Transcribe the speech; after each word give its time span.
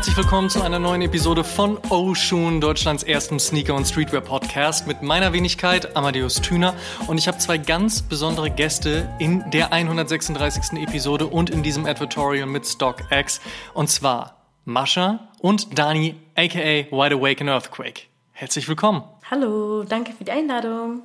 herzlich 0.00 0.16
willkommen 0.16 0.48
zu 0.48 0.62
einer 0.62 0.78
neuen 0.78 1.02
Episode 1.02 1.44
von 1.44 1.76
Oshun, 1.90 2.62
Deutschlands 2.62 3.02
ersten 3.02 3.38
Sneaker- 3.38 3.74
und 3.74 3.84
Streetwear-Podcast 3.84 4.86
mit 4.86 5.02
meiner 5.02 5.34
Wenigkeit 5.34 5.94
Amadeus 5.94 6.40
Thüner. 6.40 6.72
Und 7.06 7.18
ich 7.18 7.28
habe 7.28 7.36
zwei 7.36 7.58
ganz 7.58 8.00
besondere 8.00 8.50
Gäste 8.50 9.14
in 9.18 9.44
der 9.50 9.74
136. 9.74 10.80
Episode 10.82 11.26
und 11.26 11.50
in 11.50 11.62
diesem 11.62 11.84
Advertorial 11.84 12.46
mit 12.46 12.66
StockX. 12.66 13.42
Und 13.74 13.90
zwar 13.90 14.46
Mascha 14.64 15.28
und 15.38 15.78
Dani, 15.78 16.14
aka 16.34 16.86
Wide 16.90 17.16
Awake 17.16 17.42
in 17.42 17.48
Earthquake. 17.48 18.04
Herzlich 18.32 18.66
willkommen. 18.70 19.04
Hallo, 19.30 19.84
danke 19.84 20.12
für 20.12 20.24
die 20.24 20.30
Einladung. 20.30 21.02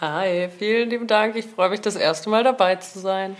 Hi, 0.00 0.50
vielen 0.56 0.90
lieben 0.90 1.08
Dank. 1.08 1.34
Ich 1.34 1.46
freue 1.46 1.70
mich, 1.70 1.80
das 1.80 1.96
erste 1.96 2.30
Mal 2.30 2.44
dabei 2.44 2.76
zu 2.76 3.00
sein. 3.00 3.36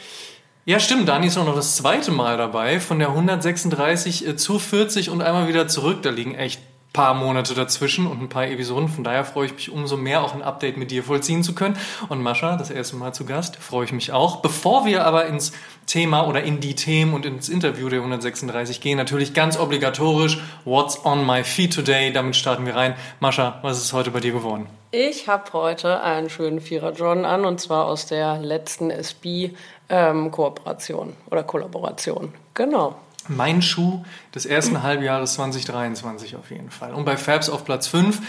Ja, 0.69 0.81
stimmt. 0.81 1.09
Dani 1.09 1.29
ist 1.29 1.39
auch 1.39 1.47
noch 1.47 1.55
das 1.55 1.77
zweite 1.77 2.11
Mal 2.11 2.37
dabei. 2.37 2.81
Von 2.81 2.99
der 2.99 3.11
136 3.11 4.27
äh, 4.27 4.37
zu 4.37 4.59
40 4.59 5.11
und 5.11 5.23
einmal 5.23 5.47
wieder 5.47 5.69
zurück. 5.69 6.03
Da 6.03 6.11
liegen 6.11 6.35
echt 6.35 6.61
paar 6.93 7.15
Monate 7.15 7.55
dazwischen 7.55 8.07
und 8.07 8.21
ein 8.21 8.29
paar 8.29 8.49
Episoden. 8.49 8.89
Von 8.89 9.05
daher 9.05 9.25
freue 9.25 9.47
ich 9.47 9.55
mich 9.55 9.71
umso 9.71 9.97
mehr, 9.97 10.25
auch 10.25 10.35
ein 10.35 10.43
Update 10.43 10.77
mit 10.77 10.91
dir 10.91 11.05
vollziehen 11.05 11.45
zu 11.45 11.55
können. 11.55 11.79
Und 12.09 12.21
Mascha, 12.21 12.57
das 12.57 12.71
erste 12.71 12.97
Mal 12.97 13.13
zu 13.13 13.27
Gast, 13.27 13.57
freue 13.57 13.85
ich 13.85 13.93
mich 13.93 14.13
auch. 14.13 14.37
Bevor 14.37 14.87
wir 14.87 15.05
aber 15.05 15.27
ins 15.27 15.53
Thema 15.87 16.27
oder 16.27 16.43
in 16.43 16.59
die 16.59 16.75
Themen 16.75 17.15
und 17.15 17.27
ins 17.27 17.49
Interview 17.49 17.89
der 17.89 18.01
136 18.01 18.81
gehen, 18.81 18.97
natürlich 18.97 19.35
ganz 19.35 19.59
obligatorisch, 19.59 20.41
What's 20.65 21.05
on 21.05 21.25
my 21.25 21.45
feet 21.45 21.75
today? 21.75 22.13
Damit 22.13 22.35
starten 22.35 22.67
wir 22.67 22.75
rein. 22.75 22.97
Mascha, 23.21 23.61
was 23.63 23.79
ist 23.79 23.93
heute 23.93 24.11
bei 24.11 24.21
dir 24.21 24.33
geworden? 24.33 24.67
Ich 24.91 25.29
habe 25.29 25.53
heute 25.53 26.01
einen 26.03 26.31
schönen 26.31 26.61
Vierer 26.61 26.93
John 26.93 27.27
an 27.27 27.45
und 27.45 27.61
zwar 27.61 27.85
aus 27.85 28.07
der 28.07 28.39
letzten 28.39 28.91
SB 28.91 29.51
ähm, 29.89 30.31
Kooperation 30.31 31.15
oder 31.31 31.43
Kollaboration. 31.43 32.33
Genau. 32.55 32.97
Mein 33.29 33.61
Schuh 33.63 34.05
des 34.35 34.47
ersten 34.47 34.83
Halbjahres 34.83 35.35
2023 35.35 36.37
auf 36.37 36.51
jeden 36.51 36.71
Fall. 36.71 36.95
Und 36.95 37.05
bei 37.05 37.17
Fabs 37.17 37.49
auf 37.49 37.65
Platz 37.65 37.89
5. 37.89 38.21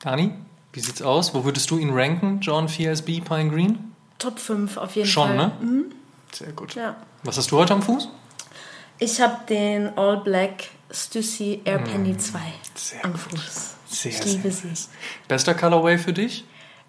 Dani, 0.00 0.32
wie 0.72 0.80
sieht's 0.80 1.00
aus? 1.02 1.32
Wo 1.34 1.44
würdest 1.44 1.70
du 1.70 1.78
ihn 1.78 1.90
ranken? 1.92 2.40
John 2.40 2.68
4SB 2.68 3.22
Pine 3.24 3.50
Green? 3.50 3.92
Top 4.18 4.38
5 4.38 4.76
auf 4.76 4.94
jeden 4.94 5.08
Schon, 5.08 5.28
Fall. 5.28 5.36
ne? 5.36 5.52
Mhm. 5.60 5.84
Sehr 6.32 6.52
gut. 6.52 6.74
Ja. 6.74 6.96
Was 7.22 7.38
hast 7.38 7.50
du 7.50 7.56
heute 7.58 7.72
am 7.74 7.82
Fuß? 7.82 8.08
Ich 8.98 9.20
habe 9.20 9.36
den 9.48 9.96
All 9.96 10.18
Black 10.18 10.68
Stussy 10.90 11.60
Air 11.64 11.78
Penny 11.78 12.16
2 12.16 12.38
Mm, 12.38 12.42
Sehr 12.74 13.04
am 13.04 13.12
gut. 13.12 13.20
Fuß. 13.20 13.74
Sehr, 13.88 14.10
ich 14.12 14.24
liebe 14.24 14.50
sehr 14.50 14.74
sie. 14.74 14.88
Bester 15.28 15.54
Colorway 15.54 15.96
für 15.98 16.12
dich? 16.12 16.44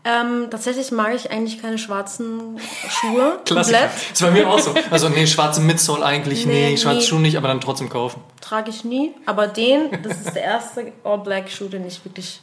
Ähm, 0.07 0.47
tatsächlich 0.49 0.91
mag 0.91 1.13
ich 1.13 1.29
eigentlich 1.31 1.61
keine 1.61 1.77
schwarzen 1.77 2.57
Schuhe. 2.89 3.39
Klassiker. 3.45 3.89
Das 4.11 4.21
war 4.21 4.31
mir 4.31 4.47
auch 4.49 4.59
so. 4.59 4.73
Also 4.89 5.09
nee, 5.09 5.27
schwarze 5.27 5.59
Midsole 5.59 6.05
eigentlich, 6.05 6.45
nee, 6.45 6.69
Nee, 6.71 6.77
schwarze 6.77 6.99
nie. 6.99 7.03
Schuhe 7.05 7.19
nicht, 7.19 7.35
aber 7.37 7.49
dann 7.49 7.59
trotzdem 7.59 7.89
kaufen. 7.89 8.21
Trage 8.39 8.69
ich 8.69 8.85
nie. 8.85 9.13
Aber 9.25 9.47
den, 9.47 9.89
das 10.03 10.17
ist 10.21 10.33
der 10.35 10.43
erste 10.43 10.93
All 11.03 11.17
Black 11.19 11.49
Schuh, 11.49 11.67
den 11.67 11.85
ich 11.85 12.03
wirklich 12.05 12.39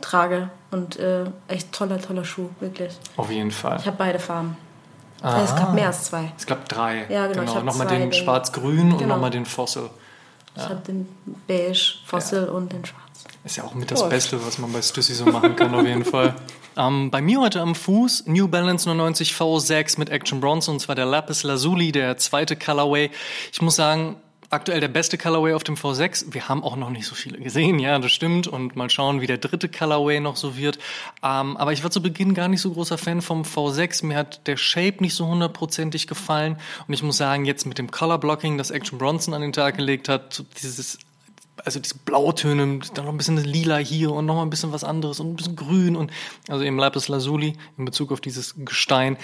trage. 0.00 0.50
Und 0.70 0.98
äh, 0.98 1.24
echt 1.48 1.72
toller, 1.72 2.00
toller 2.00 2.24
Schuh, 2.24 2.50
wirklich. 2.60 2.92
Auf 3.16 3.30
jeden 3.30 3.50
Fall. 3.50 3.78
Ich 3.80 3.86
habe 3.86 3.96
beide 3.96 4.18
Farben. 4.18 4.56
Äh, 5.24 5.42
Es 5.44 5.54
gab 5.56 5.74
mehr 5.74 5.86
als 5.88 6.04
zwei. 6.04 6.32
Ich 6.38 6.46
glaube 6.46 6.62
drei. 6.68 7.06
Ja, 7.08 7.26
genau, 7.26 7.42
ich 7.44 7.54
hab 7.54 7.64
Nochmal 7.64 7.86
den 7.86 8.12
schwarz-grün 8.12 8.92
und 8.92 8.98
Genau. 8.98 9.14
nochmal 9.14 9.30
den 9.30 9.46
Fossil. 9.46 9.90
Ich 10.56 10.62
habe 10.62 10.82
den 10.86 11.08
beige 11.46 11.94
Fossil 12.04 12.44
und 12.44 12.72
den 12.72 12.84
schwarz. 12.84 13.02
Ist 13.44 13.56
ja 13.56 13.64
auch 13.64 13.74
mit 13.74 13.90
das 13.90 14.00
Läuft. 14.00 14.10
Beste, 14.10 14.46
was 14.46 14.58
man 14.58 14.72
bei 14.72 14.82
Stussy 14.82 15.14
so 15.14 15.24
machen 15.26 15.56
kann, 15.56 15.74
auf 15.74 15.86
jeden 15.86 16.04
Fall. 16.04 16.34
Ähm, 16.74 17.10
bei 17.10 17.20
mir 17.20 17.38
heute 17.38 17.60
am 17.60 17.74
Fuß 17.74 18.24
New 18.28 18.48
Balance 18.48 18.88
99 18.88 19.32
V6 19.32 19.98
mit 19.98 20.08
Action 20.08 20.40
Bronze 20.40 20.70
und 20.70 20.80
zwar 20.80 20.94
der 20.94 21.04
Lapis 21.04 21.42
Lazuli, 21.42 21.92
der 21.92 22.16
zweite 22.16 22.56
Colorway. 22.56 23.10
Ich 23.52 23.60
muss 23.60 23.76
sagen, 23.76 24.16
aktuell 24.52 24.80
der 24.80 24.88
beste 24.88 25.18
Colorway 25.18 25.54
auf 25.54 25.64
dem 25.64 25.76
V6. 25.76 26.26
Wir 26.32 26.48
haben 26.48 26.62
auch 26.62 26.76
noch 26.76 26.90
nicht 26.90 27.06
so 27.06 27.14
viele 27.14 27.38
gesehen, 27.38 27.78
ja, 27.78 27.98
das 27.98 28.12
stimmt. 28.12 28.46
Und 28.46 28.76
mal 28.76 28.90
schauen, 28.90 29.20
wie 29.20 29.26
der 29.26 29.38
dritte 29.38 29.68
Colorway 29.68 30.20
noch 30.20 30.36
so 30.36 30.56
wird. 30.56 30.78
Ähm, 31.22 31.56
aber 31.56 31.72
ich 31.72 31.82
war 31.82 31.90
zu 31.90 32.02
Beginn 32.02 32.34
gar 32.34 32.48
nicht 32.48 32.60
so 32.60 32.72
großer 32.72 32.98
Fan 32.98 33.22
vom 33.22 33.42
V6. 33.42 34.04
Mir 34.04 34.16
hat 34.16 34.46
der 34.46 34.56
Shape 34.56 34.96
nicht 35.00 35.14
so 35.14 35.26
hundertprozentig 35.26 36.06
gefallen. 36.06 36.56
Und 36.86 36.94
ich 36.94 37.02
muss 37.02 37.16
sagen, 37.16 37.44
jetzt 37.44 37.66
mit 37.66 37.78
dem 37.78 37.90
Color 37.90 38.18
Blocking, 38.18 38.58
das 38.58 38.70
Action 38.70 38.98
Bronson 38.98 39.34
an 39.34 39.42
den 39.42 39.52
Tag 39.52 39.76
gelegt 39.76 40.08
hat, 40.08 40.44
dieses 40.62 40.98
also 41.64 41.78
diese 41.78 41.96
Blautöne, 41.98 42.80
dann 42.94 43.04
noch 43.04 43.12
ein 43.12 43.18
bisschen 43.18 43.36
lila 43.36 43.76
hier 43.76 44.10
und 44.10 44.26
noch 44.26 44.36
mal 44.36 44.42
ein 44.42 44.50
bisschen 44.50 44.72
was 44.72 44.84
anderes 44.84 45.20
und 45.20 45.28
ein 45.32 45.36
bisschen 45.36 45.54
grün 45.54 45.96
und 45.96 46.10
also 46.48 46.64
eben 46.64 46.78
Lapis 46.78 47.08
Lazuli 47.08 47.56
in 47.76 47.84
Bezug 47.84 48.10
auf 48.10 48.20
dieses 48.20 48.54
Gestein 48.56 49.16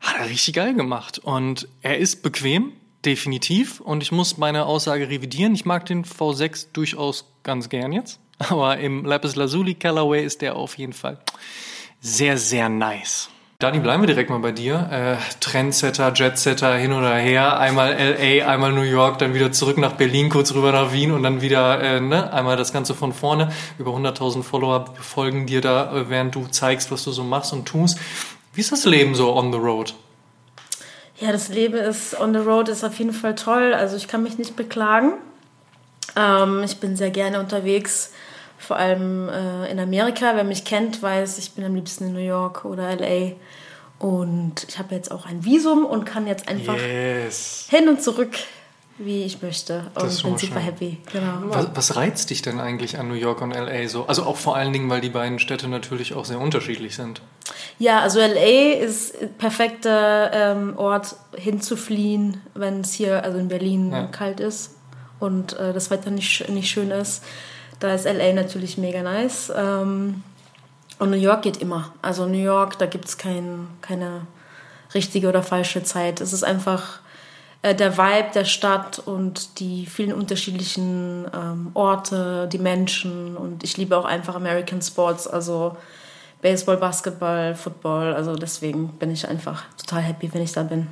hat 0.00 0.16
er 0.18 0.28
richtig 0.28 0.54
geil 0.54 0.74
gemacht 0.74 1.18
und 1.18 1.66
er 1.80 1.98
ist 1.98 2.22
bequem, 2.22 2.72
definitiv 3.04 3.80
und 3.80 4.02
ich 4.02 4.12
muss 4.12 4.38
meine 4.38 4.66
Aussage 4.66 5.08
revidieren. 5.08 5.54
Ich 5.54 5.64
mag 5.64 5.86
den 5.86 6.04
V6 6.04 6.68
durchaus 6.72 7.26
ganz 7.42 7.68
gern 7.68 7.92
jetzt, 7.92 8.20
aber 8.38 8.78
im 8.78 9.04
Lapis 9.04 9.36
Lazuli 9.36 9.74
Colorway 9.74 10.24
ist 10.24 10.42
der 10.42 10.56
auf 10.56 10.78
jeden 10.78 10.92
Fall 10.92 11.18
sehr, 12.00 12.38
sehr 12.38 12.68
nice. 12.68 13.30
Dani, 13.60 13.80
bleiben 13.80 14.04
wir 14.04 14.06
direkt 14.06 14.30
mal 14.30 14.38
bei 14.38 14.52
dir. 14.52 14.88
Äh, 14.92 15.16
Trendsetter, 15.40 16.12
Jetsetter, 16.14 16.76
hin 16.76 16.92
oder 16.92 17.16
her. 17.16 17.58
Einmal 17.58 17.92
LA, 17.92 18.46
einmal 18.46 18.72
New 18.72 18.82
York, 18.82 19.18
dann 19.18 19.34
wieder 19.34 19.50
zurück 19.50 19.78
nach 19.78 19.94
Berlin, 19.94 20.28
kurz 20.28 20.54
rüber 20.54 20.70
nach 20.70 20.92
Wien 20.92 21.10
und 21.10 21.24
dann 21.24 21.40
wieder 21.40 21.82
äh, 21.82 22.00
ne, 22.00 22.32
einmal 22.32 22.56
das 22.56 22.72
Ganze 22.72 22.94
von 22.94 23.12
vorne. 23.12 23.50
Über 23.76 23.90
100.000 23.90 24.44
Follower 24.44 24.94
folgen 25.00 25.46
dir 25.46 25.60
da, 25.60 25.92
äh, 25.92 26.08
während 26.08 26.36
du 26.36 26.46
zeigst, 26.46 26.92
was 26.92 27.02
du 27.02 27.10
so 27.10 27.24
machst 27.24 27.52
und 27.52 27.66
tust. 27.66 27.98
Wie 28.54 28.60
ist 28.60 28.70
das 28.70 28.84
Leben 28.84 29.16
so 29.16 29.34
on 29.36 29.52
the 29.52 29.58
road? 29.58 29.92
Ja, 31.20 31.32
das 31.32 31.48
Leben 31.48 31.76
ist 31.76 32.18
on 32.20 32.32
the 32.32 32.40
road 32.40 32.68
ist 32.68 32.84
auf 32.84 32.98
jeden 32.98 33.12
Fall 33.12 33.34
toll. 33.34 33.74
Also 33.74 33.96
ich 33.96 34.06
kann 34.08 34.22
mich 34.22 34.38
nicht 34.38 34.54
beklagen. 34.56 35.14
Ähm, 36.16 36.62
ich 36.64 36.78
bin 36.78 36.96
sehr 36.96 37.10
gerne 37.10 37.40
unterwegs, 37.40 38.12
vor 38.58 38.76
allem 38.76 39.28
äh, 39.28 39.70
in 39.70 39.80
Amerika. 39.80 40.32
Wer 40.36 40.44
mich 40.44 40.64
kennt, 40.64 41.02
weiß, 41.02 41.38
ich 41.38 41.52
bin 41.52 41.64
am 41.64 41.74
liebsten 41.74 42.04
in 42.08 42.12
New 42.12 42.20
York 42.20 42.64
oder 42.64 42.94
LA. 42.94 43.32
Und 43.98 44.64
ich 44.68 44.78
habe 44.78 44.94
jetzt 44.94 45.10
auch 45.10 45.26
ein 45.26 45.44
Visum 45.44 45.84
und 45.84 46.04
kann 46.04 46.28
jetzt 46.28 46.48
einfach 46.48 46.76
Yes. 46.76 47.66
hin 47.68 47.88
und 47.88 48.00
zurück, 48.00 48.30
wie 48.98 49.22
ich 49.24 49.40
möchte. 49.42 49.90
Das 49.94 50.02
Und 50.04 50.20
schon 50.20 50.30
bin 50.32 50.38
super 50.40 50.54
schön. 50.54 50.62
happy. 50.64 50.98
Genau. 51.12 51.32
Was, 51.44 51.68
was 51.74 51.96
reizt 51.96 52.30
dich 52.30 52.42
denn 52.42 52.58
eigentlich 52.60 52.98
an 52.98 53.08
New 53.08 53.14
York 53.14 53.40
und 53.40 53.52
LA 53.52 53.88
so? 53.88 54.06
Also 54.06 54.24
auch 54.24 54.36
vor 54.36 54.56
allen 54.56 54.72
Dingen, 54.72 54.90
weil 54.90 55.00
die 55.00 55.08
beiden 55.10 55.38
Städte 55.38 55.68
natürlich 55.68 56.14
auch 56.14 56.24
sehr 56.24 56.40
unterschiedlich 56.40 56.96
sind. 56.96 57.20
Ja, 57.78 58.00
also 58.00 58.18
LA 58.18 58.72
ist 58.80 59.38
perfekter 59.38 60.30
ähm, 60.32 60.76
Ort 60.76 61.14
hinzufliehen, 61.36 62.40
wenn 62.54 62.80
es 62.80 62.92
hier, 62.92 63.22
also 63.22 63.38
in 63.38 63.48
Berlin, 63.48 63.92
Ja. 63.92 64.06
kalt 64.06 64.40
ist 64.40 64.74
und 65.20 65.52
äh, 65.58 65.72
das 65.72 65.90
Wetter 65.90 66.10
nicht, 66.10 66.48
nicht 66.48 66.70
schön 66.70 66.90
ist. 66.90 67.22
Da 67.80 67.94
ist 67.94 68.04
LA 68.04 68.32
natürlich 68.32 68.78
mega 68.78 69.02
nice. 69.02 69.52
Ähm, 69.56 70.22
und 70.98 71.10
New 71.10 71.16
York 71.16 71.42
geht 71.42 71.58
immer. 71.58 71.92
Also 72.02 72.26
New 72.26 72.42
York, 72.42 72.78
da 72.78 72.86
gibt 72.86 73.04
es 73.06 73.16
kein, 73.18 73.68
keine 73.80 74.22
richtige 74.94 75.28
oder 75.28 75.44
falsche 75.44 75.84
Zeit. 75.84 76.20
Es 76.20 76.32
ist 76.32 76.42
einfach 76.42 76.98
äh, 77.62 77.74
der 77.74 77.98
Vibe 77.98 78.30
der 78.34 78.44
Stadt 78.44 78.98
und 78.98 79.58
die 79.60 79.86
vielen 79.86 80.12
unterschiedlichen 80.12 81.26
ähm, 81.34 81.70
Orte, 81.74 82.48
die 82.52 82.58
Menschen. 82.58 83.36
Und 83.36 83.64
ich 83.64 83.76
liebe 83.76 83.96
auch 83.96 84.04
einfach 84.04 84.36
American 84.36 84.80
Sports, 84.80 85.26
also 85.26 85.76
Baseball, 86.40 86.76
Basketball, 86.76 87.54
Football. 87.54 88.14
Also 88.14 88.36
deswegen 88.36 88.88
bin 88.98 89.10
ich 89.10 89.26
einfach 89.28 89.64
total 89.76 90.02
happy, 90.02 90.32
wenn 90.32 90.42
ich 90.42 90.52
da 90.52 90.62
bin. 90.62 90.86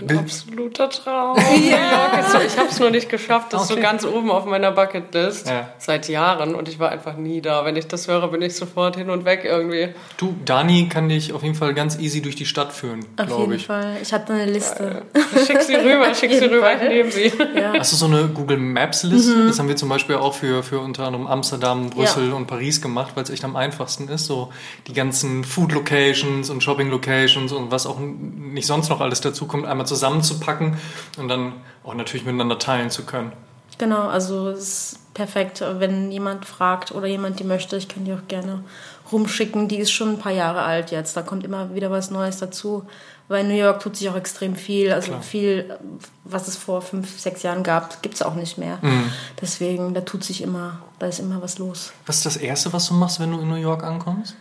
Ein 0.00 0.18
absoluter 0.18 0.88
Traum. 0.88 1.36
New 1.36 1.68
York 1.70 2.18
ist 2.20 2.32
so, 2.32 2.38
ich 2.38 2.56
habe 2.58 2.68
es 2.68 2.80
nur 2.80 2.90
nicht 2.90 3.08
geschafft. 3.08 3.52
Das 3.52 3.62
ist 3.62 3.68
so 3.68 3.74
Okay. 3.74 3.82
ganz 3.82 4.04
oben 4.04 4.30
auf 4.30 4.44
meiner 4.46 4.72
Bucketlist 4.72 5.48
Ja. 5.48 5.68
seit 5.78 6.08
Jahren 6.08 6.54
und 6.54 6.68
ich 6.68 6.78
war 6.78 6.90
einfach 6.90 7.16
nie 7.16 7.40
da. 7.40 7.64
Wenn 7.64 7.76
ich 7.76 7.86
das 7.86 8.08
höre, 8.08 8.26
bin 8.28 8.42
ich 8.42 8.56
sofort 8.56 8.96
hin 8.96 9.10
und 9.10 9.24
weg 9.24 9.42
irgendwie. 9.44 9.90
Du, 10.16 10.34
Dani 10.44 10.88
kann 10.88 11.08
dich 11.08 11.32
auf 11.32 11.42
jeden 11.42 11.54
Fall 11.54 11.74
ganz 11.74 11.98
easy 11.98 12.20
durch 12.22 12.36
die 12.36 12.46
Stadt 12.46 12.72
führen, 12.72 13.00
Auf 13.16 13.26
glaube 13.26 13.42
jeden 13.42 13.52
ich. 13.54 13.66
Fall. 13.66 13.96
Ich 14.02 14.12
habe 14.12 14.24
da 14.26 14.34
eine 14.34 14.46
Liste. 14.46 15.02
Schick 15.46 15.62
sie 15.62 15.74
rüber, 15.76 16.14
schick 16.14 16.30
sie 16.32 16.38
jeden 16.40 16.54
rüber, 16.54 16.66
Fall. 16.66 16.82
ich 16.82 16.88
nehme 16.88 17.10
sie. 17.12 17.32
Ja. 17.54 17.72
Hast 17.78 17.92
du 17.92 17.96
so 17.96 18.06
eine 18.06 18.28
Google 18.28 18.56
Maps 18.56 19.02
Liste? 19.04 19.36
Mhm. 19.36 19.46
Das 19.48 19.58
haben 19.58 19.68
wir 19.68 19.76
zum 19.76 19.88
Beispiel 19.88 20.16
auch 20.16 20.34
für, 20.34 20.62
für 20.62 20.80
unter 20.80 21.04
anderem 21.06 21.26
Amsterdam, 21.26 21.90
Brüssel 21.90 22.32
und 22.32 22.46
Paris 22.46 22.80
gemacht, 22.80 23.12
weil 23.14 23.24
es 23.24 23.30
echt 23.30 23.44
am 23.44 23.56
einfachsten 23.56 24.08
ist. 24.08 24.26
So 24.26 24.52
die 24.86 24.94
ganzen 24.94 25.44
Food 25.44 25.72
Locations 25.72 26.50
und 26.50 26.62
Shopping 26.62 26.88
Locations 26.90 27.52
und 27.52 27.70
was 27.70 27.86
auch 27.86 27.98
nicht 28.00 28.66
sonst 28.66 28.88
noch 28.88 29.00
alles 29.00 29.20
dazu 29.20 29.46
kommt, 29.46 29.66
einmal 29.66 29.86
zusammenzupacken 29.94 30.76
und 31.18 31.28
dann 31.28 31.54
auch 31.84 31.94
natürlich 31.94 32.24
miteinander 32.24 32.58
teilen 32.58 32.90
zu 32.90 33.04
können. 33.04 33.32
Genau, 33.78 34.08
also 34.08 34.48
es 34.48 34.92
ist 34.92 35.14
perfekt. 35.14 35.64
Wenn 35.78 36.10
jemand 36.12 36.44
fragt 36.44 36.92
oder 36.92 37.06
jemand 37.06 37.40
die 37.40 37.44
möchte, 37.44 37.76
ich 37.76 37.88
kann 37.88 38.04
die 38.04 38.12
auch 38.12 38.28
gerne 38.28 38.62
rumschicken. 39.10 39.68
Die 39.68 39.78
ist 39.78 39.90
schon 39.90 40.10
ein 40.10 40.18
paar 40.18 40.32
Jahre 40.32 40.62
alt 40.62 40.90
jetzt. 40.90 41.16
Da 41.16 41.22
kommt 41.22 41.44
immer 41.44 41.74
wieder 41.74 41.90
was 41.90 42.10
Neues 42.10 42.38
dazu. 42.38 42.84
Weil 43.28 43.42
in 43.42 43.48
New 43.48 43.56
York 43.56 43.80
tut 43.80 43.96
sich 43.96 44.08
auch 44.08 44.16
extrem 44.16 44.56
viel. 44.56 44.92
Also 44.92 45.08
Klar. 45.08 45.22
viel, 45.22 45.78
was 46.24 46.48
es 46.48 46.56
vor 46.56 46.82
fünf, 46.82 47.18
sechs 47.18 47.42
Jahren 47.42 47.62
gab, 47.62 48.02
gibt 48.02 48.14
es 48.14 48.22
auch 48.22 48.34
nicht 48.34 48.58
mehr. 48.58 48.78
Mhm. 48.82 49.10
Deswegen, 49.40 49.94
da 49.94 50.02
tut 50.02 50.24
sich 50.24 50.42
immer, 50.42 50.78
da 50.98 51.06
ist 51.06 51.18
immer 51.18 51.40
was 51.40 51.58
los. 51.58 51.92
Was 52.06 52.16
ist 52.16 52.26
das 52.26 52.36
Erste, 52.36 52.72
was 52.72 52.88
du 52.88 52.94
machst, 52.94 53.20
wenn 53.20 53.32
du 53.32 53.40
in 53.40 53.48
New 53.48 53.56
York 53.56 53.84
ankommst? 53.84 54.36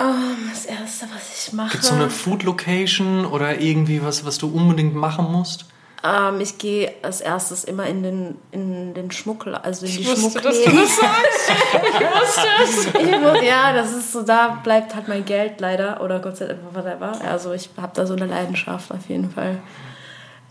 Ähm, 0.00 0.48
das 0.50 0.64
Erste, 0.64 1.06
was 1.14 1.46
ich 1.46 1.52
mache. 1.52 1.72
Gibt 1.72 1.82
es 1.84 1.90
so 1.90 1.94
eine 1.94 2.08
Food 2.10 2.42
Location 2.44 3.26
oder 3.26 3.60
irgendwie 3.60 4.02
was, 4.02 4.24
was 4.24 4.38
du 4.38 4.48
unbedingt 4.48 4.94
machen 4.94 5.30
musst? 5.30 5.66
Ähm, 6.02 6.40
ich 6.40 6.56
gehe 6.56 6.94
als 7.02 7.20
erstes 7.20 7.64
immer 7.64 7.84
in 7.84 8.02
den, 8.02 8.38
in 8.52 8.94
den 8.94 9.10
Schmuck, 9.10 9.46
also 9.46 9.84
in 9.84 9.92
die 9.92 10.00
Ich 10.00 10.08
wusste, 10.08 10.40
Schmuckläden. 10.40 10.64
dass 10.64 10.64
du 10.64 10.80
das 10.80 10.96
sagst. 10.96 11.52
Ich 11.84 12.00
wusste 12.00 12.48
es. 12.62 12.86
Ich 13.10 13.20
muss, 13.20 13.42
ja, 13.42 13.72
das 13.74 13.92
ist 13.92 14.12
so, 14.12 14.22
da 14.22 14.60
bleibt 14.64 14.94
halt 14.94 15.08
mein 15.08 15.24
Geld 15.26 15.60
leider. 15.60 16.00
Oder 16.02 16.20
Gott 16.20 16.38
sei 16.38 16.46
Dank, 16.46 16.60
whatever. 16.72 17.12
Also 17.28 17.52
ich 17.52 17.68
habe 17.76 17.92
da 17.94 18.06
so 18.06 18.14
eine 18.14 18.26
Leidenschaft 18.26 18.90
auf 18.92 19.08
jeden 19.08 19.30
Fall. 19.30 19.58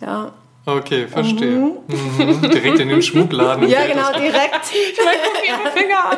Ja, 0.01 0.31
Okay, 0.65 1.07
verstehe. 1.07 1.56
Mhm. 1.57 2.41
Direkt 2.41 2.79
in 2.79 2.89
den 2.89 3.01
Schmuckladen. 3.01 3.67
ja 3.67 3.85
genau, 3.88 4.11
direkt. 4.11 4.59
Guck 4.97 5.47
ihre 5.47 5.71
Finger 5.71 6.11
an. 6.11 6.17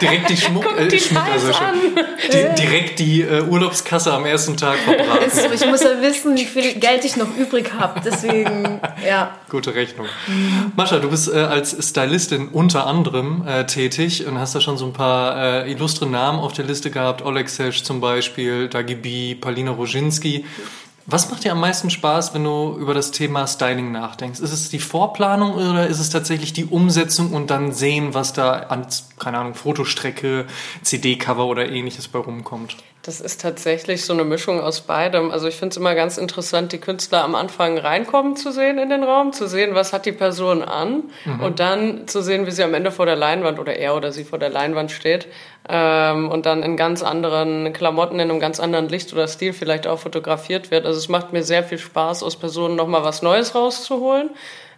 Direkt 0.00 0.30
die 0.30 0.36
Schmuck, 0.36 0.64
Guck 0.64 0.80
äh, 0.80 0.88
die 0.88 0.98
Schmuck 0.98 1.22
also 1.30 1.46
Preis 1.46 1.56
schon. 1.56 1.66
an. 1.66 1.78
Die, 2.32 2.62
direkt 2.62 2.98
die 2.98 3.22
äh, 3.22 3.42
Urlaubskasse 3.42 4.12
am 4.12 4.24
ersten 4.24 4.56
Tag 4.56 4.78
verbraten. 4.78 5.24
Ist 5.26 5.36
so, 5.36 5.50
ich 5.52 5.66
muss 5.66 5.82
ja 5.82 6.00
wissen, 6.00 6.36
wie 6.36 6.44
viel 6.44 6.74
Geld 6.74 7.04
ich 7.04 7.16
noch 7.16 7.36
übrig 7.36 7.72
habe. 7.78 8.00
Deswegen, 8.04 8.80
ja. 9.06 9.36
Gute 9.48 9.74
Rechnung. 9.74 10.06
Mascha, 10.74 10.98
du 10.98 11.10
bist 11.10 11.32
äh, 11.32 11.36
als 11.38 11.76
Stylistin 11.88 12.48
unter 12.48 12.86
anderem 12.86 13.46
äh, 13.46 13.64
tätig 13.66 14.26
und 14.26 14.38
hast 14.38 14.54
da 14.54 14.60
schon 14.60 14.76
so 14.76 14.86
ein 14.86 14.92
paar 14.92 15.64
äh, 15.66 15.70
illustre 15.70 16.06
Namen 16.06 16.40
auf 16.40 16.52
der 16.52 16.64
Liste 16.64 16.90
gehabt. 16.90 17.22
Oleg 17.24 17.48
Sesh 17.48 17.84
zum 17.84 18.00
Beispiel, 18.00 18.68
Dagi 18.68 18.96
B, 18.96 19.34
Palina 19.36 19.70
Roginski. 19.70 20.44
Was 21.06 21.30
macht 21.30 21.44
dir 21.44 21.52
am 21.52 21.60
meisten 21.60 21.90
Spaß, 21.90 22.32
wenn 22.32 22.44
du 22.44 22.78
über 22.78 22.94
das 22.94 23.10
Thema 23.10 23.46
Styling 23.46 23.92
nachdenkst? 23.92 24.40
Ist 24.40 24.52
es 24.52 24.70
die 24.70 24.78
Vorplanung 24.78 25.54
oder 25.54 25.86
ist 25.86 26.00
es 26.00 26.08
tatsächlich 26.08 26.54
die 26.54 26.64
Umsetzung 26.64 27.32
und 27.32 27.50
dann 27.50 27.72
sehen, 27.72 28.14
was 28.14 28.32
da 28.32 28.52
an, 28.52 28.86
keine 29.18 29.38
Ahnung, 29.38 29.54
Fotostrecke, 29.54 30.46
CD-Cover 30.80 31.44
oder 31.44 31.68
ähnliches 31.68 32.08
bei 32.08 32.18
rumkommt? 32.18 32.76
Das 33.04 33.20
ist 33.20 33.42
tatsächlich 33.42 34.06
so 34.06 34.14
eine 34.14 34.24
Mischung 34.24 34.60
aus 34.60 34.80
beidem. 34.80 35.30
Also 35.30 35.46
ich 35.46 35.56
finde 35.56 35.72
es 35.72 35.76
immer 35.76 35.94
ganz 35.94 36.16
interessant, 36.16 36.72
die 36.72 36.78
Künstler 36.78 37.22
am 37.22 37.34
Anfang 37.34 37.76
reinkommen 37.76 38.34
zu 38.34 38.50
sehen 38.50 38.78
in 38.78 38.88
den 38.88 39.04
Raum, 39.04 39.34
zu 39.34 39.46
sehen, 39.46 39.74
was 39.74 39.92
hat 39.92 40.06
die 40.06 40.12
Person 40.12 40.62
an 40.62 41.02
und 41.40 41.60
dann 41.60 42.08
zu 42.08 42.22
sehen, 42.22 42.46
wie 42.46 42.50
sie 42.50 42.62
am 42.62 42.72
Ende 42.72 42.90
vor 42.90 43.04
der 43.04 43.16
Leinwand 43.16 43.58
oder 43.58 43.76
er 43.76 43.94
oder 43.94 44.10
sie 44.10 44.24
vor 44.24 44.38
der 44.38 44.48
Leinwand 44.48 44.90
steht 44.90 45.28
ähm, 45.68 46.30
und 46.30 46.46
dann 46.46 46.62
in 46.62 46.78
ganz 46.78 47.02
anderen 47.02 47.74
Klamotten, 47.74 48.14
in 48.20 48.30
einem 48.30 48.40
ganz 48.40 48.58
anderen 48.58 48.88
Licht 48.88 49.12
oder 49.12 49.28
Stil 49.28 49.52
vielleicht 49.52 49.86
auch 49.86 49.98
fotografiert 49.98 50.70
wird. 50.70 50.86
Also 50.86 50.98
es 50.98 51.10
macht 51.10 51.34
mir 51.34 51.42
sehr 51.42 51.62
viel 51.62 51.78
Spaß, 51.78 52.22
aus 52.22 52.36
Personen 52.36 52.74
nochmal 52.74 53.04
was 53.04 53.20
Neues 53.20 53.54
rauszuholen. 53.54 54.30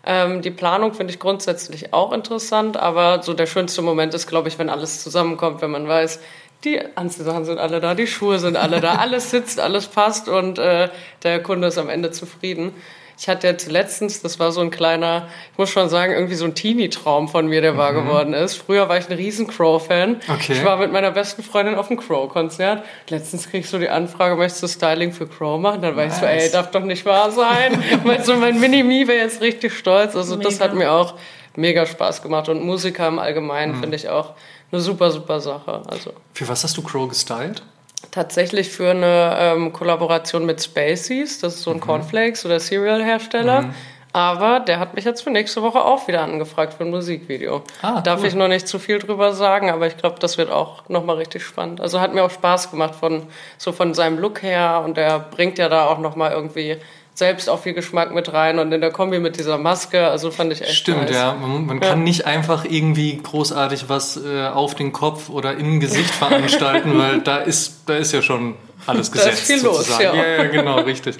Ähm, 0.05 0.41
die 0.41 0.53
Planung 0.53 0.95
finde 0.95 1.13
ich 1.13 1.19
grundsätzlich 1.19 1.93
auch 1.93 2.13
interessant, 2.13 2.77
aber 2.77 3.23
so 3.23 3.35
der 3.35 3.47
schönste 3.47 3.83
Moment 3.83 4.15
ist, 4.15 4.29
glaube 4.29 4.49
ich, 4.49 4.59
wenn 4.59 4.71
alles 4.71 5.03
zusammenkommt, 5.03 5.63
wenn 5.63 5.73
man 5.73 5.89
weiß, 5.89 6.21
die 6.67 6.81
Anziehsachen 6.97 7.45
sind 7.45 7.59
alle 7.59 7.81
da, 7.81 7.95
die 7.95 8.07
Schuhe 8.07 8.39
sind 8.39 8.57
alle 8.57 8.81
da, 8.81 8.97
alles 8.97 9.31
sitzt, 9.31 9.61
alles 9.61 9.87
passt 9.87 10.29
und 10.29 10.59
äh, 10.59 10.91
der 11.23 11.43
Kunde 11.43 11.69
ist 11.69 11.79
am 11.79 11.89
Ende 11.89 12.11
zufrieden. 12.11 12.73
Ich 13.19 13.29
hatte 13.29 13.47
jetzt 13.47 13.71
letztens, 13.71 14.21
das 14.21 14.39
war 14.39 14.53
so 14.53 14.61
ein 14.61 14.71
kleiner, 14.71 15.29
ich 15.53 15.57
muss 15.59 15.71
schon 15.71 15.89
sagen, 15.89 16.13
irgendwie 16.13 16.35
so 16.35 16.45
ein 16.45 16.55
Teenie-Traum 16.55 17.29
von 17.29 17.47
mir, 17.47 17.63
der 17.63 17.79
wahr 17.79 17.95
geworden 17.95 18.35
ist. 18.35 18.57
Früher 18.57 18.91
war 18.91 18.99
ich 18.99 19.09
ein 19.09 19.17
riesen 19.17 19.47
Crow-Fan. 19.47 20.17
Okay. 20.29 20.53
Ich 20.53 20.65
war 20.65 20.77
mit 20.77 20.93
meiner 20.93 21.13
besten 21.13 21.43
Freundin 21.43 21.77
auf 21.77 21.89
einem 21.89 21.99
Crow-Konzert. 21.99 22.85
Letztens 23.09 23.49
krieg 23.49 23.61
ich 23.65 23.71
so 23.71 23.79
die 23.79 23.89
Anfrage, 23.89 24.37
möchtest 24.37 24.63
du 24.65 24.69
Styling 24.69 25.13
für 25.13 25.27
Crow 25.27 25.59
machen? 25.59 25.81
Dann 25.81 25.97
war 25.97 26.05
ich 26.05 26.13
so, 26.13 26.27
Nice. 26.27 26.45
ey, 26.45 26.51
darf 26.51 26.71
doch 26.73 26.85
nicht 26.85 27.07
wahr 27.07 27.31
sein. 27.31 27.83
Meinst 28.05 28.29
du, 28.29 28.35
mein 28.35 28.61
Mini-Me 28.61 29.09
wäre 29.09 29.21
jetzt 29.21 29.41
richtig 29.41 29.73
stolz. 29.73 30.15
Also 30.15 30.37
das 30.37 30.55
Mega. 30.55 30.65
hat 30.65 30.75
mir 30.75 30.93
auch 30.93 31.15
mega 31.57 31.87
Spaß 31.87 32.21
gemacht. 32.21 32.51
Und 32.51 32.63
Musiker 32.63 33.09
im 33.09 33.19
Allgemeinen 33.19 33.77
finde 33.77 33.97
ich 33.97 34.11
auch 34.11 34.35
eine 34.73 34.81
super, 34.81 35.11
super 35.11 35.41
Sache. 35.41 35.83
Also 35.89 36.13
Für 36.35 36.49
was 36.49 36.65
hast 36.65 36.77
du 36.77 36.83
Crow 36.83 37.09
gestylt? 37.09 37.63
tatsächlich 38.11 38.71
für 38.71 38.91
eine 38.91 39.37
ähm, 39.39 39.73
Kollaboration 39.73 40.47
mit 40.47 40.63
Spaceys, 40.63 41.41
das 41.41 41.57
ist 41.57 41.63
so 41.63 41.71
ein 41.71 41.81
Cornflakes- 41.81 42.45
oder 42.47 42.59
Cereal-Hersteller. 42.59 43.71
Aber 44.13 44.61
der 44.61 44.79
hat 44.79 44.95
mich 44.95 45.05
jetzt 45.05 45.23
für 45.23 45.31
nächste 45.31 45.61
Woche 45.61 45.85
auch 45.85 46.09
wieder 46.09 46.23
angefragt 46.23 46.73
für 46.75 46.85
ein 46.85 46.91
Musikvideo. 46.91 47.63
Ah, 47.83 48.01
Darf 48.01 48.21
cool. 48.21 48.27
ich 48.29 48.35
noch 48.35 48.49
nicht 48.49 48.67
zu 48.67 48.79
viel 48.79 48.99
drüber 48.99 49.35
sagen, 49.35 49.71
aber 49.71 49.87
ich 49.87 49.99
glaube, 49.99 50.19
das 50.21 50.39
wird 50.39 50.51
auch 50.51 50.89
nochmal 50.89 51.17
richtig 51.17 51.45
spannend. 51.45 51.83
Also 51.83 52.01
hat 52.01 52.15
mir 52.15 52.23
auch 52.25 52.31
Spaß 52.31 52.71
gemacht 52.71 52.95
von 52.95 53.25
so 53.59 53.73
von 53.73 53.93
seinem 53.93 54.19
Look 54.19 54.43
her 54.43 54.81
und 54.83 54.97
er 54.97 55.19
bringt 55.19 55.59
ja 55.59 55.69
da 55.69 55.87
auch 55.89 55.99
nochmal 55.99 56.33
irgendwie 56.33 56.79
selbst 57.17 57.49
auch 57.49 57.63
viel 57.63 57.73
Geschmack 57.73 58.13
mit 58.15 58.31
rein 58.35 58.59
und 58.59 58.71
in 58.73 58.81
der 58.83 58.91
Kombi 58.93 59.19
mit 59.19 59.39
dieser 59.39 59.57
Maske, 59.57 60.07
also 60.07 60.31
fand 60.31 60.53
ich 60.53 60.61
echt 60.61 60.75
Stimmt, 60.75 61.05
nice. 61.05 61.15
ja. 61.15 61.35
Man, 61.35 61.65
man 61.65 61.81
kann 61.81 62.05
nicht 62.05 62.27
einfach 62.27 62.67
irgendwie 62.67 63.17
großartig 63.17 63.89
was 63.89 64.19
äh, 64.23 64.47
auf 64.47 64.75
den 64.75 64.93
Kopf 64.93 65.31
oder 65.31 65.57
im 65.57 65.81
Gesicht 65.81 66.11
veranstalten, 66.15 66.99
weil 66.99 67.21
da 67.23 67.39
ist, 67.39 67.85
da 67.87 67.97
ist 67.97 68.13
ja 68.13 68.21
schon 68.21 68.55
alles 68.87 69.11
Da 69.11 69.21
ist 69.21 69.25
gesetzt. 69.31 69.47
viel 69.47 69.63
los, 69.65 69.79
sozusagen. 69.79 70.05
ja. 70.05 70.15
ja, 70.15 70.43
ja, 70.43 70.49
genau, 70.51 70.77
richtig. 70.81 71.17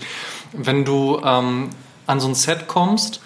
Wenn 0.53 0.85
du 0.85 1.19
ähm, 1.25 1.71
an 2.07 2.21
so 2.21 2.29
ein 2.29 2.35
Set 2.35 2.69
kommst, 2.69 3.21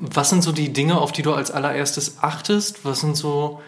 was 0.00 0.30
sind 0.30 0.42
so 0.42 0.50
die 0.52 0.72
Dinge, 0.72 1.00
auf 1.00 1.12
die 1.12 1.22
du 1.22 1.32
als 1.32 1.50
allererstes 1.52 2.18
achtest? 2.22 2.84
Was 2.84 3.00
sind 3.00 3.16
so, 3.16 3.62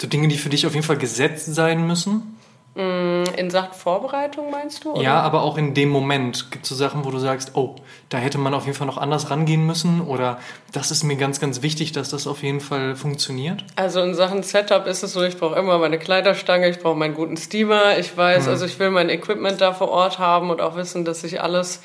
so 0.00 0.06
Dinge, 0.06 0.28
die 0.28 0.38
für 0.38 0.50
dich 0.50 0.66
auf 0.66 0.74
jeden 0.74 0.86
Fall 0.86 0.98
gesetzt 0.98 1.52
sein 1.52 1.84
müssen? 1.86 2.33
In 2.76 3.50
Sachen 3.50 3.72
Vorbereitung 3.72 4.50
meinst 4.50 4.84
du? 4.84 4.92
oder? 4.94 5.02
Ja, 5.02 5.20
aber 5.20 5.42
auch 5.42 5.56
in 5.58 5.74
dem 5.74 5.90
Moment 5.90 6.50
gibt 6.50 6.64
es 6.64 6.70
so 6.70 6.74
Sachen, 6.74 7.04
wo 7.04 7.12
du 7.12 7.18
sagst, 7.18 7.52
oh, 7.54 7.76
da 8.08 8.18
hätte 8.18 8.36
man 8.36 8.52
auf 8.52 8.66
jeden 8.66 8.76
Fall 8.76 8.88
noch 8.88 8.98
anders 8.98 9.30
rangehen 9.30 9.64
müssen 9.64 10.00
oder 10.00 10.38
das 10.72 10.90
ist 10.90 11.04
mir 11.04 11.14
ganz, 11.14 11.38
ganz 11.38 11.62
wichtig, 11.62 11.92
dass 11.92 12.08
das 12.08 12.26
auf 12.26 12.42
jeden 12.42 12.60
Fall 12.60 12.96
funktioniert. 12.96 13.64
Also 13.76 14.00
in 14.00 14.14
Sachen 14.14 14.42
Setup 14.42 14.88
ist 14.88 15.04
es 15.04 15.12
so, 15.12 15.22
ich 15.22 15.36
brauche 15.38 15.54
immer 15.56 15.78
meine 15.78 15.98
Kleiderstange, 16.00 16.68
ich 16.68 16.80
brauche 16.80 16.96
meinen 16.96 17.14
guten 17.14 17.36
Steamer, 17.36 17.96
ich 17.98 18.16
weiß, 18.16 18.48
also 18.48 18.66
ich 18.66 18.76
will 18.80 18.90
mein 18.90 19.08
Equipment 19.08 19.60
da 19.60 19.72
vor 19.72 19.90
Ort 19.90 20.18
haben 20.18 20.50
und 20.50 20.60
auch 20.60 20.74
wissen, 20.74 21.04
dass 21.04 21.22
ich 21.22 21.40
alles 21.40 21.80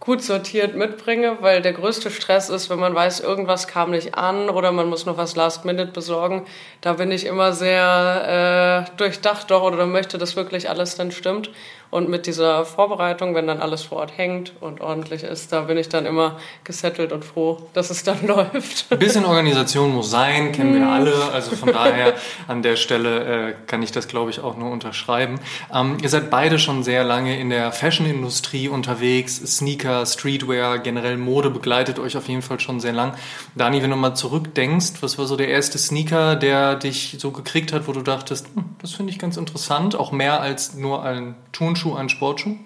gut 0.00 0.22
sortiert 0.22 0.74
mitbringe, 0.74 1.36
weil 1.40 1.60
der 1.60 1.74
größte 1.74 2.10
Stress 2.10 2.48
ist, 2.48 2.70
wenn 2.70 2.80
man 2.80 2.94
weiß, 2.94 3.20
irgendwas 3.20 3.68
kam 3.68 3.90
nicht 3.90 4.14
an 4.14 4.48
oder 4.48 4.72
man 4.72 4.88
muss 4.88 5.04
noch 5.04 5.18
was 5.18 5.36
Last 5.36 5.66
Minute 5.66 5.92
besorgen. 5.92 6.46
Da 6.80 6.94
bin 6.94 7.12
ich 7.12 7.26
immer 7.26 7.52
sehr 7.52 8.86
äh, 8.88 8.96
durchdacht 8.96 9.50
doch 9.50 9.62
oder 9.62 9.84
möchte, 9.84 10.16
dass 10.16 10.36
wirklich 10.36 10.70
alles 10.70 10.96
dann 10.96 11.12
stimmt. 11.12 11.50
Und 11.90 12.08
mit 12.08 12.26
dieser 12.26 12.64
Vorbereitung, 12.64 13.34
wenn 13.34 13.46
dann 13.46 13.60
alles 13.60 13.82
vor 13.82 13.98
Ort 13.98 14.16
hängt 14.16 14.52
und 14.60 14.80
ordentlich 14.80 15.24
ist, 15.24 15.52
da 15.52 15.62
bin 15.62 15.76
ich 15.76 15.88
dann 15.88 16.06
immer 16.06 16.38
gesettelt 16.62 17.12
und 17.12 17.24
froh, 17.24 17.68
dass 17.72 17.90
es 17.90 18.04
dann 18.04 18.26
läuft. 18.26 18.86
Ein 18.90 18.98
bisschen 18.98 19.24
Organisation 19.24 19.92
muss 19.92 20.10
sein, 20.10 20.52
kennen 20.52 20.74
wir 20.74 20.88
alle. 20.88 21.12
Also 21.32 21.56
von 21.56 21.72
daher 21.72 22.14
an 22.46 22.62
der 22.62 22.76
Stelle 22.76 23.48
äh, 23.48 23.54
kann 23.66 23.82
ich 23.82 23.90
das, 23.90 24.06
glaube 24.06 24.30
ich, 24.30 24.40
auch 24.40 24.56
nur 24.56 24.70
unterschreiben. 24.70 25.40
Ähm, 25.74 25.96
ihr 26.00 26.08
seid 26.08 26.30
beide 26.30 26.58
schon 26.58 26.84
sehr 26.84 27.02
lange 27.02 27.38
in 27.38 27.50
der 27.50 27.72
Fashion-Industrie 27.72 28.68
unterwegs. 28.68 29.36
Sneaker, 29.36 30.06
Streetwear, 30.06 30.78
generell 30.78 31.16
Mode 31.16 31.50
begleitet 31.50 31.98
euch 31.98 32.16
auf 32.16 32.28
jeden 32.28 32.42
Fall 32.42 32.60
schon 32.60 32.78
sehr 32.78 32.92
lang. 32.92 33.14
Dani, 33.56 33.82
wenn 33.82 33.90
du 33.90 33.96
mal 33.96 34.14
zurückdenkst, 34.14 34.94
was 35.00 35.18
war 35.18 35.26
so 35.26 35.36
der 35.36 35.48
erste 35.48 35.78
Sneaker, 35.78 36.36
der 36.36 36.76
dich 36.76 37.16
so 37.18 37.32
gekriegt 37.32 37.72
hat, 37.72 37.88
wo 37.88 37.92
du 37.92 38.02
dachtest, 38.02 38.46
hm, 38.54 38.64
das 38.80 38.92
finde 38.92 39.12
ich 39.12 39.18
ganz 39.18 39.36
interessant, 39.36 39.96
auch 39.96 40.12
mehr 40.12 40.40
als 40.40 40.74
nur 40.74 41.02
ein 41.02 41.34
Turnschuh, 41.52 41.79
ein 41.86 42.08
Sportschuh? 42.08 42.56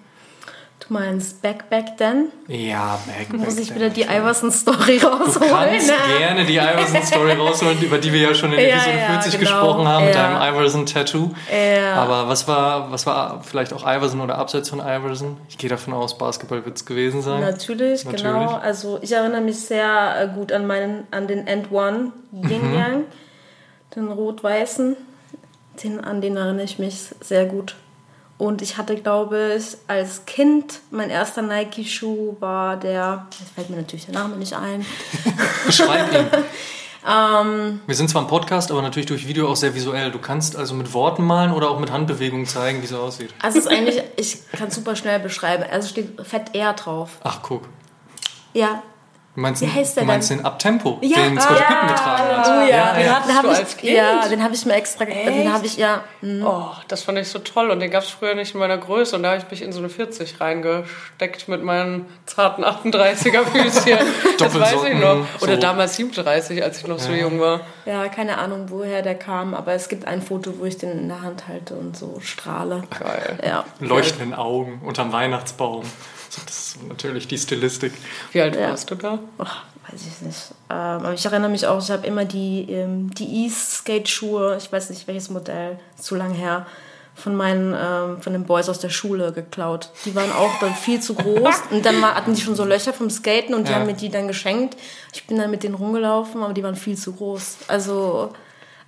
Du 0.85 0.93
meinst 0.93 1.41
Back 1.41 1.69
Back 1.69 1.97
Then? 1.97 2.25
Ja, 2.49 2.99
back, 3.07 3.31
Muss 3.33 3.57
ich 3.57 3.73
wieder 3.73 3.89
die 3.89 4.01
Iverson-Story 4.03 4.99
Du 4.99 5.07
rausholen? 5.07 5.49
kannst 5.49 5.89
Na? 6.11 6.17
gerne 6.17 6.43
die 6.45 6.57
Iverson-Story 6.57 7.31
rausholen, 7.31 7.81
über 7.81 7.97
die 7.97 8.11
wir 8.11 8.19
ja 8.21 8.35
schon 8.35 8.51
in 8.51 8.59
Ja, 8.59 8.75
Episode 8.75 8.97
ja, 8.97 9.21
40 9.21 9.31
genau. 9.39 9.39
gesprochen 9.39 9.87
haben, 9.87 10.05
mit 10.05 10.13
Ja. 10.15 10.37
deinem 10.37 10.53
Iverson-Tattoo. 10.53 11.31
Ja. 11.49 11.95
Aber 11.95 12.27
was 12.27 12.45
war, 12.49 12.91
was 12.91 13.05
war 13.07 13.41
vielleicht 13.41 13.71
auch 13.71 13.83
Iverson 13.83 14.19
oder 14.19 14.37
abseits 14.37 14.69
von 14.69 14.79
Iverson? 14.81 15.37
Ich 15.47 15.57
gehe 15.57 15.69
davon 15.69 15.93
aus, 15.93 16.17
Basketball 16.17 16.65
wird 16.65 16.75
es 16.75 16.85
gewesen 16.85 17.21
sein. 17.21 17.39
Natürlich, 17.39 18.03
Natürlich. 18.03 18.23
genau. 18.23 18.55
Also 18.57 18.99
ich 19.01 19.13
erinnere 19.13 19.41
mich 19.41 19.57
sehr 19.57 20.13
äh, 20.19 20.27
gut 20.35 20.51
an 20.51 20.67
meinen, 20.67 21.07
an 21.09 21.27
den 21.27 21.47
End 21.47 21.71
One 21.71 22.11
Yin 22.33 22.69
Mhm. 22.71 22.75
Yang, 22.75 23.03
den 23.95 24.11
rot-weißen. 24.11 24.97
Den, 25.83 26.01
an 26.03 26.19
den 26.19 26.35
erinnere 26.35 26.65
ich 26.65 26.79
mich 26.79 26.95
sehr 27.21 27.45
gut. 27.45 27.75
Und 28.37 28.61
ich 28.61 28.77
hatte, 28.77 28.95
glaube 28.95 29.55
ich, 29.57 29.77
als 29.87 30.25
Kind, 30.25 30.81
mein 30.91 31.09
erster 31.09 31.41
Nike-Schuh 31.41 32.35
war 32.39 32.75
der, 32.75 33.27
jetzt 33.39 33.53
fällt 33.53 33.69
mir 33.69 33.77
natürlich 33.77 34.05
der 34.05 34.15
Name 34.15 34.35
nicht 34.35 34.53
ein. 34.53 34.85
Beschreib 35.65 36.13
ihn. 36.13 36.27
Ähm. 37.07 37.81
wir 37.85 37.93
sind 37.93 38.09
zwar 38.09 38.23
im 38.23 38.27
Podcast, 38.27 38.71
aber 38.71 38.81
natürlich 38.81 39.05
durch 39.05 39.27
Video 39.27 39.47
auch 39.47 39.55
sehr 39.55 39.75
visuell. 39.75 40.09
Du 40.09 40.17
kannst 40.17 40.55
also 40.55 40.73
mit 40.73 40.91
Worten 40.91 41.23
malen 41.23 41.51
oder 41.51 41.69
auch 41.69 41.79
mit 41.79 41.91
Handbewegungen 41.91 42.47
zeigen, 42.47 42.81
wie 42.81 42.85
es 42.85 42.93
aussieht. 42.93 43.31
Also 43.43 43.59
es 43.59 43.65
ist 43.65 43.71
eigentlich, 43.71 44.01
ich 44.17 44.39
kann 44.51 44.69
es 44.69 44.73
super 44.75 44.95
schnell 44.95 45.19
beschreiben. 45.19 45.65
Also 45.71 45.87
steht 45.87 46.19
Fett 46.25 46.55
R 46.55 46.73
drauf. 46.73 47.11
Ach, 47.23 47.43
guck. 47.43 47.69
Ja, 48.55 48.81
Du 49.35 49.41
meinst, 49.41 49.61
Wie 49.61 49.67
heißt 49.67 49.97
der 49.97 50.03
du 50.03 50.07
meinst 50.07 50.29
denn? 50.29 50.37
den 50.37 50.45
Abtempo, 50.45 50.97
Ja. 51.01 51.17
den 51.17 51.37
Scott 51.39 51.57
Ah, 51.59 51.63
Pippen 51.73 51.87
getragen 51.89 52.37
hat. 52.37 52.47
Oh 52.47 52.61
ja, 52.61 52.67
ja, 52.67 52.93
den, 52.93 53.05
ja. 53.05 53.19
den 53.19 53.35
habe 53.37 53.47
ich, 53.51 53.57
als 53.57 53.75
Kind? 53.77 53.91
ja, 53.91 54.27
den 54.29 54.41
habe 54.41 54.55
ich 54.55 54.65
mir 54.65 54.73
extra, 54.75 55.03
den 55.03 55.13
Echt? 55.13 55.49
habe 55.51 55.65
ich 55.65 55.75
ja. 55.77 56.03
hm. 56.21 56.45
Oh, 56.45 56.67
das 56.87 57.03
fand 57.03 57.17
ich 57.17 57.27
so 57.27 57.39
toll 57.39 57.69
und 57.69 57.81
den 57.81 57.91
gab 57.91 58.03
es 58.03 58.09
früher 58.09 58.33
nicht 58.33 58.53
in 58.53 58.61
meiner 58.61 58.77
Größe 58.77 59.13
und 59.17 59.23
da 59.23 59.31
habe 59.31 59.39
ich 59.39 59.51
mich 59.51 59.61
in 59.61 59.73
so 59.73 59.79
eine 59.79 59.89
40 59.89 60.39
reingesteckt 60.39 61.49
mit 61.49 61.63
meinen 61.63 62.05
zarten 62.25 62.63
38er 62.63 63.43
Füßchen. 63.45 63.99
das 64.39 64.57
weiß 64.57 64.83
ich 64.85 64.93
noch. 64.99 65.25
Oder 65.41 65.55
so. 65.55 65.59
damals 65.59 65.97
37, 65.97 66.63
als 66.63 66.77
ich 66.79 66.87
noch 66.87 66.99
so 66.99 67.11
jung 67.11 67.39
war. 67.41 67.59
Ja, 67.85 68.07
keine 68.07 68.37
Ahnung, 68.37 68.67
woher 68.69 69.01
der 69.01 69.15
kam, 69.15 69.53
aber 69.53 69.73
es 69.73 69.89
gibt 69.89 70.07
ein 70.07 70.21
Foto, 70.21 70.57
wo 70.59 70.63
ich 70.65 70.77
den 70.77 70.91
in 70.91 71.07
der 71.09 71.21
Hand 71.21 71.49
halte 71.49 71.73
und 71.75 71.97
so 71.97 72.19
strahle. 72.21 72.83
Geil. 72.97 73.37
Ja. 73.45 73.65
Leuchtenden 73.81 74.33
Augen 74.33 74.81
unterm 74.85 75.11
Weihnachtsbaum. 75.11 75.83
Das 76.45 76.57
ist 76.75 76.83
natürlich 76.87 77.27
die 77.27 77.37
Stilistik. 77.37 77.93
Wie 78.31 78.41
alt 78.41 78.55
Ja. 78.55 78.69
warst 78.69 78.89
du 78.91 78.95
da? 78.95 79.19
Ach, 79.37 79.63
weiß 79.91 80.01
ich 80.01 80.21
nicht. 80.25 80.39
Ähm, 80.69 80.75
aber 80.75 81.13
ich 81.13 81.25
erinnere 81.25 81.49
mich 81.49 81.65
auch, 81.67 81.81
ich 81.81 81.91
habe 81.91 82.05
immer 82.07 82.25
die, 82.25 82.69
ähm, 82.71 83.13
die 83.13 83.43
East-Skate-Schuhe, 83.45 84.57
ich 84.57 84.71
weiß 84.71 84.89
nicht 84.89 85.07
welches 85.07 85.29
Modell, 85.29 85.79
zu 85.99 86.15
lang 86.15 86.33
her, 86.33 86.65
von 87.17 87.33
meinen, 87.35 87.73
ähm, 87.73 88.21
von 88.21 88.33
den 88.33 88.43
Boys 88.43 88.67
aus 88.67 88.79
der 88.79 88.89
Schule 88.89 89.31
geklaut. 89.31 89.89
Die 90.03 90.13
waren 90.15 90.31
auch 90.33 90.59
dann 90.59 90.75
viel 90.75 90.99
zu 90.99 91.13
groß 91.13 91.55
und 91.71 91.85
dann 91.85 92.01
war, 92.01 92.15
hatten 92.15 92.33
die 92.33 92.41
schon 92.41 92.55
so 92.55 92.65
Löcher 92.65 92.91
vom 92.91 93.09
Skaten 93.09 93.53
und 93.55 93.67
die 93.67 93.71
Ja. 93.71 93.77
haben 93.79 93.85
mir 93.85 93.93
die 93.93 94.09
dann 94.09 94.27
geschenkt. 94.27 94.75
Ich 95.13 95.25
bin 95.25 95.37
dann 95.37 95.49
mit 95.49 95.63
denen 95.63 95.75
rumgelaufen, 95.75 96.43
aber 96.43 96.53
die 96.53 96.61
waren 96.63 96.75
viel 96.75 96.97
zu 96.97 97.13
groß. 97.13 97.57
Also, 97.69 98.33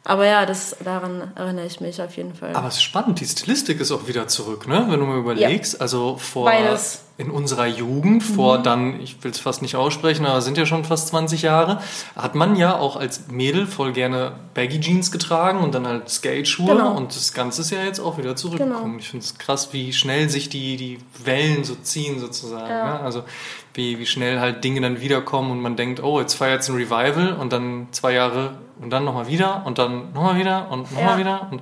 aber 0.04 0.26
ja, 0.26 0.46
das, 0.46 0.76
daran 0.84 1.32
erinnere 1.36 1.68
ich 1.68 1.80
mich 1.80 2.02
auf 2.02 2.18
jeden 2.18 2.34
Fall. 2.36 2.54
Aber 2.54 2.68
es 2.68 2.76
ist 2.76 2.84
spannend, 2.84 3.22
die 3.22 3.26
Stilistik 3.26 3.80
ist 3.80 3.92
auch 3.92 4.08
wieder 4.08 4.28
zurück, 4.28 4.68
ne? 4.68 4.86
Wenn 4.90 5.00
du 5.00 5.06
mal 5.06 5.18
überlegst, 5.20 5.80
also 5.80 6.18
vor 6.18 6.46
Beides. 6.46 7.04
In 7.20 7.32
unserer 7.32 7.66
Jugend, 7.66 8.22
vor 8.22 8.60
dann, 8.60 9.00
ich 9.02 9.24
will 9.24 9.32
es 9.32 9.40
fast 9.40 9.64
nicht 9.64 9.76
aussprechen, 9.76 10.26
aber 10.28 10.40
sind 10.42 10.56
ja 10.58 10.68
schon 10.68 10.84
fast 10.86 11.08
20 11.08 11.42
Jahre, 11.42 11.80
hat 12.16 12.36
man 12.36 12.56
ja 12.56 12.78
auch 12.78 12.96
als 12.96 13.28
Mädel 13.30 13.66
voll 13.66 13.92
gerne 13.92 14.34
Baggy 14.54 14.80
Jeans 14.80 15.12
getragen 15.12 15.60
und 15.60 15.74
dann 15.74 15.88
halt 15.88 16.10
Skate-Schuhe 16.10 16.76
Genau. 16.76 16.92
und 16.96 17.16
das 17.16 17.34
Ganze 17.34 17.62
ist 17.62 17.72
ja 17.72 17.84
jetzt 17.84 18.00
auch 18.00 18.20
wieder 18.20 18.36
zurückgekommen. 18.36 18.84
Genau. 18.84 18.98
Ich 19.00 19.10
finde 19.10 19.26
es 19.26 19.38
krass, 19.40 19.70
wie 19.74 19.94
schnell 19.94 20.30
sich 20.30 20.50
die, 20.50 20.78
die 20.78 21.00
Wellen 21.24 21.64
so 21.64 21.74
ziehen 21.76 22.20
sozusagen. 22.20 22.70
Ja. 22.70 22.94
Ne? 22.96 23.00
Also 23.00 23.24
wie, 23.74 23.98
wie 23.98 24.06
schnell 24.06 24.40
halt 24.40 24.64
Dinge 24.64 24.82
dann 24.82 25.02
wiederkommen 25.02 25.50
und 25.52 25.60
man 25.62 25.76
denkt, 25.76 26.04
oh, 26.04 26.20
jetzt 26.20 26.36
feiert 26.36 26.62
es 26.62 26.70
ein 26.70 26.76
Revival 26.76 27.34
und 27.40 27.52
dann 27.52 27.88
zwei 27.92 28.14
Jahre 28.14 28.58
und 28.80 28.92
dann 28.92 29.06
nochmal 29.06 29.28
wieder 29.28 29.64
und 29.66 29.80
dann 29.80 30.14
nochmal 30.14 30.38
wieder 30.38 30.70
und 30.70 30.92
nochmal 30.92 31.14
Ja. 31.14 31.18
wieder 31.18 31.48
und 31.52 31.62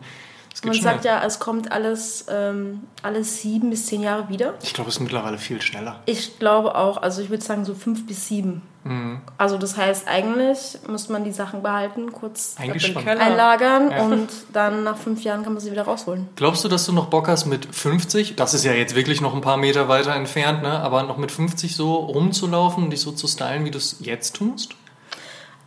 Man 0.64 0.74
schnell. 0.74 0.94
sagt 0.94 1.06
ja, 1.06 1.22
es 1.26 1.40
kommt 1.40 1.72
alles, 1.72 2.26
ähm, 2.30 2.84
alles 3.04 3.42
sieben 3.42 3.70
bis 3.70 3.88
zehn 3.88 4.02
Jahre 4.02 4.30
wieder. 4.30 4.54
Ich 4.64 4.74
glaube, 4.74 4.90
es 4.90 4.96
ist 4.96 5.02
mittlerweile 5.02 5.38
viel 5.38 5.62
schneller. 5.62 6.00
Ich 6.06 6.40
glaube 6.40 6.76
auch, 6.76 6.98
also 7.02 7.22
ich 7.22 7.30
würde 7.30 7.44
sagen 7.44 7.66
so 7.66 7.74
fünf 7.76 8.08
bis 8.08 8.28
sieben. 8.28 8.62
Mhm. 8.86 9.22
Also 9.38 9.58
das 9.58 9.76
heißt, 9.78 10.08
eigentlich 10.08 10.78
muss 10.88 11.10
man 11.10 11.24
die 11.24 11.32
Sachen 11.32 11.62
behalten, 11.64 12.12
kurz 12.12 12.56
einlagern 12.58 13.92
Ja. 13.92 14.04
und 14.04 14.30
dann 14.54 14.84
nach 14.84 14.96
fünf 14.98 15.24
Jahren 15.24 15.44
kann 15.44 15.54
man 15.54 15.62
sie 15.62 15.72
wieder 15.72 15.84
rausholen. 15.84 16.30
Glaubst 16.36 16.64
du, 16.64 16.68
dass 16.68 16.86
du 16.86 16.94
noch 16.94 17.08
Bock 17.08 17.28
hast 17.28 17.46
mit 17.48 17.66
50, 17.74 18.36
das 18.36 18.54
ist 18.54 18.64
ja 18.64 18.74
jetzt 18.74 18.96
wirklich 18.96 19.22
noch 19.22 19.34
ein 19.34 19.42
paar 19.42 19.58
Meter 19.58 19.88
weiter 19.90 20.14
entfernt, 20.16 20.62
ne? 20.62 20.80
aber 20.80 21.04
noch 21.04 21.18
mit 21.18 21.32
50 21.32 21.76
so 21.76 21.96
rumzulaufen 21.96 22.84
und 22.84 22.90
dich 22.92 23.02
so 23.02 23.12
zu 23.12 23.28
stylen, 23.28 23.66
wie 23.66 23.72
du 23.72 23.80
es 23.80 23.98
jetzt 24.00 24.36
tust? 24.36 24.76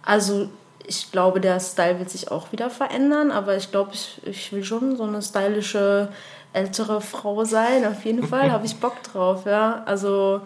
Also 0.03 0.49
ich 0.89 1.13
glaube, 1.13 1.41
der 1.41 1.61
Style 1.61 1.99
wird 1.99 2.11
sich 2.11 2.31
auch 2.31 2.51
wieder 2.51 2.71
verändern, 2.71 3.31
aber 3.31 3.57
ich 3.57 3.71
glaube, 3.71 3.91
ich, 3.93 4.21
ich 4.25 4.53
will 4.53 4.65
schon 4.65 4.97
so 4.97 5.05
eine 5.05 5.21
stylische 5.21 6.09
ältere 6.55 7.01
Frau 7.01 7.45
sein. 7.45 7.87
Auf 7.87 8.05
jeden 8.05 8.27
Fall 8.27 8.51
habe 8.51 8.65
ich 8.65 8.77
Bock 8.77 9.03
drauf, 9.03 9.45
ja. 9.45 9.83
Also 9.85 10.41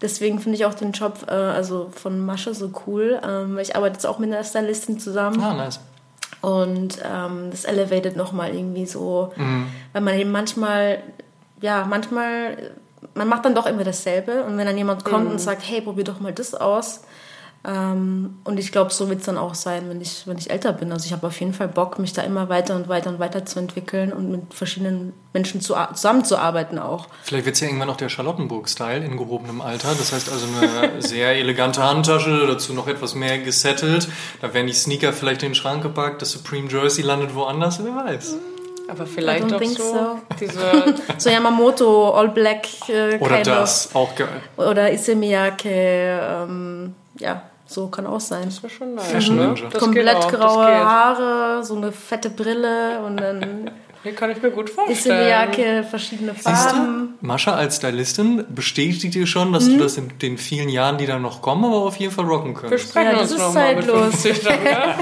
deswegen 0.00 0.38
finde 0.38 0.56
ich 0.56 0.66
auch 0.66 0.74
den 0.74 0.92
Job 0.92 1.26
äh, 1.28 1.32
also 1.32 1.90
von 1.92 2.24
Masche 2.24 2.54
so 2.54 2.70
cool, 2.86 3.20
ähm, 3.26 3.56
weil 3.56 3.62
ich 3.62 3.74
arbeite 3.74 3.94
jetzt 3.94 4.06
auch 4.06 4.18
mit 4.20 4.32
einer 4.32 4.44
Stylistin 4.44 5.00
zusammen. 5.00 5.40
Ah, 5.42 5.54
nice. 5.54 5.80
Und 6.40 6.98
ähm, 7.04 7.50
das 7.50 7.64
elevated 7.64 8.16
nochmal 8.16 8.54
irgendwie 8.54 8.86
so, 8.86 9.32
weil 9.92 10.02
man 10.02 10.14
eben 10.14 10.30
manchmal, 10.32 11.02
ja, 11.60 11.84
manchmal, 11.88 12.72
man 13.14 13.28
macht 13.28 13.44
dann 13.44 13.54
doch 13.54 13.66
immer 13.66 13.84
dasselbe. 13.84 14.44
Und 14.44 14.56
wenn 14.58 14.66
dann 14.66 14.76
jemand 14.76 15.04
kommt 15.04 15.30
und 15.30 15.40
sagt, 15.40 15.62
hey, 15.68 15.80
probier 15.80 16.04
doch 16.04 16.20
mal 16.20 16.32
das 16.32 16.54
aus. 16.54 17.02
Ähm, 17.64 18.38
und 18.42 18.58
ich 18.58 18.72
glaube, 18.72 18.92
so 18.92 19.08
wird 19.08 19.20
es 19.20 19.26
dann 19.26 19.38
auch 19.38 19.54
sein, 19.54 19.88
wenn 19.88 20.00
ich, 20.00 20.26
wenn 20.26 20.36
ich 20.36 20.50
älter 20.50 20.72
bin. 20.72 20.90
Also 20.90 21.06
ich 21.06 21.12
habe 21.12 21.28
auf 21.28 21.38
jeden 21.38 21.54
Fall 21.54 21.68
Bock, 21.68 21.98
mich 22.00 22.12
da 22.12 22.22
immer 22.22 22.48
weiter 22.48 22.74
und 22.74 22.88
weiter 22.88 23.10
und 23.10 23.20
weiter 23.20 23.46
zu 23.46 23.60
entwickeln 23.60 24.12
und 24.12 24.30
mit 24.32 24.52
verschiedenen 24.52 25.12
Menschen 25.32 25.60
zu, 25.60 25.76
zusammenzuarbeiten 25.94 26.80
auch. 26.80 27.06
Vielleicht 27.22 27.46
wird 27.46 27.54
es 27.54 27.60
ja 27.60 27.68
irgendwann 27.68 27.86
noch 27.86 27.96
der 27.96 28.08
Charlottenburg-Style 28.08 29.04
in 29.04 29.16
gehobenem 29.16 29.60
Alter. 29.60 29.94
Das 29.96 30.12
heißt 30.12 30.32
also 30.32 30.46
eine 30.46 31.00
sehr 31.02 31.36
elegante 31.36 31.84
Handtasche, 31.84 32.46
dazu 32.48 32.72
noch 32.74 32.88
etwas 32.88 33.14
mehr 33.14 33.38
gesettelt. 33.38 34.08
Da 34.40 34.52
werden 34.52 34.66
die 34.66 34.72
Sneaker 34.72 35.12
vielleicht 35.12 35.44
in 35.44 35.50
den 35.50 35.54
Schrank 35.54 35.82
gepackt, 35.82 36.20
das 36.20 36.32
Supreme 36.32 36.68
Jersey 36.68 37.04
landet 37.04 37.34
woanders, 37.36 37.80
wer 37.84 37.94
weiß. 37.94 38.36
Aber 38.88 39.06
vielleicht 39.06 39.46
think 39.58 39.78
so, 39.78 39.84
so. 39.84 40.20
diese 40.40 40.96
So 41.18 41.30
Yamamoto, 41.30 42.10
All 42.10 42.28
Black, 42.30 42.66
äh, 42.88 43.18
Oder 43.18 43.42
das, 43.42 43.94
auch 43.94 44.14
geil. 44.16 44.42
Oder 44.56 44.92
Issey 44.92 45.14
Miyake, 45.14 45.68
ähm, 45.68 46.94
ja, 47.18 47.42
so 47.72 47.88
kann 47.88 48.06
auch 48.06 48.20
sein. 48.20 48.44
Das 48.44 48.62
wäre 48.62 48.72
schon 48.72 48.94
nice. 48.94 49.06
Fashion 49.06 49.36
ne? 49.36 49.46
Ninja. 49.48 49.68
Das 49.70 49.82
komplett 49.82 50.06
geht 50.06 50.16
auch, 50.16 50.30
graue 50.30 50.66
das 50.66 50.74
geht. 50.74 50.84
Haare, 50.84 51.64
so 51.64 51.76
eine 51.76 51.92
fette 51.92 52.30
Brille 52.30 53.00
und 53.04 53.16
dann 53.18 53.70
Hier 54.02 54.14
kann 54.14 54.30
ich 54.30 54.42
mir 54.42 54.50
gut 54.50 54.68
ist 54.68 54.74
vorstellen. 54.74 55.28
Jacke, 55.28 55.84
verschiedene 55.88 56.32
Siehst 56.34 56.44
Farben. 56.48 57.16
du, 57.20 57.26
Mascha 57.26 57.54
als 57.54 57.76
Stylistin 57.76 58.44
bestätigt 58.48 59.14
dir 59.14 59.26
schon, 59.28 59.52
dass 59.52 59.66
du 59.66 59.76
das 59.76 59.96
in 59.96 60.18
den 60.18 60.38
vielen 60.38 60.68
Jahren, 60.68 60.98
die 60.98 61.06
dann 61.06 61.22
noch 61.22 61.40
kommen, 61.40 61.64
aber 61.64 61.76
auf 61.76 61.96
jeden 61.96 62.12
Fall 62.12 62.24
rocken 62.24 62.54
Wir 62.54 62.60
könntest. 62.62 62.90
sprechen 62.90 63.06
Ja, 63.06 63.12
das 63.12 63.22
uns 63.22 63.32
ist 63.32 63.38
nochmal 63.38 63.76
mit 63.76 63.84
zeitlos. 63.84 64.22
50 64.22 64.40
dann, 64.42 64.64
ja? 64.64 64.94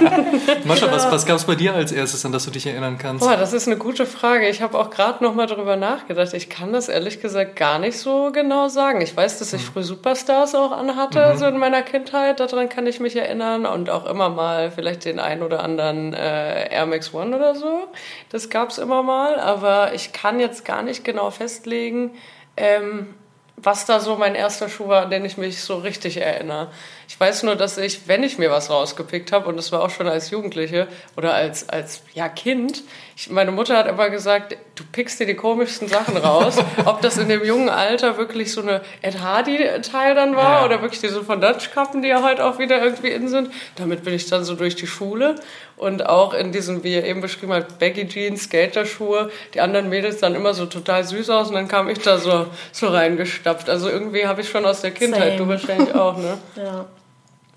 Mascha, 0.64 0.92
was, 0.92 1.10
was 1.10 1.24
gab 1.24 1.36
es 1.36 1.44
bei 1.44 1.54
dir 1.54 1.74
als 1.74 1.92
erstes, 1.92 2.26
an 2.26 2.32
das 2.32 2.44
du 2.44 2.50
dich 2.50 2.66
erinnern 2.66 2.98
kannst? 2.98 3.24
Boah, 3.24 3.36
das 3.36 3.54
ist 3.54 3.66
eine 3.68 3.78
gute 3.78 4.04
Frage. 4.04 4.48
Ich 4.50 4.60
habe 4.60 4.78
auch 4.78 4.90
gerade 4.90 5.24
noch 5.24 5.34
mal 5.34 5.46
drüber 5.46 5.76
nachgedacht. 5.76 6.34
Ich 6.34 6.50
kann 6.50 6.74
das 6.74 6.88
ehrlich 6.90 7.22
gesagt 7.22 7.56
gar 7.56 7.78
nicht 7.78 7.98
so 7.98 8.30
genau 8.32 8.68
sagen. 8.68 9.00
Ich 9.00 9.16
weiß, 9.16 9.38
dass 9.38 9.54
ich 9.54 9.62
früh 9.62 9.82
Superstars 9.82 10.54
auch 10.54 10.72
anhatte, 10.72 11.36
so 11.38 11.46
in 11.46 11.56
meiner 11.56 11.80
Kindheit. 11.82 12.40
Daran 12.40 12.68
kann 12.68 12.86
ich 12.86 13.00
mich 13.00 13.16
erinnern. 13.16 13.64
Und 13.64 13.88
auch 13.88 14.04
immer 14.04 14.28
mal 14.28 14.70
vielleicht 14.70 15.06
den 15.06 15.20
ein 15.20 15.42
oder 15.42 15.62
anderen 15.62 16.12
äh, 16.12 16.68
Air 16.74 16.84
Max 16.84 17.14
One 17.14 17.34
oder 17.34 17.54
so. 17.54 17.88
Das 18.28 18.50
gab's 18.50 18.76
immer 18.78 18.89
mal. 19.02 19.38
Aber 19.40 19.94
ich 19.94 20.12
kann 20.12 20.40
jetzt 20.40 20.64
gar 20.64 20.82
nicht 20.82 21.04
genau 21.04 21.30
festlegen, 21.30 22.12
ähm, 22.56 23.14
was 23.56 23.84
da 23.84 24.00
so 24.00 24.16
mein 24.16 24.34
erster 24.34 24.68
Schuh 24.68 24.88
war, 24.88 25.02
an 25.02 25.10
den 25.10 25.24
ich 25.24 25.36
mich 25.36 25.60
so 25.60 25.76
richtig 25.76 26.16
erinnere. 26.18 26.70
Ich 27.08 27.18
weiß 27.18 27.42
nur, 27.42 27.56
dass 27.56 27.76
ich, 27.78 28.08
wenn 28.08 28.22
ich 28.22 28.38
mir 28.38 28.50
was 28.50 28.70
rausgepickt 28.70 29.32
habe, 29.32 29.48
und 29.48 29.56
das 29.56 29.70
war 29.72 29.82
auch 29.82 29.90
schon 29.90 30.08
als 30.08 30.30
Jugendliche 30.30 30.88
oder 31.16 31.34
als, 31.34 31.68
als 31.68 32.02
ja, 32.14 32.28
Kind, 32.28 32.82
ich, 33.20 33.28
meine 33.30 33.50
Mutter 33.50 33.76
hat 33.76 33.86
immer 33.86 34.08
gesagt, 34.08 34.56
du 34.76 34.84
pickst 34.92 35.20
dir 35.20 35.26
die 35.26 35.34
komischsten 35.34 35.88
Sachen 35.88 36.16
raus. 36.16 36.56
Ob 36.86 37.02
das 37.02 37.18
in 37.18 37.28
dem 37.28 37.44
jungen 37.44 37.68
Alter 37.68 38.16
wirklich 38.16 38.50
so 38.50 38.62
eine 38.62 38.80
Ed 39.02 39.20
Hardy-Teil 39.20 40.14
dann 40.14 40.36
war 40.36 40.60
Ja. 40.60 40.64
oder 40.64 40.80
wirklich 40.80 41.00
diese 41.00 41.22
von 41.22 41.38
Dutch-Kappen, 41.40 42.00
die 42.00 42.08
ja 42.08 42.22
heute 42.22 42.44
auch 42.46 42.58
wieder 42.58 42.82
irgendwie 42.82 43.08
in 43.10 43.28
sind. 43.28 43.50
Damit 43.76 44.04
bin 44.04 44.14
ich 44.14 44.26
dann 44.30 44.42
so 44.44 44.54
durch 44.54 44.74
die 44.74 44.86
Schule 44.86 45.34
und 45.76 46.06
auch 46.06 46.32
in 46.32 46.50
diesem, 46.50 46.82
wie 46.82 46.94
ihr 46.94 47.04
eben 47.04 47.20
beschrieben 47.20 47.52
habt, 47.52 47.78
Baggy 47.78 48.08
Jeans, 48.08 48.44
Skaterschuhe. 48.44 49.30
Die 49.52 49.60
anderen 49.60 49.90
Mädels 49.90 50.18
dann 50.18 50.34
immer 50.34 50.54
so 50.54 50.64
total 50.64 51.04
süß 51.04 51.28
aus 51.28 51.48
und 51.48 51.54
dann 51.56 51.68
kam 51.68 51.90
ich 51.90 51.98
da 51.98 52.16
so, 52.16 52.46
so 52.72 52.88
reingestapft. 52.88 53.68
Also 53.68 53.90
irgendwie 53.90 54.26
habe 54.26 54.40
ich 54.40 54.48
schon 54.48 54.64
aus 54.64 54.80
der 54.80 54.92
Kindheit, 54.92 55.22
Same. 55.22 55.36
du 55.36 55.48
wahrscheinlich 55.48 55.94
auch, 55.94 56.16
ne? 56.16 56.38
Ja. 56.56 56.86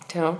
Tja. 0.09 0.37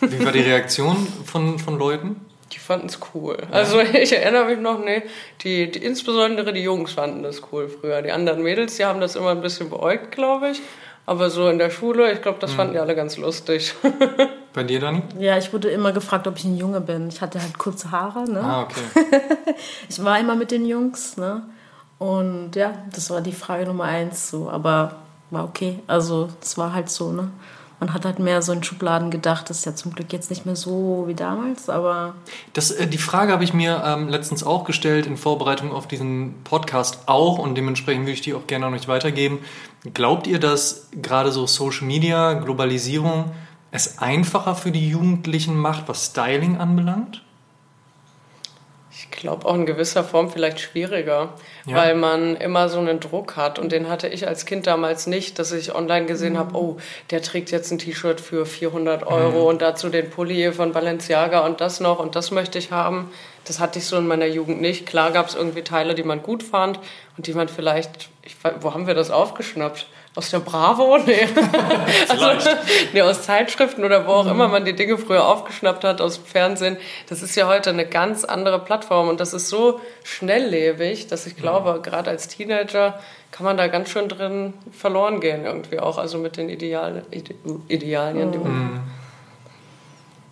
Wie 0.00 0.24
war 0.24 0.32
die 0.32 0.40
Reaktion 0.40 1.06
von, 1.26 1.58
von 1.58 1.76
Leuten? 1.78 2.24
Die 2.52 2.58
fanden 2.58 2.86
es 2.86 2.98
cool. 3.14 3.38
Also 3.50 3.80
ich 3.94 4.12
erinnere 4.12 4.46
mich 4.46 4.58
noch, 4.58 4.84
nee, 4.84 5.02
die, 5.42 5.70
die, 5.70 5.78
insbesondere 5.84 6.52
die 6.52 6.62
Jungs 6.62 6.92
fanden 6.92 7.22
das 7.22 7.42
cool 7.52 7.68
früher. 7.68 8.02
Die 8.02 8.10
anderen 8.10 8.42
Mädels, 8.42 8.76
die 8.76 8.84
haben 8.84 9.00
das 9.00 9.16
immer 9.16 9.30
ein 9.30 9.40
bisschen 9.40 9.70
beäugt, 9.70 10.12
glaube 10.12 10.50
ich. 10.50 10.60
Aber 11.06 11.28
so 11.30 11.48
in 11.48 11.58
der 11.58 11.70
Schule, 11.70 12.12
ich 12.12 12.22
glaube, 12.22 12.38
das 12.40 12.52
fanden 12.52 12.74
die 12.74 12.78
alle 12.78 12.94
ganz 12.94 13.16
lustig. 13.16 13.74
Bei 14.52 14.62
dir, 14.62 14.80
Dani? 14.80 15.02
ja, 15.18 15.38
ich 15.38 15.52
wurde 15.52 15.68
immer 15.68 15.92
gefragt, 15.92 16.28
ob 16.28 16.36
ich 16.36 16.44
ein 16.44 16.56
Junge 16.56 16.80
bin. 16.80 17.08
Ich 17.08 17.20
hatte 17.20 17.40
halt 17.40 17.58
kurze 17.58 17.90
Haare, 17.90 18.30
ne? 18.30 18.40
Ah, 18.40 18.62
okay. 18.62 18.80
Ich 19.88 20.02
war 20.04 20.18
immer 20.20 20.36
mit 20.36 20.50
den 20.50 20.66
Jungs, 20.66 21.16
ne? 21.16 21.42
Und 21.98 22.54
ja, 22.54 22.74
das 22.94 23.10
war 23.10 23.20
die 23.20 23.32
Frage 23.32 23.66
Nummer 23.66 23.84
eins, 23.84 24.30
so. 24.30 24.48
Aber 24.48 24.96
war 25.30 25.44
okay. 25.44 25.80
Also, 25.86 26.28
es 26.40 26.56
war 26.56 26.72
halt 26.72 26.88
so, 26.88 27.12
ne? 27.12 27.30
Man 27.80 27.94
hat 27.94 28.04
halt 28.04 28.18
mehr 28.18 28.42
so 28.42 28.52
in 28.52 28.62
Schubladen 28.62 29.10
gedacht. 29.10 29.50
Das 29.50 29.58
ist 29.58 29.64
ja 29.64 29.74
zum 29.74 29.94
Glück 29.94 30.12
jetzt 30.12 30.30
nicht 30.30 30.46
mehr 30.46 30.54
so 30.54 31.04
wie 31.06 31.14
damals, 31.14 31.68
aber 31.68 32.14
Das, 32.52 32.70
äh, 32.70 32.86
die 32.86 32.98
Frage 32.98 33.32
habe 33.32 33.42
ich 33.42 33.54
mir 33.54 33.82
ähm, 33.84 34.08
letztens 34.08 34.44
auch 34.44 34.64
gestellt 34.64 35.06
in 35.06 35.16
Vorbereitung 35.16 35.72
auf 35.72 35.88
diesen 35.88 36.34
Podcast 36.44 37.00
auch 37.06 37.38
und 37.38 37.56
dementsprechend 37.56 38.02
würde 38.02 38.12
ich 38.12 38.20
die 38.20 38.34
auch 38.34 38.46
gerne 38.46 38.66
an 38.66 38.74
euch 38.74 38.86
weitergeben. 38.86 39.38
Glaubt 39.94 40.26
ihr, 40.26 40.38
dass 40.38 40.88
gerade 40.92 41.32
so 41.32 41.46
Social 41.46 41.86
Media, 41.86 42.34
Globalisierung 42.34 43.32
es 43.72 43.98
einfacher 43.98 44.54
für 44.54 44.72
die 44.72 44.88
Jugendlichen 44.88 45.56
macht, 45.56 45.88
was 45.88 46.06
Styling 46.06 46.58
anbelangt? 46.58 47.22
Ich 49.00 49.10
glaube 49.10 49.46
auch 49.46 49.54
in 49.54 49.64
gewisser 49.64 50.04
Form 50.04 50.30
vielleicht 50.30 50.60
schwieriger, 50.60 51.30
ja. 51.64 51.76
weil 51.76 51.94
man 51.94 52.36
immer 52.36 52.68
so 52.68 52.78
einen 52.78 53.00
Druck 53.00 53.34
hat 53.34 53.58
und 53.58 53.72
den 53.72 53.88
hatte 53.88 54.08
ich 54.08 54.28
als 54.28 54.44
Kind 54.44 54.66
damals 54.66 55.06
nicht, 55.06 55.38
dass 55.38 55.52
ich 55.52 55.74
online 55.74 56.04
gesehen 56.04 56.34
mhm. 56.34 56.38
habe, 56.38 56.58
oh, 56.58 56.76
der 57.10 57.22
trägt 57.22 57.50
jetzt 57.50 57.70
ein 57.70 57.78
T-Shirt 57.78 58.20
für 58.20 58.44
400 58.44 59.06
Euro 59.06 59.40
mhm. 59.40 59.46
und 59.46 59.62
dazu 59.62 59.88
den 59.88 60.10
Pulli 60.10 60.52
von 60.52 60.72
Balenciaga 60.72 61.46
und 61.46 61.62
das 61.62 61.80
noch 61.80 61.98
und 61.98 62.14
das 62.14 62.30
möchte 62.30 62.58
ich 62.58 62.72
haben. 62.72 63.10
Das 63.46 63.58
hatte 63.58 63.78
ich 63.78 63.86
so 63.86 63.96
in 63.96 64.06
meiner 64.06 64.26
Jugend 64.26 64.60
nicht. 64.60 64.84
Klar 64.84 65.12
gab 65.12 65.28
es 65.28 65.34
irgendwie 65.34 65.62
Teile, 65.62 65.94
die 65.94 66.02
man 66.02 66.22
gut 66.22 66.42
fand 66.42 66.78
und 67.16 67.26
die 67.26 67.32
man 67.32 67.48
vielleicht, 67.48 68.10
ich, 68.22 68.36
wo 68.60 68.74
haben 68.74 68.86
wir 68.86 68.94
das 68.94 69.10
aufgeschnappt? 69.10 69.86
Aus 70.16 70.30
der 70.30 70.40
Bravo? 70.40 70.98
Nee. 71.06 71.28
also, 72.08 72.50
nee, 72.92 73.02
aus 73.02 73.22
Zeitschriften 73.22 73.84
oder 73.84 74.06
wo 74.06 74.10
auch 74.10 74.24
mhm. 74.24 74.32
immer 74.32 74.48
man 74.48 74.64
die 74.64 74.74
Dinge 74.74 74.98
früher 74.98 75.24
aufgeschnappt 75.24 75.84
hat, 75.84 76.00
aus 76.00 76.16
dem 76.16 76.24
Fernsehen. 76.24 76.76
Das 77.08 77.22
ist 77.22 77.36
ja 77.36 77.46
heute 77.46 77.70
eine 77.70 77.86
ganz 77.86 78.24
andere 78.24 78.58
Plattform 78.58 79.08
und 79.08 79.20
das 79.20 79.32
ist 79.32 79.48
so 79.48 79.80
schnelllebig, 80.02 81.06
dass 81.06 81.26
ich 81.26 81.36
glaube, 81.36 81.74
mhm. 81.74 81.82
gerade 81.82 82.10
als 82.10 82.28
Teenager 82.28 82.98
kann 83.30 83.44
man 83.44 83.56
da 83.56 83.68
ganz 83.68 83.90
schön 83.90 84.08
drin 84.08 84.54
verloren 84.72 85.20
gehen 85.20 85.44
irgendwie 85.44 85.78
auch, 85.78 85.98
also 85.98 86.18
mit 86.18 86.36
den 86.36 86.48
Ideal, 86.48 87.04
Ide, 87.12 87.34
Idealien, 87.68 88.32
die 88.32 88.38
man... 88.38 88.52
Mhm. 88.52 88.80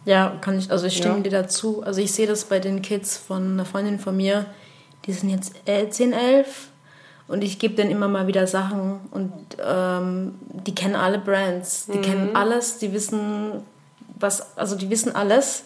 Ja, 0.04 0.38
kann 0.40 0.58
ich, 0.58 0.70
also 0.70 0.87
ich 0.87 0.97
stimme 0.97 1.16
ja. 1.16 1.23
dir 1.25 1.30
dazu. 1.30 1.82
Also 1.85 2.00
ich 2.00 2.12
sehe 2.12 2.26
das 2.26 2.47
bei 2.47 2.61
den 2.61 2.82
Kids 2.82 3.16
von 3.16 3.52
einer 3.52 3.64
Freundin 3.66 3.99
von 3.99 4.16
mir, 4.16 4.47
die 5.06 5.12
sind 5.12 5.28
jetzt 5.28 5.54
10, 5.66 6.12
11 6.12 6.68
und 7.28 7.44
ich 7.44 7.58
gebe 7.58 7.75
denen 7.75 7.90
immer 7.90 8.08
mal 8.08 8.26
wieder 8.26 8.47
Sachen 8.47 9.00
und 9.11 9.32
ähm, 9.64 10.35
die 10.66 10.75
kennen 10.75 10.97
alle 10.97 11.18
Brands, 11.18 11.87
die 11.87 11.99
mhm. 11.99 12.02
kennen 12.02 12.37
alles, 12.37 12.78
die 12.78 12.92
wissen 12.92 13.62
was, 14.18 14.56
also 14.56 14.75
die 14.75 14.90
wissen 14.90 15.14
alles 15.14 15.64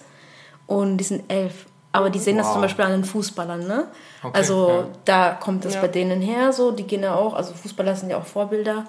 und 0.67 0.99
die 0.99 1.05
sind 1.05 1.23
elf. 1.29 1.67
Aber 1.95 2.11
die 2.11 2.19
sehen 2.19 2.37
wow. 2.37 2.45
das 2.45 2.53
zum 2.53 2.63
Beispiel 2.63 2.85
an 2.85 2.93
den 2.93 3.05
Fußballern, 3.05 3.67
ne? 3.67 3.85
Okay, 4.23 4.37
also 4.37 4.69
ja. 4.69 4.87
da 5.05 5.31
kommt 5.33 5.65
es 5.65 5.75
ja. 5.75 5.81
bei 5.81 5.89
denen 5.89 6.21
her, 6.21 6.53
so 6.53 6.71
die 6.71 6.85
gehen 6.85 7.03
ja 7.03 7.15
auch, 7.15 7.35
also 7.35 7.53
Fußballer 7.55 7.95
sind 7.95 8.11
ja 8.11 8.17
auch 8.17 8.25
Vorbilder 8.25 8.87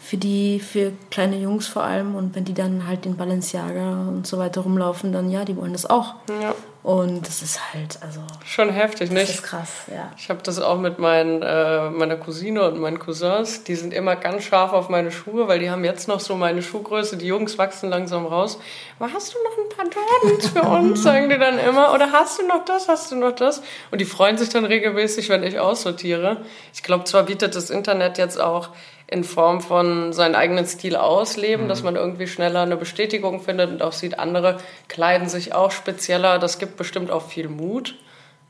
für 0.00 0.16
die, 0.16 0.58
für 0.58 0.92
kleine 1.10 1.36
Jungs 1.36 1.66
vor 1.66 1.82
allem. 1.82 2.14
Und 2.14 2.34
wenn 2.34 2.44
die 2.44 2.54
dann 2.54 2.86
halt 2.86 3.04
in 3.04 3.16
Balenciaga 3.16 4.08
und 4.08 4.26
so 4.26 4.38
weiter 4.38 4.62
rumlaufen, 4.62 5.12
dann 5.12 5.30
ja, 5.30 5.44
die 5.44 5.56
wollen 5.56 5.72
das 5.72 5.84
auch. 5.84 6.14
Ja. 6.40 6.54
Und 6.88 7.28
das 7.28 7.42
ist 7.42 7.60
halt, 7.74 7.98
also. 8.00 8.20
Schon 8.46 8.70
heftig, 8.70 9.10
nicht? 9.10 9.28
Das 9.28 9.34
ist 9.34 9.42
krass, 9.42 9.72
ja. 9.88 10.10
Ich 10.16 10.30
habe 10.30 10.40
das 10.42 10.58
auch 10.58 10.78
mit 10.78 10.98
meinen, 10.98 11.42
äh, 11.42 11.90
meiner 11.90 12.16
Cousine 12.16 12.62
und 12.62 12.80
meinen 12.80 12.98
Cousins. 12.98 13.62
Die 13.62 13.74
sind 13.74 13.92
immer 13.92 14.16
ganz 14.16 14.44
scharf 14.44 14.72
auf 14.72 14.88
meine 14.88 15.12
Schuhe, 15.12 15.48
weil 15.48 15.58
die 15.58 15.70
haben 15.70 15.84
jetzt 15.84 16.08
noch 16.08 16.18
so 16.18 16.34
meine 16.34 16.62
Schuhgröße. 16.62 17.18
Die 17.18 17.26
Jungs 17.26 17.58
wachsen 17.58 17.90
langsam 17.90 18.24
raus. 18.24 18.58
Aber 18.98 19.12
hast 19.12 19.34
du 19.34 19.38
noch 19.44 19.58
ein 19.58 19.68
paar 19.68 19.84
Jordans 19.84 20.48
für 20.48 20.62
uns, 20.62 21.02
sagen 21.02 21.28
die 21.28 21.36
dann 21.36 21.58
immer. 21.58 21.92
Oder 21.92 22.10
hast 22.10 22.40
du 22.40 22.46
noch 22.46 22.64
das, 22.64 22.88
hast 22.88 23.12
du 23.12 23.16
noch 23.16 23.32
das? 23.32 23.60
Und 23.90 24.00
die 24.00 24.06
freuen 24.06 24.38
sich 24.38 24.48
dann 24.48 24.64
regelmäßig, 24.64 25.28
wenn 25.28 25.42
ich 25.42 25.58
aussortiere. 25.58 26.38
Ich 26.72 26.82
glaube, 26.82 27.04
zwar 27.04 27.24
bietet 27.24 27.54
das 27.54 27.68
Internet 27.68 28.16
jetzt 28.16 28.40
auch 28.40 28.70
in 29.10 29.24
Form 29.24 29.62
von 29.62 30.12
seinen 30.12 30.34
eigenen 30.34 30.66
Stil 30.66 30.94
ausleben, 30.94 31.64
mhm. 31.64 31.68
dass 31.68 31.82
man 31.82 31.96
irgendwie 31.96 32.26
schneller 32.26 32.62
eine 32.62 32.76
Bestätigung 32.76 33.40
findet 33.40 33.70
und 33.70 33.82
auch 33.82 33.92
sieht, 33.92 34.18
andere 34.18 34.58
kleiden 34.88 35.28
sich 35.28 35.54
auch 35.54 35.70
spezieller. 35.70 36.38
Das 36.38 36.58
gibt 36.58 36.76
bestimmt 36.76 37.10
auch 37.10 37.26
viel 37.26 37.48
Mut. 37.48 37.96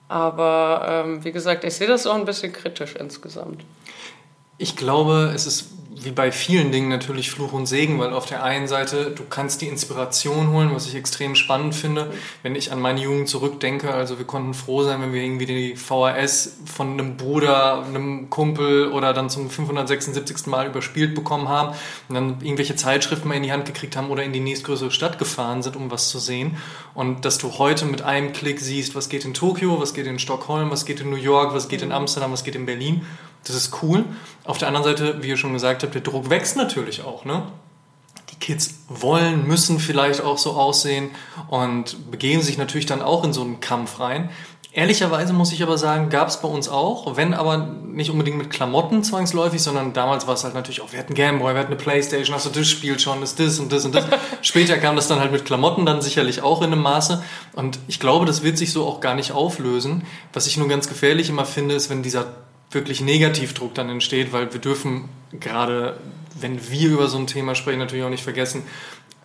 Aber 0.08 0.86
ähm, 0.88 1.24
wie 1.24 1.32
gesagt, 1.32 1.64
ich 1.64 1.74
sehe 1.74 1.86
das 1.86 2.06
auch 2.06 2.14
ein 2.14 2.24
bisschen 2.24 2.52
kritisch 2.52 2.96
insgesamt. 2.96 3.62
Ich 4.56 4.74
glaube, 4.74 5.32
es 5.34 5.46
ist 5.46 5.68
wie 6.04 6.10
bei 6.10 6.32
vielen 6.32 6.72
Dingen 6.72 6.88
natürlich 6.88 7.30
Fluch 7.30 7.52
und 7.52 7.66
Segen, 7.66 7.98
weil 7.98 8.12
auf 8.12 8.26
der 8.26 8.42
einen 8.42 8.68
Seite 8.68 9.10
du 9.10 9.24
kannst 9.24 9.60
die 9.60 9.66
Inspiration 9.66 10.50
holen, 10.52 10.70
was 10.74 10.86
ich 10.86 10.94
extrem 10.94 11.34
spannend 11.34 11.74
finde, 11.74 12.12
wenn 12.42 12.54
ich 12.54 12.72
an 12.72 12.80
meine 12.80 13.00
Jugend 13.00 13.28
zurückdenke. 13.28 13.92
Also 13.92 14.18
wir 14.18 14.24
konnten 14.24 14.54
froh 14.54 14.82
sein, 14.82 15.00
wenn 15.00 15.12
wir 15.12 15.22
irgendwie 15.22 15.46
die 15.46 15.76
VHS 15.76 16.58
von 16.64 16.92
einem 16.92 17.16
Bruder, 17.16 17.84
einem 17.84 18.30
Kumpel 18.30 18.90
oder 18.92 19.12
dann 19.12 19.30
zum 19.30 19.50
576. 19.50 20.46
Mal 20.46 20.66
überspielt 20.66 21.14
bekommen 21.14 21.48
haben 21.48 21.74
und 22.08 22.14
dann 22.14 22.40
irgendwelche 22.40 22.76
Zeitschriften 22.76 23.28
mal 23.28 23.34
in 23.34 23.42
die 23.42 23.52
Hand 23.52 23.64
gekriegt 23.64 23.96
haben 23.96 24.10
oder 24.10 24.22
in 24.22 24.32
die 24.32 24.40
nächstgrößere 24.40 24.90
Stadt 24.90 25.18
gefahren 25.18 25.62
sind, 25.62 25.76
um 25.76 25.90
was 25.90 26.08
zu 26.08 26.18
sehen. 26.18 26.56
Und 26.94 27.24
dass 27.24 27.38
du 27.38 27.58
heute 27.58 27.84
mit 27.84 28.02
einem 28.02 28.32
Klick 28.32 28.60
siehst, 28.60 28.94
was 28.94 29.08
geht 29.08 29.24
in 29.24 29.34
Tokio, 29.34 29.80
was 29.80 29.94
geht 29.94 30.06
in 30.06 30.18
Stockholm, 30.18 30.70
was 30.70 30.84
geht 30.84 31.00
in 31.00 31.10
New 31.10 31.16
York, 31.16 31.54
was 31.54 31.68
geht 31.68 31.82
in 31.82 31.92
Amsterdam, 31.92 32.32
was 32.32 32.44
geht 32.44 32.54
in 32.54 32.66
Berlin 32.66 33.06
das 33.48 33.56
ist 33.56 33.82
cool. 33.82 34.04
Auf 34.44 34.58
der 34.58 34.68
anderen 34.68 34.84
Seite, 34.84 35.22
wie 35.22 35.28
ihr 35.28 35.36
schon 35.36 35.52
gesagt 35.52 35.82
habt, 35.82 35.94
der 35.94 36.02
Druck 36.02 36.30
wächst 36.30 36.56
natürlich 36.56 37.02
auch. 37.02 37.24
Ne? 37.24 37.42
Die 38.30 38.36
Kids 38.36 38.80
wollen, 38.88 39.46
müssen 39.46 39.78
vielleicht 39.78 40.20
auch 40.20 40.38
so 40.38 40.52
aussehen 40.52 41.10
und 41.48 42.10
begeben 42.10 42.42
sich 42.42 42.58
natürlich 42.58 42.86
dann 42.86 43.02
auch 43.02 43.24
in 43.24 43.32
so 43.32 43.42
einen 43.42 43.60
Kampf 43.60 44.00
rein. 44.00 44.30
Ehrlicherweise 44.78 45.32
muss 45.32 45.50
ich 45.50 45.62
aber 45.62 45.78
sagen, 45.78 46.10
gab 46.10 46.28
es 46.28 46.42
bei 46.42 46.46
uns 46.46 46.68
auch, 46.68 47.16
wenn 47.16 47.32
aber 47.32 47.56
nicht 47.56 48.10
unbedingt 48.10 48.36
mit 48.36 48.50
Klamotten 48.50 49.02
zwangsläufig, 49.02 49.62
sondern 49.62 49.94
damals 49.94 50.26
war 50.26 50.34
es 50.34 50.44
halt 50.44 50.54
natürlich 50.54 50.82
auch, 50.82 50.92
wir 50.92 50.98
hatten 50.98 51.14
Gameboy, 51.14 51.54
wir 51.54 51.60
hatten 51.60 51.72
eine 51.72 51.82
Playstation, 51.82 52.36
hast 52.36 52.46
du 52.46 52.50
das 52.50 52.68
Spiel 52.68 52.98
schon, 52.98 53.22
ist 53.22 53.40
das 53.40 53.58
und 53.58 53.72
das 53.72 53.86
und 53.86 53.94
das. 53.94 54.04
Später 54.42 54.76
kam 54.76 54.94
das 54.94 55.08
dann 55.08 55.20
halt 55.20 55.32
mit 55.32 55.46
Klamotten 55.46 55.86
dann 55.86 56.02
sicherlich 56.02 56.42
auch 56.42 56.60
in 56.60 56.70
einem 56.70 56.82
Maße 56.82 57.24
und 57.56 57.78
ich 57.88 57.98
glaube, 57.98 58.26
das 58.26 58.42
wird 58.42 58.58
sich 58.58 58.72
so 58.72 58.86
auch 58.86 59.00
gar 59.00 59.14
nicht 59.14 59.32
auflösen. 59.32 60.04
Was 60.34 60.46
ich 60.46 60.58
nur 60.58 60.68
ganz 60.68 60.86
gefährlich 60.86 61.30
immer 61.30 61.46
finde, 61.46 61.74
ist, 61.74 61.88
wenn 61.88 62.02
dieser 62.02 62.26
wirklich 62.70 63.00
Negativdruck 63.00 63.74
dann 63.74 63.88
entsteht, 63.88 64.32
weil 64.32 64.52
wir 64.52 64.60
dürfen 64.60 65.08
gerade, 65.32 65.98
wenn 66.38 66.70
wir 66.70 66.90
über 66.90 67.08
so 67.08 67.18
ein 67.18 67.26
Thema 67.26 67.54
sprechen, 67.54 67.78
natürlich 67.78 68.04
auch 68.04 68.10
nicht 68.10 68.24
vergessen, 68.24 68.62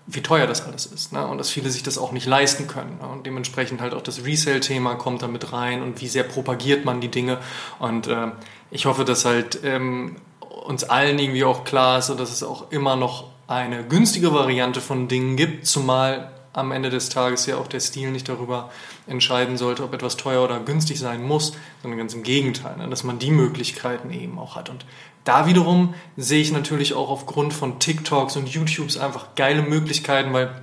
wie 0.05 0.21
teuer 0.21 0.47
das 0.47 0.65
alles 0.65 0.85
ist 0.85 1.13
ne? 1.13 1.25
und 1.25 1.37
dass 1.37 1.49
viele 1.49 1.69
sich 1.69 1.83
das 1.83 1.97
auch 1.97 2.11
nicht 2.11 2.25
leisten 2.25 2.67
können. 2.67 2.97
Ne? 3.01 3.07
Und 3.07 3.25
dementsprechend 3.25 3.79
halt 3.79 3.93
auch 3.93 4.01
das 4.01 4.25
Resale-Thema 4.25 4.95
kommt 4.95 5.21
da 5.21 5.27
mit 5.27 5.53
rein 5.53 5.81
und 5.81 6.01
wie 6.01 6.07
sehr 6.07 6.23
propagiert 6.23 6.83
man 6.83 6.99
die 6.99 7.07
Dinge. 7.07 7.37
Und 7.79 8.07
äh, 8.07 8.27
ich 8.69 8.85
hoffe, 8.85 9.05
dass 9.05 9.23
halt 9.23 9.59
ähm, 9.63 10.17
uns 10.65 10.83
allen 10.83 11.19
irgendwie 11.19 11.45
auch 11.45 11.63
klar 11.63 11.99
ist, 11.99 12.09
dass 12.09 12.31
es 12.31 12.43
auch 12.43 12.69
immer 12.71 12.95
noch 12.95 13.25
eine 13.47 13.83
günstige 13.83 14.33
Variante 14.33 14.81
von 14.81 15.07
Dingen 15.07 15.37
gibt, 15.37 15.67
zumal 15.67 16.31
am 16.53 16.71
Ende 16.71 16.89
des 16.89 17.09
Tages 17.09 17.45
ja 17.47 17.57
auch 17.57 17.67
der 17.67 17.79
Stil 17.79 18.11
nicht 18.11 18.29
darüber 18.29 18.71
entscheiden 19.07 19.57
sollte, 19.57 19.83
ob 19.83 19.93
etwas 19.93 20.17
teuer 20.17 20.43
oder 20.43 20.59
günstig 20.59 20.99
sein 20.99 21.23
muss, 21.23 21.53
sondern 21.81 21.97
ganz 21.97 22.13
im 22.13 22.23
Gegenteil, 22.23 22.77
ne, 22.77 22.87
dass 22.87 23.03
man 23.03 23.19
die 23.19 23.31
Möglichkeiten 23.31 24.11
eben 24.11 24.37
auch 24.37 24.55
hat. 24.55 24.69
Und 24.69 24.85
da 25.23 25.47
wiederum 25.47 25.95
sehe 26.15 26.41
ich 26.41 26.51
natürlich 26.51 26.93
auch 26.93 27.09
aufgrund 27.09 27.53
von 27.53 27.79
TikToks 27.79 28.35
und 28.35 28.49
YouTubes 28.49 28.97
einfach 28.97 29.35
geile 29.35 29.63
Möglichkeiten, 29.63 30.33
weil 30.33 30.61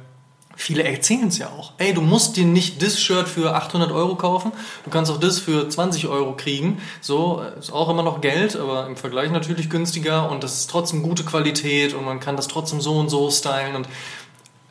viele 0.61 0.85
erzählen 0.85 1.29
es 1.29 1.39
ja 1.39 1.49
auch. 1.49 1.73
Ey, 1.79 1.95
du 1.95 2.03
musst 2.03 2.37
dir 2.37 2.45
nicht 2.45 2.83
das 2.83 3.01
Shirt 3.01 3.29
für 3.29 3.55
800 3.55 3.91
Euro 3.91 4.15
kaufen, 4.17 4.53
du 4.85 4.91
kannst 4.91 5.11
auch 5.11 5.19
das 5.19 5.39
für 5.39 5.69
20 5.69 6.07
Euro 6.07 6.37
kriegen. 6.37 6.83
So, 7.01 7.43
ist 7.59 7.73
auch 7.73 7.89
immer 7.89 8.03
noch 8.03 8.21
Geld, 8.21 8.57
aber 8.57 8.87
im 8.87 8.97
Vergleich 8.97 9.31
natürlich 9.31 9.71
günstiger 9.71 10.31
und 10.31 10.45
das 10.45 10.59
ist 10.59 10.71
trotzdem 10.71 11.03
gute 11.03 11.25
Qualität 11.25 11.95
und 11.95 12.05
man 12.05 12.21
kann 12.21 12.37
das 12.37 12.47
trotzdem 12.47 12.81
so 12.83 12.99
und 12.99 13.09
so 13.09 13.31
stylen 13.31 13.75
und 13.75 13.89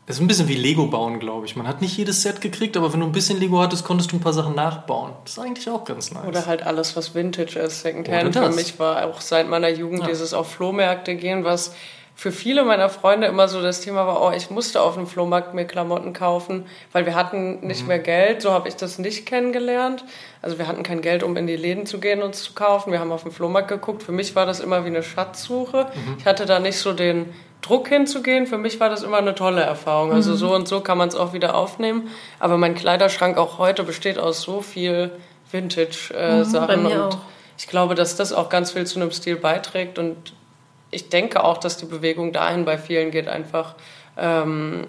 das 0.10 0.18
ist 0.18 0.24
ein 0.24 0.28
bisschen 0.28 0.48
wie 0.48 0.56
Lego 0.56 0.88
bauen, 0.88 1.20
glaube 1.20 1.46
ich. 1.46 1.56
Man 1.56 1.68
hat 1.68 1.82
nicht 1.82 1.96
jedes 1.96 2.24
Set 2.24 2.42
gekriegt, 2.42 2.76
aber 2.76 2.92
wenn 2.92 3.00
du 3.00 3.06
ein 3.06 3.12
bisschen 3.12 3.40
Lego 3.40 3.62
hattest, 3.62 3.86
konntest 3.86 4.12
du 4.12 4.16
ein 4.16 4.20
paar 4.20 4.34
Sachen 4.34 4.56
nachbauen. 4.56 5.12
Das 5.24 5.34
ist 5.34 5.40
eigentlich 5.40 5.70
auch 5.70 5.86
ganz 5.86 6.12
nice. 6.12 6.26
Oder 6.26 6.48
halt 6.48 6.64
alles, 6.64 6.96
was 6.96 7.14
Vintage 7.14 7.60
ist. 7.60 7.84
Secondhand 7.84 8.36
für 8.36 8.50
mich 8.50 8.80
war 8.80 9.06
auch 9.06 9.22
seit 9.22 9.48
meiner 9.48 9.70
Jugend 9.70 10.00
ja. 10.00 10.08
dieses 10.08 10.34
auf 10.34 10.50
Flohmärkte 10.52 11.14
gehen, 11.14 11.44
was 11.44 11.76
für 12.16 12.32
viele 12.32 12.66
meiner 12.66 12.90
Freunde 12.90 13.28
immer 13.28 13.48
so 13.48 13.62
das 13.62 13.82
Thema 13.82 14.08
war, 14.08 14.20
oh, 14.24 14.32
ich 14.36 14.50
musste 14.50 14.82
auf 14.82 14.96
dem 14.96 15.06
Flohmarkt 15.06 15.54
mir 15.54 15.66
Klamotten 15.66 16.12
kaufen, 16.12 16.66
weil 16.92 17.06
wir 17.06 17.14
hatten 17.14 17.60
nicht 17.68 17.84
mhm. 17.84 17.90
mehr 17.90 18.00
Geld. 18.00 18.42
So 18.42 18.52
habe 18.52 18.68
ich 18.68 18.76
das 18.76 18.98
nicht 18.98 19.28
kennengelernt. 19.28 20.04
Also 20.42 20.58
wir 20.58 20.68
hatten 20.68 20.82
kein 20.82 21.02
Geld, 21.02 21.22
um 21.22 21.38
in 21.38 21.46
die 21.46 21.56
Läden 21.56 21.86
zu 21.86 22.00
gehen 22.00 22.24
und 22.24 22.34
zu 22.34 22.54
kaufen. 22.54 22.92
Wir 22.92 23.00
haben 23.00 23.12
auf 23.12 23.22
dem 23.22 23.32
Flohmarkt 23.32 23.68
geguckt. 23.68 24.02
Für 24.02 24.12
mich 24.12 24.36
war 24.36 24.48
das 24.48 24.60
immer 24.60 24.86
wie 24.86 24.90
eine 24.90 25.04
Schatzsuche. 25.04 25.86
Mhm. 25.94 26.16
Ich 26.18 26.26
hatte 26.26 26.48
da 26.48 26.60
nicht 26.60 26.80
so 26.80 26.94
den 26.94 27.28
Druck 27.62 27.90
hinzugehen. 27.90 28.48
Für 28.48 28.58
mich 28.58 28.80
war 28.80 28.90
das 28.90 29.04
immer 29.04 29.18
eine 29.18 29.36
tolle 29.36 29.62
Erfahrung. 29.62 30.12
Also 30.12 30.32
mhm. 30.32 30.38
so 30.38 30.56
und 30.56 30.68
so 30.68 30.82
kann 30.82 30.98
man 30.98 31.10
es 31.10 31.16
auch 31.16 31.34
wieder 31.34 31.56
aufnehmen. 31.56 32.10
Aber 32.40 32.58
mein 32.58 32.76
Kleiderschrank 32.76 33.38
auch 33.38 33.58
heute 33.58 33.84
besteht 33.84 34.18
aus 34.18 34.42
so 34.42 34.62
viel 34.62 35.12
Vintage-Sachen. 35.52 36.86
Äh, 36.86 36.96
mhm, 36.96 37.02
und 37.02 37.18
ich 37.58 37.68
glaube, 37.68 37.96
dass 37.96 38.16
das 38.16 38.32
auch 38.32 38.50
ganz 38.50 38.72
viel 38.72 38.86
zu 38.86 39.00
einem 39.00 39.12
Stil 39.12 39.36
beiträgt. 39.36 40.00
Und 40.00 40.34
ich 40.92 41.10
denke 41.10 41.44
auch, 41.44 41.58
dass 41.58 41.78
die 41.78 41.86
Bewegung 41.86 42.32
dahin 42.32 42.66
bei 42.66 42.78
vielen 42.78 43.12
geht, 43.12 43.28
einfach 43.28 43.76
ähm, 44.18 44.88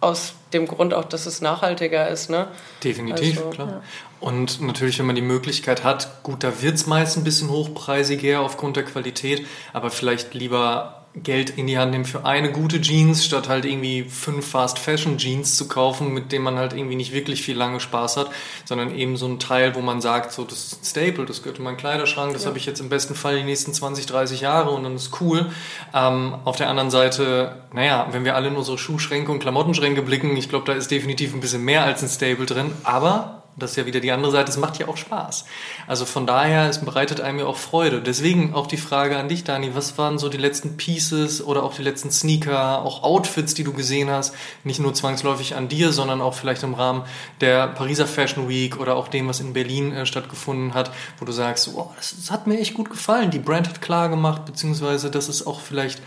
aus 0.00 0.34
dem 0.52 0.66
Grund 0.66 0.94
auch, 0.94 1.04
dass 1.04 1.26
es 1.26 1.40
nachhaltiger 1.40 2.08
ist. 2.08 2.30
Ne? 2.30 2.48
Definitiv, 2.82 3.38
also, 3.38 3.50
klar. 3.50 3.68
Ja. 3.68 3.82
Und 4.20 4.60
natürlich, 4.62 4.98
wenn 4.98 5.06
man 5.06 5.16
die 5.16 5.22
Möglichkeit 5.22 5.84
hat, 5.84 6.22
gut, 6.22 6.44
da 6.44 6.62
wird 6.62 6.76
es 6.76 6.86
meist 6.86 7.16
ein 7.16 7.24
bisschen 7.24 7.50
hochpreisiger 7.50 8.40
aufgrund 8.40 8.76
der 8.76 8.84
Qualität, 8.84 9.46
aber 9.72 9.90
vielleicht 9.90 10.32
lieber 10.32 11.03
Geld 11.22 11.50
in 11.50 11.68
die 11.68 11.78
Hand 11.78 11.92
nehmen 11.92 12.04
für 12.04 12.24
eine 12.24 12.50
gute 12.50 12.80
Jeans, 12.80 13.24
statt 13.24 13.48
halt 13.48 13.64
irgendwie 13.64 14.02
fünf 14.02 14.48
Fast 14.48 14.80
Fashion 14.80 15.16
Jeans 15.16 15.56
zu 15.56 15.68
kaufen, 15.68 16.12
mit 16.12 16.32
denen 16.32 16.42
man 16.42 16.56
halt 16.56 16.72
irgendwie 16.72 16.96
nicht 16.96 17.12
wirklich 17.12 17.42
viel 17.42 17.56
lange 17.56 17.78
Spaß 17.78 18.16
hat, 18.16 18.30
sondern 18.64 18.92
eben 18.96 19.16
so 19.16 19.26
ein 19.28 19.38
Teil, 19.38 19.76
wo 19.76 19.80
man 19.80 20.00
sagt, 20.00 20.32
so 20.32 20.42
das 20.42 20.72
ist 20.72 20.82
ein 20.82 20.84
Staple, 20.84 21.24
das 21.24 21.42
gehört 21.42 21.58
in 21.58 21.64
meinen 21.64 21.76
Kleiderschrank, 21.76 22.32
das 22.32 22.42
ja. 22.42 22.48
habe 22.48 22.58
ich 22.58 22.66
jetzt 22.66 22.80
im 22.80 22.88
besten 22.88 23.14
Fall 23.14 23.36
die 23.36 23.44
nächsten 23.44 23.72
20, 23.72 24.06
30 24.06 24.40
Jahre 24.40 24.70
und 24.70 24.82
dann 24.82 24.96
ist 24.96 25.20
cool. 25.20 25.50
Ähm, 25.94 26.34
auf 26.44 26.56
der 26.56 26.68
anderen 26.68 26.90
Seite, 26.90 27.62
naja, 27.72 28.08
wenn 28.10 28.24
wir 28.24 28.34
alle 28.34 28.48
in 28.48 28.56
unsere 28.56 28.76
Schuhschränke 28.76 29.30
und 29.30 29.38
Klamottenschränke 29.38 30.02
blicken, 30.02 30.36
ich 30.36 30.48
glaube, 30.48 30.66
da 30.66 30.72
ist 30.72 30.90
definitiv 30.90 31.32
ein 31.32 31.40
bisschen 31.40 31.64
mehr 31.64 31.84
als 31.84 32.02
ein 32.02 32.08
Staple 32.08 32.46
drin, 32.46 32.72
aber 32.82 33.43
das 33.56 33.72
ist 33.72 33.76
ja 33.76 33.86
wieder 33.86 34.00
die 34.00 34.10
andere 34.10 34.32
Seite, 34.32 34.50
es 34.50 34.56
macht 34.56 34.78
ja 34.78 34.88
auch 34.88 34.96
Spaß. 34.96 35.44
Also 35.86 36.04
von 36.04 36.26
daher, 36.26 36.68
es 36.68 36.78
bereitet 36.78 37.20
einem 37.20 37.38
ja 37.38 37.46
auch 37.46 37.56
Freude. 37.56 38.02
Deswegen 38.02 38.52
auch 38.54 38.66
die 38.66 38.76
Frage 38.76 39.16
an 39.16 39.28
dich, 39.28 39.44
Dani, 39.44 39.74
was 39.74 39.96
waren 39.96 40.18
so 40.18 40.28
die 40.28 40.38
letzten 40.38 40.76
Pieces 40.76 41.44
oder 41.44 41.62
auch 41.62 41.74
die 41.74 41.82
letzten 41.82 42.10
Sneaker, 42.10 42.82
auch 42.82 43.02
Outfits, 43.04 43.54
die 43.54 43.62
du 43.62 43.72
gesehen 43.72 44.10
hast, 44.10 44.34
nicht 44.64 44.80
nur 44.80 44.92
zwangsläufig 44.92 45.54
an 45.54 45.68
dir, 45.68 45.92
sondern 45.92 46.20
auch 46.20 46.34
vielleicht 46.34 46.64
im 46.64 46.74
Rahmen 46.74 47.04
der 47.40 47.68
Pariser 47.68 48.06
Fashion 48.06 48.48
Week 48.48 48.80
oder 48.80 48.96
auch 48.96 49.08
dem, 49.08 49.28
was 49.28 49.40
in 49.40 49.52
Berlin 49.52 49.92
äh, 49.92 50.06
stattgefunden 50.06 50.74
hat, 50.74 50.90
wo 51.18 51.24
du 51.24 51.32
sagst, 51.32 51.70
oh, 51.74 51.92
das, 51.96 52.14
das 52.16 52.30
hat 52.30 52.46
mir 52.46 52.58
echt 52.58 52.74
gut 52.74 52.90
gefallen, 52.90 53.30
die 53.30 53.38
Brand 53.38 53.68
hat 53.68 53.80
klar 53.80 54.08
gemacht, 54.08 54.44
beziehungsweise 54.44 55.10
das 55.10 55.28
ist 55.28 55.46
auch 55.46 55.60
vielleicht 55.60 56.02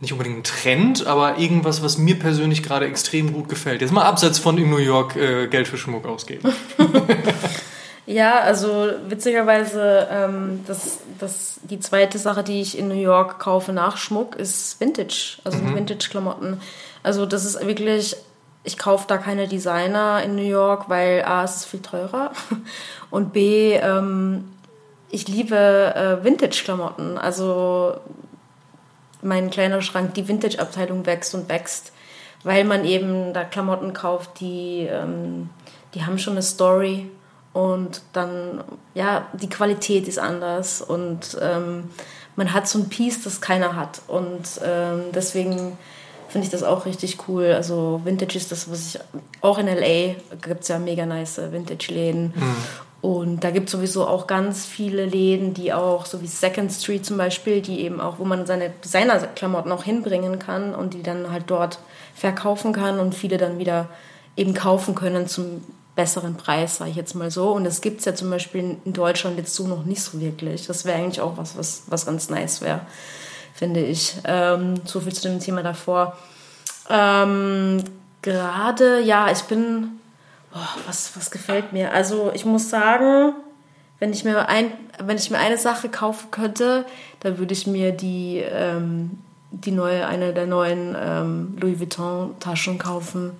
nicht 0.00 0.12
unbedingt 0.12 0.38
ein 0.38 0.44
Trend, 0.44 1.06
aber 1.06 1.38
irgendwas, 1.38 1.82
was 1.82 1.96
mir 1.96 2.18
persönlich 2.18 2.62
gerade 2.62 2.86
extrem 2.86 3.32
gut 3.32 3.48
gefällt. 3.48 3.80
Jetzt 3.80 3.92
mal 3.92 4.04
abseits 4.04 4.38
von 4.38 4.58
in 4.58 4.68
New 4.68 4.76
York 4.76 5.16
äh, 5.16 5.46
Geld 5.48 5.68
für 5.68 5.78
Schmuck 5.78 6.06
ausgeben. 6.06 6.52
ja, 8.06 8.40
also 8.40 8.90
witzigerweise, 9.08 10.06
ähm, 10.10 10.64
das, 10.66 10.98
das, 11.18 11.60
die 11.62 11.80
zweite 11.80 12.18
Sache, 12.18 12.42
die 12.42 12.60
ich 12.60 12.76
in 12.76 12.88
New 12.88 12.94
York 12.94 13.38
kaufe 13.38 13.72
nach 13.72 13.96
Schmuck, 13.96 14.36
ist 14.36 14.78
Vintage, 14.80 15.38
also 15.44 15.58
mhm. 15.58 15.76
Vintage-Klamotten. 15.76 16.60
Also 17.02 17.24
das 17.24 17.46
ist 17.46 17.66
wirklich, 17.66 18.16
ich 18.64 18.76
kaufe 18.76 19.06
da 19.08 19.16
keine 19.16 19.48
Designer 19.48 20.22
in 20.22 20.36
New 20.36 20.42
York, 20.42 20.90
weil 20.90 21.24
A, 21.24 21.44
es 21.44 21.56
ist 21.56 21.64
viel 21.64 21.80
teurer 21.80 22.32
und 23.10 23.32
B, 23.32 23.72
ähm, 23.72 24.44
ich 25.08 25.28
liebe 25.28 25.56
äh, 25.56 26.22
Vintage-Klamotten. 26.22 27.16
Also 27.16 27.94
mein 29.22 29.50
kleiner 29.50 29.82
Schrank, 29.82 30.14
die 30.14 30.28
Vintage-Abteilung 30.28 31.06
wächst 31.06 31.34
und 31.34 31.48
wächst, 31.48 31.92
weil 32.44 32.64
man 32.64 32.84
eben 32.84 33.32
da 33.32 33.44
Klamotten 33.44 33.92
kauft, 33.92 34.40
die, 34.40 34.86
ähm, 34.90 35.50
die 35.94 36.04
haben 36.04 36.18
schon 36.18 36.34
eine 36.34 36.42
Story 36.42 37.10
und 37.52 38.02
dann, 38.12 38.62
ja, 38.94 39.26
die 39.32 39.48
Qualität 39.48 40.08
ist 40.08 40.18
anders 40.18 40.82
und 40.82 41.38
ähm, 41.40 41.90
man 42.36 42.52
hat 42.52 42.68
so 42.68 42.78
ein 42.78 42.88
Piece, 42.88 43.24
das 43.24 43.40
keiner 43.40 43.76
hat 43.76 44.02
und 44.08 44.60
ähm, 44.62 45.04
deswegen 45.14 45.78
finde 46.28 46.44
ich 46.44 46.50
das 46.50 46.62
auch 46.62 46.84
richtig 46.84 47.28
cool. 47.28 47.52
Also 47.54 48.02
Vintage 48.04 48.36
ist 48.36 48.52
das, 48.52 48.70
was 48.70 48.94
ich, 48.94 49.00
auch 49.40 49.58
in 49.58 49.68
L.A. 49.68 50.16
gibt 50.42 50.62
es 50.62 50.68
ja 50.68 50.78
mega 50.78 51.06
nice 51.06 51.40
Vintage-Läden 51.50 52.34
mhm. 52.36 52.56
Und 53.06 53.44
da 53.44 53.52
gibt 53.52 53.68
es 53.68 53.72
sowieso 53.72 54.04
auch 54.04 54.26
ganz 54.26 54.66
viele 54.66 55.06
Läden, 55.06 55.54
die 55.54 55.72
auch, 55.72 56.06
so 56.06 56.22
wie 56.22 56.26
Second 56.26 56.72
Street 56.72 57.06
zum 57.06 57.16
Beispiel, 57.16 57.62
die 57.62 57.82
eben 57.82 58.00
auch, 58.00 58.18
wo 58.18 58.24
man 58.24 58.46
seine 58.46 58.70
Designerklamotten 58.82 59.70
auch 59.70 59.84
hinbringen 59.84 60.40
kann 60.40 60.74
und 60.74 60.92
die 60.92 61.04
dann 61.04 61.30
halt 61.30 61.44
dort 61.46 61.78
verkaufen 62.16 62.72
kann 62.72 62.98
und 62.98 63.14
viele 63.14 63.38
dann 63.38 63.60
wieder 63.60 63.86
eben 64.36 64.54
kaufen 64.54 64.96
können 64.96 65.28
zum 65.28 65.62
besseren 65.94 66.34
Preis, 66.36 66.78
sage 66.78 66.90
ich 66.90 66.96
jetzt 66.96 67.14
mal 67.14 67.30
so. 67.30 67.52
Und 67.52 67.62
das 67.62 67.80
gibt 67.80 68.00
es 68.00 68.06
ja 68.06 68.14
zum 68.16 68.28
Beispiel 68.28 68.76
in 68.84 68.92
Deutschland 68.92 69.38
jetzt 69.38 69.54
so 69.54 69.68
noch 69.68 69.84
nicht 69.84 70.02
so 70.02 70.20
wirklich. 70.20 70.66
Das 70.66 70.84
wäre 70.84 70.98
eigentlich 70.98 71.20
auch 71.20 71.36
was, 71.36 71.56
was, 71.56 71.84
was 71.86 72.06
ganz 72.06 72.28
nice 72.28 72.60
wäre, 72.60 72.80
finde 73.54 73.84
ich. 73.84 74.16
Ähm, 74.24 74.80
so 74.84 74.98
viel 74.98 75.12
zu 75.12 75.28
dem 75.28 75.38
Thema 75.38 75.62
davor. 75.62 76.18
Ähm, 76.90 77.84
Gerade, 78.20 79.00
ja, 79.00 79.30
ich 79.30 79.42
bin 79.42 80.00
Oh, 80.56 80.80
was, 80.86 81.14
was 81.14 81.30
gefällt 81.30 81.74
mir? 81.74 81.92
Also 81.92 82.30
ich 82.34 82.46
muss 82.46 82.70
sagen, 82.70 83.34
wenn 83.98 84.12
ich 84.12 84.24
mir, 84.24 84.48
ein, 84.48 84.72
wenn 85.02 85.18
ich 85.18 85.30
mir 85.30 85.38
eine 85.38 85.58
Sache 85.58 85.90
kaufen 85.90 86.30
könnte, 86.30 86.86
dann 87.20 87.36
würde 87.36 87.52
ich 87.52 87.66
mir 87.66 87.92
die, 87.92 88.38
ähm, 88.38 89.18
die 89.50 89.70
neue, 89.70 90.06
eine 90.06 90.32
der 90.32 90.46
neuen 90.46 90.96
ähm, 90.98 91.58
Louis 91.60 91.78
Vuitton 91.78 92.36
Taschen 92.40 92.78
kaufen, 92.78 93.32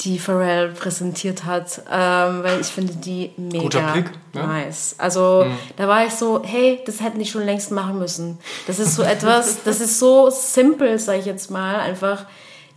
die 0.00 0.18
Pharrell 0.18 0.70
präsentiert 0.70 1.44
hat, 1.44 1.82
ähm, 1.90 2.42
weil 2.42 2.60
ich 2.60 2.68
finde 2.68 2.94
die 2.94 3.32
mega 3.36 3.92
Blick, 3.92 4.10
ja? 4.34 4.46
nice. 4.46 4.94
Also 4.96 5.44
mhm. 5.46 5.58
da 5.76 5.86
war 5.86 6.06
ich 6.06 6.14
so, 6.14 6.42
hey, 6.44 6.80
das 6.86 7.02
hätten 7.02 7.18
die 7.18 7.26
schon 7.26 7.44
längst 7.44 7.70
machen 7.72 7.98
müssen. 7.98 8.38
Das 8.66 8.78
ist 8.78 8.94
so 8.94 9.02
etwas, 9.02 9.64
das 9.64 9.80
ist 9.80 9.98
so 9.98 10.30
simpel, 10.30 10.98
sage 10.98 11.18
ich 11.18 11.26
jetzt 11.26 11.50
mal, 11.50 11.76
einfach 11.76 12.24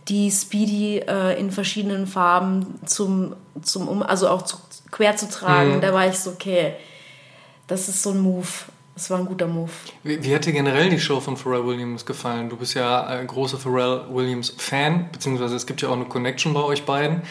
die 0.08 0.30
Speedy 0.30 0.98
äh, 0.98 1.38
in 1.38 1.50
verschiedenen 1.50 2.06
Farben 2.06 2.80
zum, 2.86 3.36
zum 3.62 3.88
um, 3.88 4.02
also 4.02 4.28
auch 4.28 4.42
zu, 4.42 4.56
quer 4.90 5.16
zu 5.16 5.28
tragen. 5.28 5.76
Mhm. 5.76 5.80
Da 5.80 5.92
war 5.92 6.08
ich 6.08 6.18
so, 6.18 6.30
okay, 6.30 6.74
das 7.66 7.88
ist 7.88 8.02
so 8.02 8.10
ein 8.10 8.20
Move. 8.20 8.48
Das 8.94 9.08
war 9.08 9.18
ein 9.18 9.26
guter 9.26 9.46
Move. 9.46 9.70
Wie, 10.02 10.22
wie, 10.22 10.34
hat 10.34 10.44
dir 10.44 10.52
generell 10.52 10.90
die 10.90 11.00
Show 11.00 11.18
von 11.20 11.36
Pharrell 11.36 11.66
Williams 11.66 12.04
gefallen? 12.04 12.50
Du 12.50 12.56
bist 12.56 12.74
ja 12.74 13.04
ein 13.06 13.26
großer 13.26 13.56
Pharrell 13.56 14.02
Williams 14.10 14.54
Fan, 14.58 15.08
beziehungsweise 15.10 15.56
es 15.56 15.66
gibt 15.66 15.80
ja 15.80 15.88
auch 15.88 15.96
eine 15.96 16.04
Connection 16.04 16.52
bei 16.52 16.62
euch 16.62 16.84
beiden. 16.84 17.22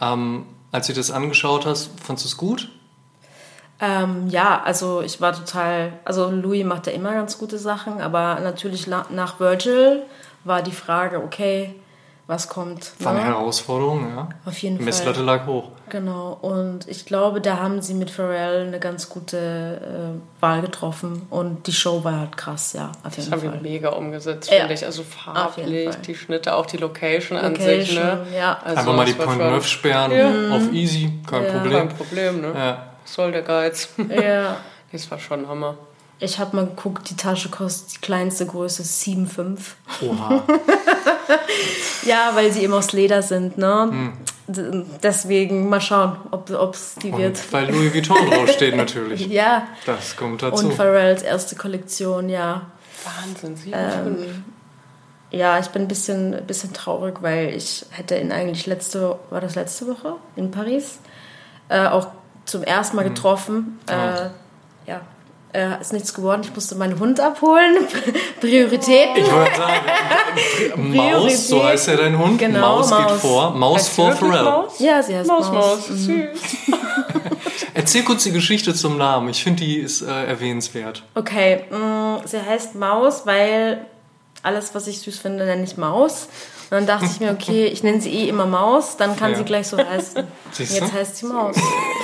Ähm, 0.00 0.46
als 0.72 0.86
du 0.86 0.94
das 0.94 1.10
angeschaut 1.10 1.66
hast, 1.66 1.90
fandest 2.00 2.24
du 2.24 2.28
es 2.28 2.36
gut? 2.36 2.70
Ähm, 3.80 4.28
ja, 4.28 4.62
also 4.62 5.02
ich 5.02 5.20
war 5.20 5.32
total, 5.32 5.94
also 6.04 6.30
Louis 6.30 6.64
macht 6.64 6.86
ja 6.86 6.92
immer 6.92 7.12
ganz 7.12 7.38
gute 7.38 7.58
Sachen, 7.58 8.00
aber 8.00 8.40
natürlich 8.40 8.86
nach 8.86 9.40
Virgil 9.40 10.02
war 10.44 10.62
die 10.62 10.72
Frage, 10.72 11.22
okay, 11.22 11.74
was 12.30 12.48
kommt. 12.48 12.92
War 13.00 13.12
eine 13.12 13.20
ne? 13.20 13.26
Herausforderung, 13.26 14.08
ja. 14.14 14.28
Auf 14.46 14.56
jeden 14.58 14.76
Fall. 14.76 14.86
Messlatte 14.86 15.22
lag 15.22 15.46
hoch. 15.46 15.70
Genau, 15.90 16.38
und 16.40 16.86
ich 16.86 17.04
glaube, 17.04 17.40
da 17.40 17.58
haben 17.58 17.82
sie 17.82 17.94
mit 17.94 18.10
Pharrell 18.10 18.68
eine 18.68 18.78
ganz 18.78 19.08
gute 19.08 19.36
äh, 20.16 20.40
Wahl 20.40 20.62
getroffen 20.62 21.22
und 21.28 21.66
die 21.66 21.72
Show 21.72 22.04
war 22.04 22.20
halt 22.20 22.36
krass, 22.36 22.72
ja. 22.72 22.92
Auf 23.02 23.16
jeden 23.16 23.30
das 23.30 23.40
Fall. 23.40 23.50
haben 23.50 23.62
wir 23.62 23.70
mega 23.70 23.88
umgesetzt, 23.88 24.50
ja. 24.50 24.60
finde 24.60 24.74
ich. 24.74 24.86
Also 24.86 25.02
farblich, 25.02 25.90
die 26.06 26.14
Schnitte, 26.14 26.54
auch 26.54 26.66
die 26.66 26.76
Location, 26.76 27.00
Location 27.10 27.38
an 27.38 27.56
sich. 27.56 27.94
Ne? 27.94 28.26
Ja. 28.34 28.60
Also 28.64 28.78
Einfach 28.78 28.96
mal 28.96 29.06
die 29.06 29.12
Point 29.12 29.38
Neuf 29.38 29.66
sperren, 29.66 30.12
ja. 30.12 30.56
auf 30.56 30.72
easy, 30.72 31.10
kein 31.28 31.44
ja. 31.44 31.52
Problem. 31.52 31.88
Kein 31.88 31.96
Problem, 31.96 32.40
ne? 32.40 32.52
Ja. 32.54 32.86
Soll 33.04 33.32
der 33.32 33.42
Geiz. 33.42 33.88
Ja. 34.08 34.56
das 34.92 35.10
war 35.10 35.18
schon 35.18 35.48
Hammer. 35.48 35.76
Ich 36.22 36.38
habe 36.38 36.54
mal 36.54 36.66
geguckt, 36.66 37.08
die 37.08 37.16
Tasche 37.16 37.48
kostet 37.48 37.94
die 37.94 38.00
kleinste 38.00 38.44
Größe 38.44 38.82
7,5. 38.82 39.58
Oha. 40.02 40.42
ja, 42.04 42.32
weil 42.34 42.52
sie 42.52 42.62
eben 42.62 42.74
aus 42.74 42.92
Leder 42.92 43.22
sind, 43.22 43.56
ne? 43.56 43.88
Hm. 43.90 44.12
Deswegen 45.02 45.68
mal 45.70 45.80
schauen, 45.80 46.16
ob 46.30 46.74
es 46.74 46.96
die 46.96 47.16
wird. 47.16 47.38
Und 47.38 47.52
weil 47.52 47.70
Louis 47.70 47.94
Vuitton 47.94 48.30
draufsteht 48.30 48.76
natürlich. 48.76 49.26
ja. 49.28 49.66
Das 49.86 50.14
kommt 50.14 50.42
dazu. 50.42 50.66
Und 50.66 50.74
Pharrells 50.74 51.22
erste 51.22 51.56
Kollektion, 51.56 52.28
ja. 52.28 52.66
Wahnsinn, 53.04 53.56
7,5. 53.56 53.74
Ähm, 53.74 54.44
ja, 55.30 55.58
ich 55.58 55.68
bin 55.68 55.82
ein 55.82 55.88
bisschen, 55.88 56.44
bisschen 56.46 56.74
traurig, 56.74 57.22
weil 57.22 57.54
ich 57.54 57.86
hätte 57.90 58.18
ihn 58.18 58.30
eigentlich 58.30 58.66
letzte, 58.66 59.18
war 59.30 59.40
das 59.40 59.54
letzte 59.54 59.86
Woche 59.86 60.16
in 60.36 60.50
Paris, 60.50 60.98
äh, 61.68 61.86
auch 61.86 62.08
zum 62.44 62.62
ersten 62.62 62.96
Mal 62.96 63.06
hm. 63.06 63.14
getroffen. 63.14 63.78
Hm. 63.88 63.96
Äh, 63.96 64.30
ja, 64.90 65.00
äh, 65.52 65.80
ist 65.80 65.92
nichts 65.92 66.14
geworden. 66.14 66.42
Ich 66.44 66.54
musste 66.54 66.74
meinen 66.74 66.98
Hund 66.98 67.20
abholen. 67.20 67.86
Prioritäten. 68.40 69.16
Ich 69.16 69.32
wollte 69.32 69.56
sagen, 69.56 70.94
Maus, 70.96 71.48
so 71.48 71.64
heißt 71.64 71.88
ja 71.88 71.96
dein 71.96 72.18
Hund. 72.18 72.38
Genau, 72.38 72.60
Maus, 72.60 72.90
Maus. 72.90 73.12
geht 73.12 73.20
vor. 73.20 73.50
Maus 73.50 73.78
heißt 73.78 73.88
vor 73.90 74.12
Pharrell. 74.12 74.44
Maus? 74.44 74.78
Ja, 74.78 75.02
sie 75.02 75.16
heißt 75.16 75.28
Maus. 75.28 75.50
Maus, 75.50 75.88
Maus. 75.88 75.90
Mhm. 75.90 75.96
süß. 75.96 76.40
Erzähl 77.74 78.02
kurz 78.02 78.24
die 78.24 78.32
Geschichte 78.32 78.74
zum 78.74 78.98
Namen. 78.98 79.28
Ich 79.30 79.42
finde, 79.42 79.64
die 79.64 79.78
ist 79.78 80.02
äh, 80.02 80.26
erwähnenswert. 80.26 81.02
Okay, 81.14 81.64
mh, 81.70 81.78
mm, 81.78 82.26
sie 82.26 82.40
heißt 82.40 82.74
Maus, 82.74 83.26
weil 83.26 83.86
alles, 84.42 84.74
was 84.74 84.86
ich 84.86 85.00
süß 85.00 85.18
finde, 85.18 85.44
nenne 85.44 85.64
ich 85.64 85.76
Maus. 85.76 86.28
Und 86.70 86.76
dann 86.76 86.86
dachte 86.86 87.06
ich 87.06 87.18
mir, 87.18 87.32
okay, 87.32 87.66
ich 87.66 87.82
nenne 87.82 88.00
sie 88.00 88.12
eh 88.12 88.28
immer 88.28 88.46
Maus, 88.46 88.96
dann 88.96 89.16
kann 89.16 89.32
ja. 89.32 89.38
sie 89.38 89.44
gleich 89.44 89.66
so 89.66 89.76
heißen. 89.76 90.24
Siehst 90.52 90.78
Jetzt 90.78 90.92
heißt 90.92 91.16
sie 91.16 91.26
Maus. 91.26 91.56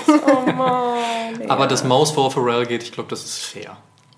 oh 0.08 0.50
Mann. 0.50 1.48
Aber 1.48 1.68
das 1.68 1.84
Maus 1.84 2.10
vor 2.10 2.32
Pharrell 2.32 2.66
geht, 2.66 2.82
ich 2.82 2.90
glaube, 2.90 3.08
das 3.08 3.24
ist 3.24 3.44
fair. 3.44 3.76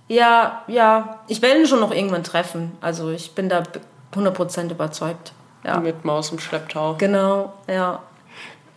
Ja, 0.09 0.63
ja. 0.67 1.19
Ich 1.29 1.43
werde 1.43 1.61
ihn 1.61 1.67
schon 1.67 1.81
noch 1.81 1.93
irgendwann 1.93 2.25
treffen. 2.25 2.73
Also 2.81 3.11
ich 3.11 3.33
bin 3.33 3.51
da 3.51 3.63
100% 4.15 4.71
überzeugt. 4.71 5.33
Ja. 5.65 5.81
Mit 5.81 6.07
Maus 6.07 6.33
im 6.33 6.39
Schlepptau. 6.39 6.95
Genau, 6.97 7.53
ja. 7.67 8.03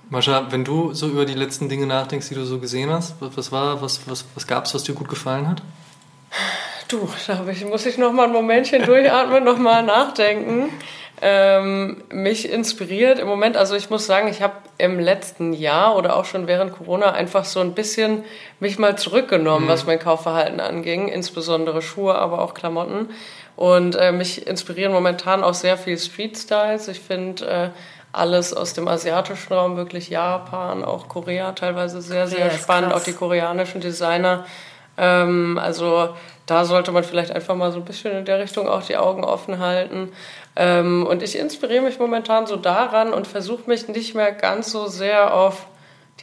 Mascha, 0.10 0.52
wenn 0.52 0.66
du 0.66 0.94
so 0.94 1.08
über 1.08 1.24
die 1.24 1.36
letzten 1.36 1.70
Dinge 1.70 1.86
nachdenkst, 1.86 2.28
die 2.28 2.36
du 2.36 2.44
so 2.44 2.60
gesehen 2.60 2.90
hast, 2.90 3.16
was 3.22 3.54
war, 3.54 3.82
was, 3.82 4.10
was, 4.10 4.26
was 4.36 4.46
gab 4.46 4.66
es, 4.66 4.74
was 4.74 4.84
dir 4.84 4.94
gut 4.94 5.08
gefallen 5.08 5.48
hat? 5.48 5.62
Du, 6.90 7.08
da 7.28 7.48
ich, 7.48 7.64
muss 7.64 7.86
ich 7.86 7.98
noch 7.98 8.12
mal 8.12 8.26
ein 8.26 8.34
Momentchen 8.34 8.84
durchatmen, 8.84 9.46
noch 9.46 9.58
mal 9.58 9.84
nachdenken 9.84 10.70
ähm, 11.22 12.04
mich 12.10 12.50
inspiriert 12.50 13.20
im 13.20 13.28
Moment. 13.28 13.56
Also 13.56 13.76
ich 13.76 13.92
muss 13.92 14.08
sagen, 14.08 14.28
ich 14.28 14.42
habe 14.42 14.56
im 14.80 15.00
letzten 15.00 15.54
Jahr 15.54 15.96
oder 15.96 16.16
auch 16.16 16.26
schon 16.26 16.48
während 16.48 16.74
Corona 16.74 17.12
einfach 17.12 17.46
so 17.46 17.60
ein 17.60 17.74
bisschen 17.74 18.24
mich 18.60 18.80
mal 18.80 18.98
zurückgenommen, 18.98 19.66
mhm. 19.66 19.70
was 19.70 19.86
mein 19.86 20.00
Kaufverhalten 20.00 20.60
anging, 20.60 21.08
insbesondere 21.08 21.84
Schuhe, 21.84 22.16
aber 22.16 22.42
auch 22.42 22.56
Klamotten. 22.56 23.10
Und 23.56 23.96
äh, 23.96 24.12
mich 24.12 24.48
inspirieren 24.48 24.92
momentan 24.92 25.44
auch 25.44 25.54
sehr 25.54 25.78
viel 25.78 26.00
Street 26.00 26.36
Styles. 26.36 26.88
Ich 26.88 27.00
finde 27.00 27.46
äh, 27.46 27.70
alles 28.12 28.54
aus 28.54 28.74
dem 28.74 28.88
asiatischen 28.88 29.54
Raum, 29.54 29.78
wirklich 29.78 30.10
Japan, 30.10 30.84
auch 30.84 31.08
Korea 31.08 31.52
teilweise 31.52 32.02
sehr, 32.02 32.28
sehr 32.28 32.48
ja, 32.48 32.52
spannend, 32.52 32.94
auch 32.94 33.04
die 33.04 33.14
koreanischen 33.14 33.80
Designer. 33.80 34.46
Ähm, 34.98 35.60
also 35.62 36.10
da 36.46 36.66
sollte 36.66 36.92
man 36.92 37.04
vielleicht 37.04 37.32
einfach 37.32 37.56
mal 37.56 37.72
so 37.72 37.78
ein 37.78 37.86
bisschen 37.86 38.12
in 38.12 38.26
der 38.26 38.40
Richtung 38.40 38.68
auch 38.68 38.84
die 38.84 38.98
Augen 38.98 39.24
offen 39.24 39.60
halten. 39.60 40.12
Ähm, 40.56 41.06
und 41.08 41.24
ich 41.24 41.38
inspiriere 41.38 41.84
mich 41.84 42.00
momentan 42.00 42.46
so 42.46 42.56
daran 42.56 43.14
und 43.14 43.28
versuche 43.28 43.70
mich 43.70 43.88
nicht 43.88 44.16
mehr 44.16 44.32
ganz 44.32 44.72
so 44.72 44.88
sehr 44.88 45.34
auf 45.34 45.68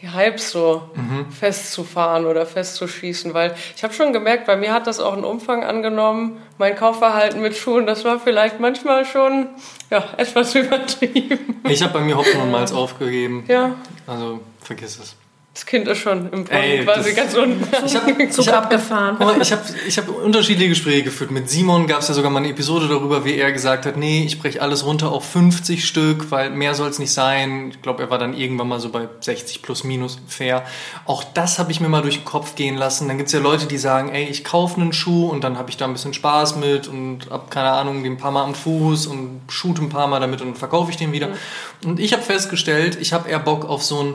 die 0.03 0.13
Hypes 0.13 0.51
so 0.51 0.83
mhm. 0.95 1.31
festzufahren 1.33 2.27
oder 2.27 2.47
festzuschießen, 2.47 3.35
weil 3.35 3.55
ich 3.75 3.83
habe 3.83 3.93
schon 3.93 4.13
gemerkt, 4.13 4.47
bei 4.47 4.57
mir 4.57 4.73
hat 4.73 4.87
das 4.87 5.01
auch 5.01 5.13
einen 5.13 5.25
Umfang 5.25 5.65
angenommen, 5.65 6.41
mein 6.57 6.77
Kaufverhalten 6.77 7.41
mit 7.41 7.57
Schuhen, 7.57 7.87
das 7.87 8.05
war 8.05 8.21
vielleicht 8.21 8.61
manchmal 8.61 9.05
schon 9.05 9.49
ja, 9.91 10.05
etwas 10.17 10.55
übertrieben. 10.55 11.61
Ich 11.69 11.83
habe 11.83 11.95
bei 11.95 12.01
mir 12.01 12.17
Hopfen 12.17 12.41
und 12.41 12.51
Malz 12.51 12.73
aufgegeben. 12.73 13.45
Ja. 13.49 13.75
Also 14.07 14.41
vergiss 14.61 14.99
es. 15.01 15.17
Das 15.59 15.67
Kind 15.67 15.89
ist 15.89 15.99
schon 15.99 16.31
im 16.31 16.45
Brunnen 16.45 16.85
quasi 16.85 17.15
ganz 17.15 17.35
unten. 17.35 17.67
Ich 17.85 17.97
habe 17.97 18.29
Zug 18.31 18.47
hab, 18.47 18.67
abgefahren. 18.67 19.17
Ich 19.41 19.51
habe 19.51 19.63
ich 19.89 19.99
hab 19.99 20.09
unterschiedliche 20.09 20.69
Gespräche 20.69 21.03
geführt. 21.03 21.33
Mit 21.33 21.51
Simon 21.51 21.89
gab 21.89 21.99
es 21.99 22.07
ja 22.07 22.15
sogar 22.15 22.31
mal 22.31 22.39
eine 22.39 22.51
Episode 22.51 22.87
darüber, 22.87 23.25
wie 23.25 23.35
er 23.35 23.51
gesagt 23.51 23.85
hat, 23.85 23.97
nee, 23.97 24.23
ich 24.25 24.39
breche 24.39 24.63
alles 24.63 24.87
runter 24.87 25.11
auf 25.11 25.25
50 25.25 25.85
Stück, 25.85 26.31
weil 26.31 26.51
mehr 26.51 26.77
soll 26.77 26.89
es 26.89 27.01
nicht 27.01 27.13
sein. 27.13 27.71
Ich 27.73 27.83
glaube, 27.83 28.05
er 28.05 28.11
war 28.11 28.19
dann 28.19 28.35
irgendwann 28.35 28.69
mal 28.69 28.79
so 28.79 28.91
bei 28.91 29.09
60 29.19 29.61
plus 29.61 29.83
minus 29.83 30.21
fair. 30.29 30.65
Auch 31.07 31.25
das 31.25 31.59
habe 31.59 31.73
ich 31.73 31.81
mir 31.81 31.89
mal 31.89 32.03
durch 32.03 32.19
den 32.19 32.25
Kopf 32.25 32.55
gehen 32.55 32.77
lassen. 32.77 33.09
Dann 33.09 33.17
gibt 33.17 33.27
es 33.27 33.33
ja 33.33 33.41
Leute, 33.41 33.67
die 33.67 33.79
sagen, 33.79 34.11
ey, 34.11 34.27
ich 34.27 34.45
kaufe 34.45 34.81
einen 34.81 34.93
Schuh 34.93 35.27
und 35.27 35.43
dann 35.43 35.59
habe 35.59 35.71
ich 35.71 35.77
da 35.77 35.87
ein 35.87 35.93
bisschen 35.93 36.15
Spaß 36.15 36.55
mit 36.55 36.87
und 36.87 37.31
hab 37.31 37.51
keine 37.51 37.73
Ahnung, 37.73 38.05
den 38.05 38.13
ein 38.13 38.19
paar 38.19 38.31
Mal 38.31 38.45
am 38.45 38.55
Fuß 38.55 39.09
und 39.09 39.41
shoot 39.49 39.81
ein 39.81 39.89
paar 39.89 40.07
Mal 40.07 40.21
damit 40.21 40.41
und 40.41 40.57
verkaufe 40.57 40.93
ich 40.93 40.97
den 40.97 41.11
wieder. 41.11 41.27
Mhm. 41.27 41.35
Und 41.85 41.99
ich 41.99 42.13
habe 42.13 42.23
festgestellt, 42.23 42.97
ich 43.01 43.13
habe 43.13 43.29
eher 43.29 43.41
Bock 43.41 43.65
auf 43.65 43.83
so 43.83 44.05
ein 44.05 44.15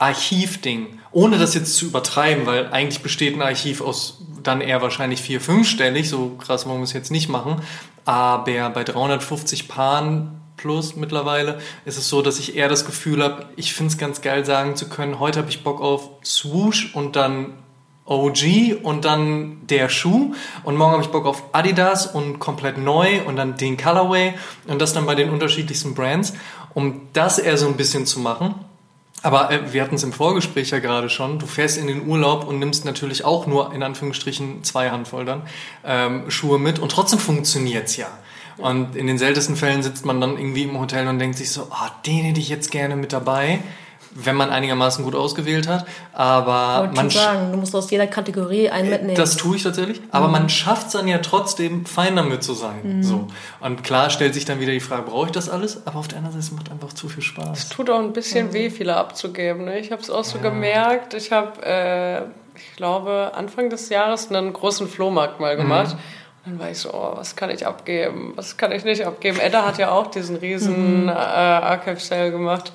Archivding. 0.00 0.98
Ohne 1.12 1.38
das 1.38 1.54
jetzt 1.54 1.76
zu 1.76 1.86
übertreiben, 1.86 2.46
weil 2.46 2.72
eigentlich 2.72 3.02
besteht 3.02 3.34
ein 3.34 3.42
Archiv 3.42 3.80
aus 3.80 4.18
dann 4.42 4.60
eher 4.60 4.80
wahrscheinlich 4.80 5.20
vier, 5.20 5.40
fünfstellig, 5.40 6.08
so 6.08 6.36
krass 6.38 6.66
wollen 6.66 6.78
wir 6.78 6.84
es 6.84 6.92
jetzt 6.92 7.10
nicht 7.10 7.28
machen. 7.28 7.56
Aber 8.04 8.70
bei 8.70 8.84
350 8.84 9.68
Paaren 9.68 10.40
plus 10.56 10.96
mittlerweile 10.96 11.60
ist 11.84 11.98
es 11.98 12.08
so, 12.08 12.22
dass 12.22 12.38
ich 12.38 12.56
eher 12.56 12.68
das 12.68 12.84
Gefühl 12.84 13.22
habe, 13.22 13.46
ich 13.56 13.74
finde 13.74 13.92
es 13.92 13.98
ganz 13.98 14.20
geil 14.20 14.44
sagen 14.44 14.76
zu 14.76 14.88
können, 14.88 15.20
heute 15.20 15.40
habe 15.40 15.50
ich 15.50 15.62
Bock 15.62 15.80
auf 15.80 16.08
Swoosh 16.24 16.94
und 16.94 17.16
dann 17.16 17.54
OG 18.04 18.82
und 18.82 19.04
dann 19.04 19.66
der 19.68 19.88
Schuh 19.88 20.34
und 20.64 20.76
morgen 20.76 20.92
habe 20.92 21.02
ich 21.02 21.10
Bock 21.10 21.26
auf 21.26 21.44
Adidas 21.52 22.06
und 22.06 22.40
komplett 22.40 22.76
neu 22.76 23.22
und 23.26 23.36
dann 23.36 23.56
den 23.56 23.76
Colorway 23.76 24.34
und 24.66 24.80
das 24.82 24.92
dann 24.92 25.06
bei 25.06 25.14
den 25.14 25.30
unterschiedlichsten 25.30 25.94
Brands, 25.94 26.32
um 26.74 27.02
das 27.12 27.38
eher 27.38 27.56
so 27.56 27.66
ein 27.66 27.76
bisschen 27.76 28.06
zu 28.06 28.18
machen. 28.20 28.54
Aber 29.22 29.50
äh, 29.50 29.72
wir 29.72 29.82
hatten 29.82 29.96
es 29.96 30.02
im 30.02 30.12
Vorgespräch 30.12 30.70
ja 30.70 30.78
gerade 30.78 31.10
schon. 31.10 31.38
Du 31.38 31.46
fährst 31.46 31.78
in 31.78 31.86
den 31.86 32.06
Urlaub 32.06 32.46
und 32.46 32.58
nimmst 32.58 32.84
natürlich 32.84 33.24
auch 33.24 33.46
nur 33.46 33.74
in 33.74 33.82
Anführungsstrichen 33.82 34.64
zwei 34.64 34.90
Handvoll 34.90 35.24
dann 35.24 35.42
ähm, 35.84 36.30
Schuhe 36.30 36.58
mit 36.58 36.78
und 36.78 36.90
trotzdem 36.90 37.18
funktioniert's 37.18 37.96
ja. 37.96 38.08
Und 38.56 38.94
in 38.94 39.06
den 39.06 39.16
seltensten 39.16 39.56
Fällen 39.56 39.82
sitzt 39.82 40.04
man 40.04 40.20
dann 40.20 40.36
irgendwie 40.36 40.64
im 40.64 40.78
Hotel 40.78 41.08
und 41.08 41.18
denkt 41.18 41.38
sich 41.38 41.50
so, 41.50 41.68
ah, 41.70 41.86
oh, 41.86 41.90
den 42.06 42.24
hätte 42.24 42.40
ich 42.40 42.50
jetzt 42.50 42.70
gerne 42.70 42.96
mit 42.96 43.12
dabei 43.12 43.60
wenn 44.12 44.34
man 44.34 44.50
einigermaßen 44.50 45.04
gut 45.04 45.14
ausgewählt 45.14 45.68
hat. 45.68 45.86
Aber 46.12 46.80
Wollte 46.80 46.94
man 46.94 47.10
sagen, 47.10 47.52
du 47.52 47.58
musst 47.58 47.74
aus 47.74 47.90
jeder 47.90 48.06
Kategorie 48.06 48.68
einen 48.70 48.90
mitnehmen. 48.90 49.14
Das 49.14 49.36
tue 49.36 49.56
ich 49.56 49.62
tatsächlich. 49.62 50.00
Aber 50.10 50.26
mhm. 50.26 50.32
man 50.32 50.48
schafft 50.48 50.88
es 50.88 50.92
dann 50.94 51.06
ja 51.06 51.18
trotzdem, 51.18 51.86
fein 51.86 52.16
damit 52.16 52.42
zu 52.42 52.54
sein. 52.54 52.80
Mhm. 52.82 53.02
So. 53.02 53.28
Und 53.60 53.84
klar 53.84 54.10
stellt 54.10 54.34
sich 54.34 54.44
dann 54.44 54.60
wieder 54.60 54.72
die 54.72 54.80
Frage, 54.80 55.02
brauche 55.02 55.26
ich 55.26 55.32
das 55.32 55.48
alles? 55.48 55.86
Aber 55.86 55.98
auf 55.98 56.08
der 56.08 56.18
anderen 56.18 56.40
Seite, 56.40 56.52
es 56.52 56.58
macht 56.58 56.70
einfach 56.70 56.92
zu 56.92 57.08
viel 57.08 57.22
Spaß. 57.22 57.58
Es 57.58 57.68
tut 57.68 57.88
auch 57.90 58.00
ein 58.00 58.12
bisschen 58.12 58.48
mhm. 58.48 58.52
weh, 58.52 58.70
viele 58.70 58.96
abzugeben. 58.96 59.64
Ne? 59.64 59.78
Ich 59.78 59.92
habe 59.92 60.02
es 60.02 60.10
auch 60.10 60.24
so 60.24 60.38
ja. 60.38 60.44
gemerkt. 60.44 61.14
Ich 61.14 61.30
habe, 61.30 61.62
äh, 61.64 62.22
ich 62.56 62.76
glaube, 62.76 63.32
Anfang 63.34 63.70
des 63.70 63.88
Jahres 63.90 64.30
einen 64.30 64.52
großen 64.52 64.88
Flohmarkt 64.88 65.38
mal 65.38 65.56
gemacht. 65.56 65.94
Mhm. 65.94 66.00
Und 66.46 66.52
dann 66.52 66.58
war 66.58 66.70
ich 66.70 66.78
so, 66.78 66.92
oh, 66.92 67.12
was 67.16 67.36
kann 67.36 67.50
ich 67.50 67.66
abgeben? 67.66 68.32
Was 68.34 68.56
kann 68.56 68.72
ich 68.72 68.82
nicht 68.82 69.06
abgeben? 69.06 69.38
Edda 69.38 69.66
hat 69.66 69.78
ja 69.78 69.90
auch 69.90 70.06
diesen 70.06 70.36
riesen 70.36 71.02
mhm. 71.02 71.08
äh, 71.08 71.12
Archive-Sale 71.12 72.30
gemacht. 72.30 72.72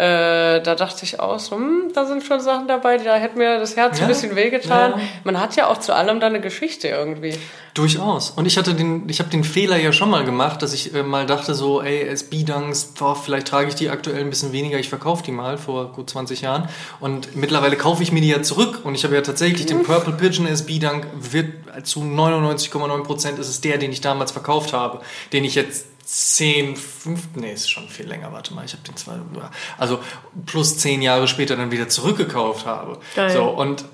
Äh, 0.00 0.62
da 0.62 0.74
dachte 0.76 1.04
ich 1.04 1.20
auch 1.20 1.38
so, 1.38 1.56
hm, 1.56 1.90
da 1.94 2.06
sind 2.06 2.24
schon 2.24 2.40
Sachen 2.40 2.66
dabei, 2.66 2.96
da 2.96 3.16
hätte 3.16 3.36
mir 3.36 3.58
das 3.58 3.76
Herz 3.76 3.98
ja, 3.98 4.06
ein 4.06 4.08
bisschen 4.08 4.34
wehgetan. 4.34 4.92
Ja. 4.92 5.00
Man 5.24 5.38
hat 5.38 5.56
ja 5.56 5.66
auch 5.66 5.76
zu 5.76 5.94
allem 5.94 6.20
da 6.20 6.28
eine 6.28 6.40
Geschichte 6.40 6.88
irgendwie. 6.88 7.34
Durchaus. 7.74 8.30
Und 8.30 8.46
ich 8.46 8.56
hatte 8.56 8.72
den, 8.74 9.06
ich 9.10 9.18
habe 9.18 9.28
den 9.28 9.44
Fehler 9.44 9.76
ja 9.76 9.92
schon 9.92 10.08
mal 10.08 10.24
gemacht, 10.24 10.62
dass 10.62 10.72
ich 10.72 10.94
äh, 10.94 11.02
mal 11.02 11.26
dachte 11.26 11.54
so, 11.54 11.82
ey, 11.82 12.08
SB-Dunks, 12.08 12.94
vielleicht 13.22 13.48
trage 13.48 13.68
ich 13.68 13.74
die 13.74 13.90
aktuell 13.90 14.20
ein 14.20 14.30
bisschen 14.30 14.52
weniger, 14.52 14.78
ich 14.78 14.88
verkaufe 14.88 15.22
die 15.22 15.32
mal 15.32 15.58
vor 15.58 15.92
gut 15.92 16.08
20 16.08 16.40
Jahren. 16.40 16.70
Und 17.00 17.36
mittlerweile 17.36 17.76
kaufe 17.76 18.02
ich 18.02 18.10
mir 18.10 18.22
die 18.22 18.28
ja 18.28 18.40
zurück. 18.40 18.80
Und 18.84 18.94
ich 18.94 19.04
habe 19.04 19.14
ja 19.14 19.20
tatsächlich 19.20 19.66
den 19.66 19.82
Purple 19.82 20.14
Pigeon 20.14 20.46
SB-Dunk, 20.46 21.08
wird 21.20 21.52
zu 21.84 22.00
99,9 22.00 23.02
Prozent 23.02 23.38
ist 23.38 23.50
es 23.50 23.60
der, 23.60 23.76
den 23.76 23.92
ich 23.92 24.00
damals 24.00 24.32
verkauft 24.32 24.72
habe, 24.72 25.02
den 25.34 25.44
ich 25.44 25.54
jetzt 25.54 25.84
10, 26.12 26.74
5, 26.74 27.28
nee, 27.36 27.52
ist 27.52 27.70
schon 27.70 27.88
viel 27.88 28.08
länger, 28.08 28.32
warte 28.32 28.52
mal, 28.52 28.64
ich 28.64 28.72
habe 28.72 28.82
den 28.82 28.96
zwei, 28.96 29.12
also 29.78 30.00
plus 30.44 30.76
zehn 30.76 31.02
Jahre 31.02 31.28
später 31.28 31.54
dann 31.54 31.70
wieder 31.70 31.88
zurückgekauft 31.88 32.66
habe. 32.66 32.98
Geil. 33.14 33.30
So, 33.30 33.44
und 33.44 33.84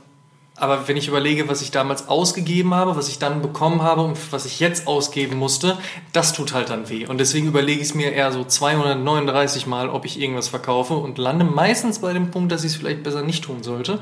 aber 0.58 0.88
wenn 0.88 0.96
ich 0.96 1.08
überlege, 1.08 1.48
was 1.48 1.60
ich 1.60 1.70
damals 1.70 2.08
ausgegeben 2.08 2.74
habe, 2.74 2.96
was 2.96 3.08
ich 3.08 3.18
dann 3.18 3.42
bekommen 3.42 3.82
habe 3.82 4.02
und 4.02 4.16
was 4.32 4.46
ich 4.46 4.58
jetzt 4.58 4.86
ausgeben 4.86 5.36
musste, 5.36 5.76
das 6.12 6.32
tut 6.32 6.54
halt 6.54 6.70
dann 6.70 6.88
weh. 6.88 7.06
Und 7.06 7.18
deswegen 7.18 7.46
überlege 7.46 7.80
ich 7.80 7.88
es 7.88 7.94
mir 7.94 8.12
eher 8.12 8.32
so 8.32 8.42
239 8.42 9.66
Mal, 9.66 9.90
ob 9.90 10.06
ich 10.06 10.18
irgendwas 10.18 10.48
verkaufe 10.48 10.94
und 10.94 11.18
lande 11.18 11.44
meistens 11.44 11.98
bei 11.98 12.14
dem 12.14 12.30
Punkt, 12.30 12.52
dass 12.52 12.64
ich 12.64 12.72
es 12.72 12.76
vielleicht 12.76 13.02
besser 13.02 13.22
nicht 13.22 13.44
tun 13.44 13.62
sollte. 13.62 14.00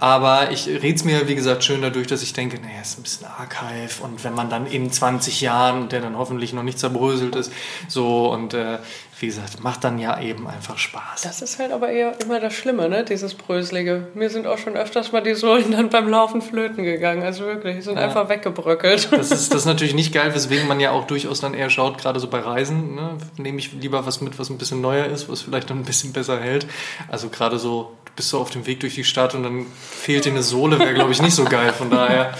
Aber 0.00 0.50
ich 0.50 0.66
rede 0.66 0.94
es 0.94 1.04
mir, 1.04 1.28
wie 1.28 1.36
gesagt, 1.36 1.62
schön 1.62 1.82
dadurch, 1.82 2.08
dass 2.08 2.22
ich 2.22 2.32
denke, 2.32 2.60
naja, 2.60 2.80
ist 2.82 2.98
ein 2.98 3.02
bisschen 3.02 3.28
Archive 3.28 4.02
und 4.02 4.24
wenn 4.24 4.34
man 4.34 4.50
dann 4.50 4.66
in 4.66 4.90
20 4.90 5.40
Jahren, 5.40 5.88
der 5.88 6.00
dann 6.00 6.18
hoffentlich 6.18 6.52
noch 6.52 6.64
nicht 6.64 6.80
zerbröselt 6.80 7.36
ist, 7.36 7.52
so 7.86 8.32
und 8.32 8.54
äh, 8.54 8.78
wie 9.22 9.26
gesagt, 9.26 9.62
macht 9.62 9.84
dann 9.84 10.00
ja 10.00 10.20
eben 10.20 10.48
einfach 10.48 10.76
Spaß. 10.76 11.22
Das 11.22 11.42
ist 11.42 11.60
halt 11.60 11.70
aber 11.70 11.88
eher 11.90 12.20
immer 12.20 12.40
das 12.40 12.54
Schlimme, 12.54 12.88
ne? 12.88 13.04
Dieses 13.04 13.34
Bröselige. 13.34 14.08
Mir 14.14 14.28
sind 14.30 14.48
auch 14.48 14.58
schon 14.58 14.74
öfters 14.76 15.12
mal 15.12 15.22
die 15.22 15.34
Sohlen 15.34 15.70
dann 15.70 15.90
beim 15.90 16.08
Laufen 16.08 16.42
flöten 16.42 16.82
gegangen. 16.82 17.22
Also 17.22 17.46
wirklich, 17.46 17.76
die 17.76 17.82
sind 17.82 17.96
ja. 17.96 18.02
einfach 18.02 18.28
weggebröckelt. 18.28 19.12
Das 19.12 19.30
ist, 19.30 19.52
das 19.52 19.60
ist 19.60 19.66
natürlich 19.66 19.94
nicht 19.94 20.12
geil, 20.12 20.34
weswegen 20.34 20.66
man 20.66 20.80
ja 20.80 20.90
auch 20.90 21.06
durchaus 21.06 21.40
dann 21.40 21.54
eher 21.54 21.70
schaut, 21.70 21.98
gerade 21.98 22.18
so 22.18 22.26
bei 22.26 22.40
Reisen, 22.40 22.96
ne? 22.96 23.16
nehme 23.36 23.58
ich 23.60 23.72
lieber 23.72 24.04
was 24.04 24.20
mit, 24.20 24.40
was 24.40 24.50
ein 24.50 24.58
bisschen 24.58 24.80
neuer 24.80 25.06
ist, 25.06 25.28
was 25.28 25.42
vielleicht 25.42 25.70
dann 25.70 25.78
ein 25.78 25.84
bisschen 25.84 26.12
besser 26.12 26.40
hält. 26.40 26.66
Also 27.08 27.28
gerade 27.28 27.60
so, 27.60 27.92
du 28.04 28.12
bist 28.16 28.28
so 28.28 28.40
auf 28.40 28.50
dem 28.50 28.66
Weg 28.66 28.80
durch 28.80 28.96
die 28.96 29.04
Stadt 29.04 29.36
und 29.36 29.44
dann 29.44 29.66
fehlt 29.88 30.24
dir 30.24 30.32
eine 30.32 30.42
Sohle, 30.42 30.80
wäre 30.80 30.94
glaube 30.94 31.12
ich 31.12 31.22
nicht 31.22 31.36
so 31.36 31.44
geil. 31.44 31.72
Von 31.72 31.90
daher 31.90 32.34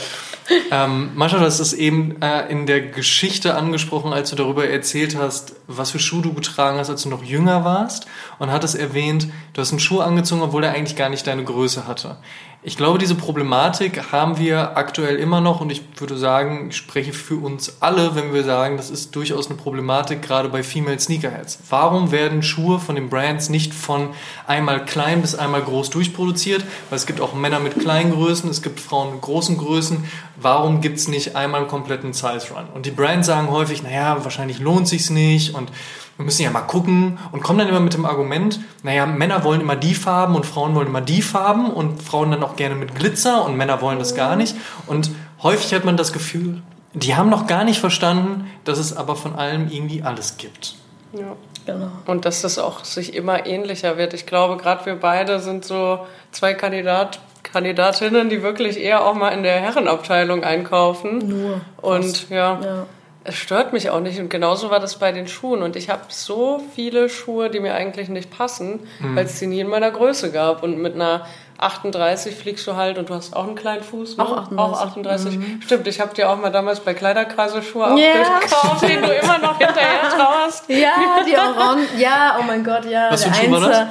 ähm, 0.70 1.10
Mascha, 1.14 1.38
du 1.38 1.44
hast 1.44 1.60
es 1.60 1.72
eben 1.72 2.20
äh, 2.22 2.50
in 2.50 2.66
der 2.66 2.80
Geschichte 2.80 3.54
angesprochen, 3.54 4.12
als 4.12 4.30
du 4.30 4.36
darüber 4.36 4.68
erzählt 4.68 5.16
hast, 5.16 5.54
was 5.66 5.90
für 5.90 5.98
Schuh 5.98 6.20
du 6.20 6.32
getragen 6.32 6.78
hast, 6.78 6.90
als 6.90 7.02
du 7.02 7.08
noch 7.08 7.22
jünger 7.22 7.64
warst 7.64 8.06
und 8.38 8.50
hattest 8.50 8.74
erwähnt, 8.74 9.28
du 9.52 9.60
hast 9.60 9.70
einen 9.70 9.80
Schuh 9.80 10.00
angezogen, 10.00 10.42
obwohl 10.42 10.64
er 10.64 10.72
eigentlich 10.72 10.96
gar 10.96 11.08
nicht 11.08 11.26
deine 11.26 11.44
Größe 11.44 11.86
hatte. 11.86 12.16
Ich 12.64 12.76
glaube, 12.76 13.00
diese 13.00 13.16
Problematik 13.16 14.12
haben 14.12 14.38
wir 14.38 14.76
aktuell 14.76 15.16
immer 15.16 15.40
noch 15.40 15.60
und 15.60 15.70
ich 15.70 15.82
würde 15.96 16.16
sagen, 16.16 16.68
ich 16.70 16.76
spreche 16.76 17.12
für 17.12 17.34
uns 17.34 17.78
alle, 17.80 18.14
wenn 18.14 18.32
wir 18.32 18.44
sagen, 18.44 18.76
das 18.76 18.88
ist 18.88 19.16
durchaus 19.16 19.48
eine 19.48 19.56
Problematik, 19.56 20.22
gerade 20.22 20.48
bei 20.48 20.62
Female 20.62 21.00
Sneakerheads. 21.00 21.58
Warum 21.70 22.12
werden 22.12 22.40
Schuhe 22.44 22.78
von 22.78 22.94
den 22.94 23.08
Brands 23.08 23.48
nicht 23.48 23.74
von 23.74 24.10
einmal 24.46 24.84
klein 24.84 25.22
bis 25.22 25.34
einmal 25.34 25.62
groß 25.62 25.90
durchproduziert? 25.90 26.64
Weil 26.88 26.98
es 26.98 27.06
gibt 27.06 27.20
auch 27.20 27.34
Männer 27.34 27.58
mit 27.58 27.80
kleinen 27.80 28.12
Größen, 28.12 28.48
es 28.48 28.62
gibt 28.62 28.78
Frauen 28.78 29.14
mit 29.14 29.22
großen 29.22 29.58
Größen. 29.58 30.04
Warum 30.36 30.80
gibt 30.80 30.98
es 30.98 31.08
nicht 31.08 31.34
einmal 31.34 31.62
einen 31.62 31.68
kompletten 31.68 32.12
Size 32.12 32.46
Run? 32.54 32.66
Und 32.72 32.86
die 32.86 32.92
Brands 32.92 33.26
sagen 33.26 33.50
häufig, 33.50 33.82
naja, 33.82 34.22
wahrscheinlich 34.22 34.60
lohnt 34.60 34.86
sich's 34.86 35.10
nicht 35.10 35.56
und 35.56 35.72
wir 36.16 36.24
müssen 36.24 36.42
ja 36.42 36.50
mal 36.50 36.60
gucken 36.60 37.18
und 37.32 37.42
kommen 37.42 37.58
dann 37.58 37.68
immer 37.68 37.80
mit 37.80 37.94
dem 37.94 38.04
Argument, 38.04 38.60
naja, 38.82 39.06
Männer 39.06 39.44
wollen 39.44 39.60
immer 39.60 39.76
die 39.76 39.94
Farben 39.94 40.34
und 40.34 40.46
Frauen 40.46 40.74
wollen 40.74 40.88
immer 40.88 41.00
die 41.00 41.22
Farben 41.22 41.70
und 41.70 42.02
Frauen 42.02 42.30
dann 42.30 42.42
auch 42.42 42.56
gerne 42.56 42.74
mit 42.74 42.94
Glitzer 42.94 43.44
und 43.44 43.56
Männer 43.56 43.80
wollen 43.80 43.98
das 43.98 44.14
gar 44.14 44.36
nicht. 44.36 44.56
Und 44.86 45.10
häufig 45.42 45.72
hat 45.74 45.84
man 45.84 45.96
das 45.96 46.12
Gefühl, 46.12 46.62
die 46.94 47.16
haben 47.16 47.30
noch 47.30 47.46
gar 47.46 47.64
nicht 47.64 47.80
verstanden, 47.80 48.50
dass 48.64 48.78
es 48.78 48.96
aber 48.96 49.16
von 49.16 49.34
allem 49.34 49.68
irgendwie 49.70 50.02
alles 50.02 50.36
gibt. 50.36 50.74
Ja. 51.12 51.36
Genau. 51.64 51.92
Und 52.06 52.24
dass 52.24 52.42
das 52.42 52.58
auch 52.58 52.84
sich 52.84 53.14
immer 53.14 53.46
ähnlicher 53.46 53.96
wird. 53.96 54.14
Ich 54.14 54.26
glaube, 54.26 54.56
gerade 54.56 54.84
wir 54.84 54.96
beide 54.96 55.38
sind 55.38 55.64
so 55.64 56.06
zwei 56.32 56.54
Kandidat, 56.54 57.20
Kandidatinnen, 57.44 58.30
die 58.30 58.42
wirklich 58.42 58.80
eher 58.80 59.04
auch 59.04 59.14
mal 59.14 59.28
in 59.28 59.44
der 59.44 59.60
Herrenabteilung 59.60 60.42
einkaufen. 60.42 61.18
Nur. 61.18 61.60
Und 61.80 62.28
ja. 62.30 62.60
ja 62.60 62.86
es 63.24 63.36
stört 63.36 63.72
mich 63.72 63.90
auch 63.90 64.00
nicht. 64.00 64.18
Und 64.18 64.28
genauso 64.28 64.70
war 64.70 64.80
das 64.80 64.98
bei 64.98 65.12
den 65.12 65.28
Schuhen. 65.28 65.62
Und 65.62 65.76
ich 65.76 65.88
habe 65.88 66.02
so 66.08 66.62
viele 66.74 67.08
Schuhe, 67.08 67.50
die 67.50 67.60
mir 67.60 67.74
eigentlich 67.74 68.08
nicht 68.08 68.30
passen, 68.30 68.80
mhm. 69.00 69.16
weil 69.16 69.26
es 69.26 69.38
die 69.38 69.46
nie 69.46 69.60
in 69.60 69.68
meiner 69.68 69.90
Größe 69.90 70.32
gab. 70.32 70.62
Und 70.62 70.78
mit 70.78 70.94
einer 70.94 71.26
38 71.58 72.34
fliegst 72.34 72.66
du 72.66 72.76
halt 72.76 72.98
und 72.98 73.08
du 73.08 73.14
hast 73.14 73.36
auch 73.36 73.46
einen 73.46 73.54
kleinen 73.54 73.82
Fuß. 73.82 74.16
Ne? 74.16 74.24
Auch 74.24 74.36
38. 74.36 74.58
Auch 74.58 74.82
38. 74.82 75.38
Mhm. 75.38 75.62
Stimmt, 75.62 75.86
ich 75.86 76.00
habe 76.00 76.12
dir 76.14 76.30
auch 76.30 76.36
mal 76.36 76.50
damals 76.50 76.80
bei 76.80 76.94
Kleiderkreise 76.94 77.62
Schuhe 77.62 77.94
yeah. 77.96 78.36
aufgekauft, 78.36 78.82
die 78.82 78.96
du 78.96 79.12
immer 79.12 79.38
noch 79.38 79.58
hinterher 79.58 80.08
trauerst. 80.10 80.68
Ja, 80.68 81.22
die 81.26 81.36
Orange. 81.36 81.86
Ja, 81.98 82.38
oh 82.40 82.42
mein 82.42 82.64
Gott, 82.64 82.84
ja. 82.86 83.10
Was 83.10 83.24
für 83.24 83.30
ein 83.30 83.34
Schuh 83.34 83.50
war 83.52 83.88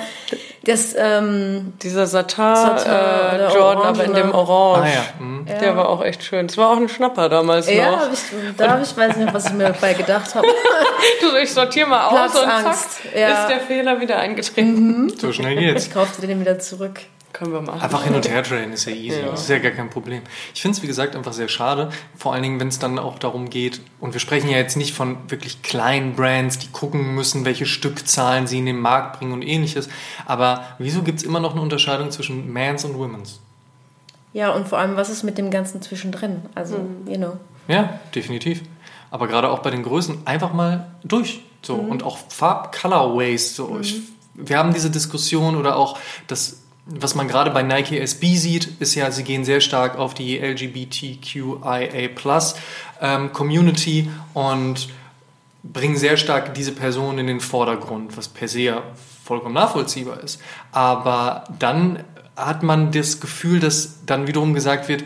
das? 0.63 0.95
Ähm, 0.97 1.74
Dieser 1.82 2.06
Satin, 2.06 2.56
Satin 2.56 2.91
äh, 2.91 3.54
Jordan, 3.54 3.78
Orange, 3.78 3.88
aber 3.88 4.04
in 4.04 4.13
dem 4.13 4.32
Orange. 4.32 4.82
Ah, 4.82 4.88
ja. 4.88 5.26
Mhm. 5.26 5.45
Der 5.45 5.63
ja. 5.63 5.76
war 5.76 5.89
auch 5.89 6.04
echt 6.04 6.24
schön. 6.24 6.45
Es 6.45 6.58
war 6.58 6.69
auch 6.69 6.78
ein 6.78 6.88
Schnapper 6.88 7.30
damals 7.30 7.69
ja, 7.69 7.91
noch. 7.91 8.00
Hab 8.02 8.13
ich, 8.13 8.19
da 8.58 8.69
habe 8.69 8.84
ich, 8.84 8.95
weiß 8.95 9.17
nicht, 9.17 9.34
was 9.34 9.47
ich 9.47 9.54
mir 9.54 9.69
dabei 9.69 9.93
gedacht 9.93 10.36
habe. 10.36 10.47
du, 11.21 11.36
ich 11.41 11.52
sortiere 11.52 11.88
mal 11.88 12.08
aus 12.08 12.36
und 12.36 12.43
zack, 12.43 12.78
ja. 13.15 13.41
ist 13.41 13.50
der 13.50 13.60
Fehler 13.62 14.00
wieder 14.00 14.17
eingetreten. 14.17 15.04
Mhm. 15.04 15.10
So 15.17 15.34
schnell 15.34 15.56
geht's. 15.56 15.88
Ich 15.88 15.93
kaufte 15.93 16.26
den 16.26 16.39
wieder 16.39 16.60
zurück. 16.60 17.00
Können 17.41 17.54
wir 17.54 17.62
machen. 17.62 17.82
Einfach 17.82 18.04
hin 18.04 18.13
und 18.13 18.30
her 18.30 18.43
traden 18.43 18.71
ist 18.71 18.86
ja 18.86 18.91
easy. 18.91 19.19
Ja. 19.19 19.32
Das 19.32 19.41
ist 19.41 19.49
ja 19.49 19.58
gar 19.58 19.71
kein 19.71 19.89
Problem. 19.89 20.21
Ich 20.54 20.62
finde 20.62 20.77
es, 20.77 20.84
wie 20.84 20.88
gesagt, 20.88 21.15
einfach 21.15 21.34
sehr 21.34 21.47
schade. 21.47 21.89
Vor 22.15 22.34
allen 22.34 22.43
Dingen, 22.43 22.60
wenn 22.60 22.67
es 22.67 22.77
dann 22.77 22.99
auch 22.99 23.17
darum 23.17 23.49
geht, 23.49 23.82
und 23.99 24.13
wir 24.13 24.19
sprechen 24.19 24.47
ja 24.47 24.58
jetzt 24.58 24.77
nicht 24.77 24.93
von 24.93 25.17
wirklich 25.27 25.63
kleinen 25.63 26.13
Brands, 26.13 26.60
die 26.60 26.67
gucken 26.67 27.15
müssen, 27.15 27.43
welche 27.43 27.65
Stückzahlen 27.65 28.45
sie 28.45 28.60
in 28.60 28.67
den 28.67 28.80
Markt 28.80 29.17
bringen 29.17 29.32
und 29.32 29.41
ähnliches. 29.41 29.89
Aber 30.27 30.67
wieso 30.77 31.01
gibt 31.01 31.17
es 31.17 31.25
immer 31.25 31.39
noch 31.39 31.54
eine 31.54 31.62
Unterscheidung 31.62 32.12
zwischen 32.12 32.54
Mans 32.54 32.86
und 32.86 32.95
Women's? 32.99 33.39
Ja, 34.34 34.51
und 34.51 34.67
vor 34.67 34.77
allem, 34.77 34.95
was 34.95 35.10
ist 35.10 35.23
mit 35.23 35.39
dem 35.39 35.49
Ganzen 35.49 35.82
zwischendrin? 35.82 36.43
Also, 36.54 36.77
mhm. 36.77 37.12
you 37.12 37.17
know. 37.17 37.38
Ja, 37.67 37.99
definitiv. 38.13 38.62
Aber 39.10 39.27
gerade 39.27 39.49
auch 39.49 39.63
bei 39.63 39.71
den 39.71 39.82
Größen 39.82 40.27
einfach 40.27 40.54
mal 40.54 40.91
durch. 41.04 41.41
So. 41.63 41.77
Mhm. 41.77 41.89
Und 41.89 42.04
auch 42.04 42.19
Farb-Colorways. 42.30 43.56
So. 43.56 43.69
Mhm. 43.69 43.82
Ich, 43.82 44.01
wir 44.36 44.60
haben 44.60 44.75
diese 44.75 44.91
Diskussion 44.91 45.56
oder 45.56 45.75
auch 45.75 45.97
das 46.27 46.61
was 46.85 47.15
man 47.15 47.27
gerade 47.27 47.51
bei 47.51 47.61
Nike 47.61 47.99
SB 47.99 48.35
sieht, 48.35 48.81
ist 48.81 48.95
ja, 48.95 49.11
sie 49.11 49.23
gehen 49.23 49.45
sehr 49.45 49.61
stark 49.61 49.97
auf 49.97 50.13
die 50.13 50.39
LGBTQIA 50.39 52.09
ähm, 53.01 53.31
Community 53.33 54.09
und 54.33 54.89
bringen 55.63 55.95
sehr 55.95 56.17
stark 56.17 56.53
diese 56.55 56.71
Person 56.71 57.19
in 57.19 57.27
den 57.27 57.39
Vordergrund, 57.39 58.17
was 58.17 58.27
per 58.27 58.47
se 58.47 58.61
ja 58.61 58.83
vollkommen 59.23 59.53
nachvollziehbar 59.53 60.21
ist. 60.21 60.41
Aber 60.71 61.43
dann 61.59 62.03
hat 62.35 62.63
man 62.63 62.91
das 62.91 63.19
Gefühl, 63.21 63.59
dass 63.59 64.05
dann 64.05 64.27
wiederum 64.27 64.53
gesagt 64.53 64.87
wird, 64.87 65.03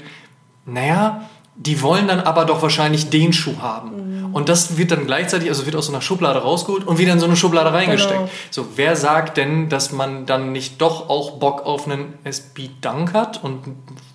naja, 0.65 1.29
die 1.57 1.81
wollen 1.81 2.07
dann 2.07 2.19
aber 2.19 2.45
doch 2.45 2.61
wahrscheinlich 2.61 3.09
den 3.09 3.31
Schuh 3.31 3.59
haben. 3.61 4.25
Mhm. 4.27 4.35
Und 4.35 4.49
das 4.49 4.77
wird 4.77 4.91
dann 4.91 5.05
gleichzeitig, 5.05 5.47
also 5.47 5.65
wird 5.65 5.75
aus 5.75 5.85
so 5.85 5.93
einer 5.93 6.01
Schublade 6.01 6.39
rausgeholt 6.39 6.85
und 6.85 6.97
wieder 6.97 7.13
in 7.13 7.19
so 7.19 7.25
eine 7.25 7.37
Schublade 7.37 7.71
reingesteckt. 7.71 8.19
Genau. 8.19 8.29
So, 8.51 8.67
wer 8.75 8.97
sagt 8.97 9.37
denn, 9.37 9.69
dass 9.69 9.93
man 9.93 10.25
dann 10.25 10.51
nicht 10.51 10.81
doch 10.81 11.09
auch 11.09 11.39
Bock 11.39 11.65
auf 11.65 11.87
einen 11.87 12.15
SB 12.25 12.71
Dunk 12.81 13.13
hat? 13.13 13.41
Und 13.41 13.63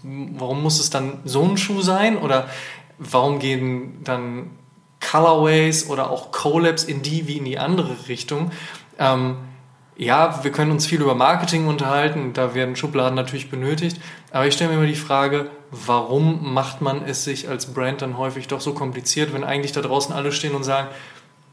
warum 0.02 0.62
muss 0.62 0.78
es 0.78 0.90
dann 0.90 1.20
so 1.24 1.42
ein 1.42 1.56
Schuh 1.56 1.80
sein? 1.80 2.18
Oder 2.18 2.48
warum 2.98 3.38
gehen 3.38 4.00
dann 4.04 4.50
Colorways 5.00 5.88
oder 5.88 6.10
auch 6.10 6.30
Collabs 6.32 6.84
in 6.84 7.00
die 7.00 7.26
wie 7.26 7.38
in 7.38 7.46
die 7.46 7.58
andere 7.58 7.96
Richtung? 8.08 8.50
Ähm, 8.98 9.38
ja, 9.96 10.42
wir 10.42 10.50
können 10.50 10.70
uns 10.70 10.86
viel 10.86 11.00
über 11.00 11.14
Marketing 11.14 11.66
unterhalten, 11.66 12.32
da 12.32 12.54
werden 12.54 12.74
Schubladen 12.74 13.14
natürlich 13.14 13.50
benötigt, 13.50 14.00
aber 14.30 14.46
ich 14.46 14.54
stelle 14.54 14.70
mir 14.70 14.78
immer 14.78 14.86
die 14.86 14.94
Frage, 14.94 15.50
warum 15.70 16.52
macht 16.52 16.80
man 16.80 17.04
es 17.04 17.24
sich 17.24 17.48
als 17.48 17.66
Brand 17.66 18.02
dann 18.02 18.18
häufig 18.18 18.48
doch 18.48 18.60
so 18.60 18.74
kompliziert, 18.74 19.32
wenn 19.32 19.44
eigentlich 19.44 19.72
da 19.72 19.80
draußen 19.80 20.14
alle 20.14 20.32
stehen 20.32 20.54
und 20.54 20.64
sagen, 20.64 20.88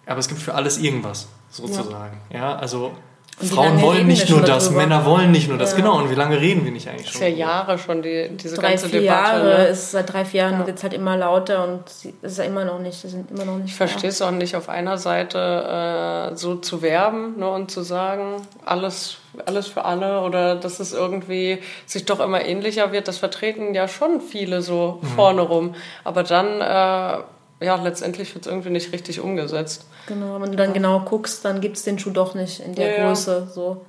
aber 0.06 0.20
es 0.20 0.28
gibt 0.28 0.42
für 0.42 0.56
alles 0.56 0.78
irgendwas, 0.78 1.28
sozusagen. 1.50 2.18
Ja, 2.30 2.40
ja 2.40 2.56
also 2.56 2.94
Frauen 3.40 3.80
wollen 3.82 4.08
nicht 4.08 4.32
nur 4.32 4.42
das, 4.42 4.66
darüber? 4.66 4.82
Männer 4.82 5.06
wollen 5.06 5.30
nicht 5.30 5.48
nur 5.48 5.60
das. 5.60 5.72
Ja. 5.72 5.78
Genau, 5.78 6.00
und 6.00 6.10
wie 6.10 6.16
lange 6.16 6.42
reden 6.42 6.66
wir 6.66 6.72
nicht 6.72 6.90
eigentlich 6.90 7.12
schon? 7.12 7.22
Das 7.22 7.30
ist 7.30 7.38
ja 7.38 7.46
Jahre 7.46 7.78
schon, 7.78 8.02
die, 8.02 8.30
diese 8.36 8.56
drei, 8.56 8.70
ganze 8.70 8.90
vier 8.90 9.02
Debatte. 9.02 9.38
Jahre, 9.38 9.58
ne? 9.60 9.68
ist 9.68 9.92
seit 9.92 10.12
drei, 10.12 10.26
vier 10.26 10.42
Jahren 10.42 10.60
ja. 10.62 10.66
wird 10.66 10.78
es 10.78 10.84
halt 10.84 10.94
immer 10.96 11.16
lauter 11.16 11.64
und 11.64 11.82
es 11.88 12.06
ist 12.24 12.38
ja 12.40 12.46
immer 12.46 12.66
noch 12.66 12.80
nicht, 12.80 13.00
sind 13.00 13.30
immer 13.30 13.46
noch 13.46 13.58
nicht. 13.58 13.68
Ich 13.68 13.76
verstehe 13.76 14.10
es 14.10 14.24
auch 14.24 14.32
nicht, 14.32 14.56
auf 14.56 14.70
einer 14.70 14.98
Seite 14.98 16.32
äh, 16.32 16.36
so 16.36 16.56
zu 16.56 16.82
werben 16.82 17.38
ne, 17.38 17.48
und 17.48 17.70
zu 17.70 17.84
sagen, 17.84 18.42
alles, 18.66 19.18
alles 19.46 19.68
für 19.68 19.86
alle 19.86 20.22
oder 20.22 20.56
dass 20.56 20.80
es 20.80 20.94
irgendwie 20.94 21.60
sich 21.86 22.06
doch 22.06 22.20
immer 22.20 22.44
ähnlicher 22.44 22.92
wird. 22.92 23.08
Das 23.08 23.20
vertreten 23.20 23.76
ja 23.76 23.88
schon 23.88 24.20
viele 24.20 24.64
so 24.64 24.98
mhm. 25.00 25.08
vorne 25.10 25.42
rum. 25.42 25.76
Aber 26.04 26.24
dann, 26.24 26.60
äh, 26.60 27.66
ja, 27.66 27.76
letztendlich 27.76 28.34
wird 28.34 28.48
es 28.48 28.52
irgendwie 28.52 28.72
nicht 28.72 28.92
richtig 28.94 29.20
umgesetzt. 29.20 29.86
Genau, 30.08 30.42
wenn 30.42 30.52
du 30.52 30.58
dann 30.58 30.74
genau 30.74 31.02
guckst, 31.02 31.46
dann 31.46 31.62
gibt 31.62 31.78
es 31.78 31.84
den 31.84 32.00
Schuh 32.00 32.12
doch 32.12 32.34
nicht 32.34 32.62
in 32.62 32.76
der 32.76 32.98
ja, 32.98 33.06
Größe. 33.06 33.50
So. 33.54 33.86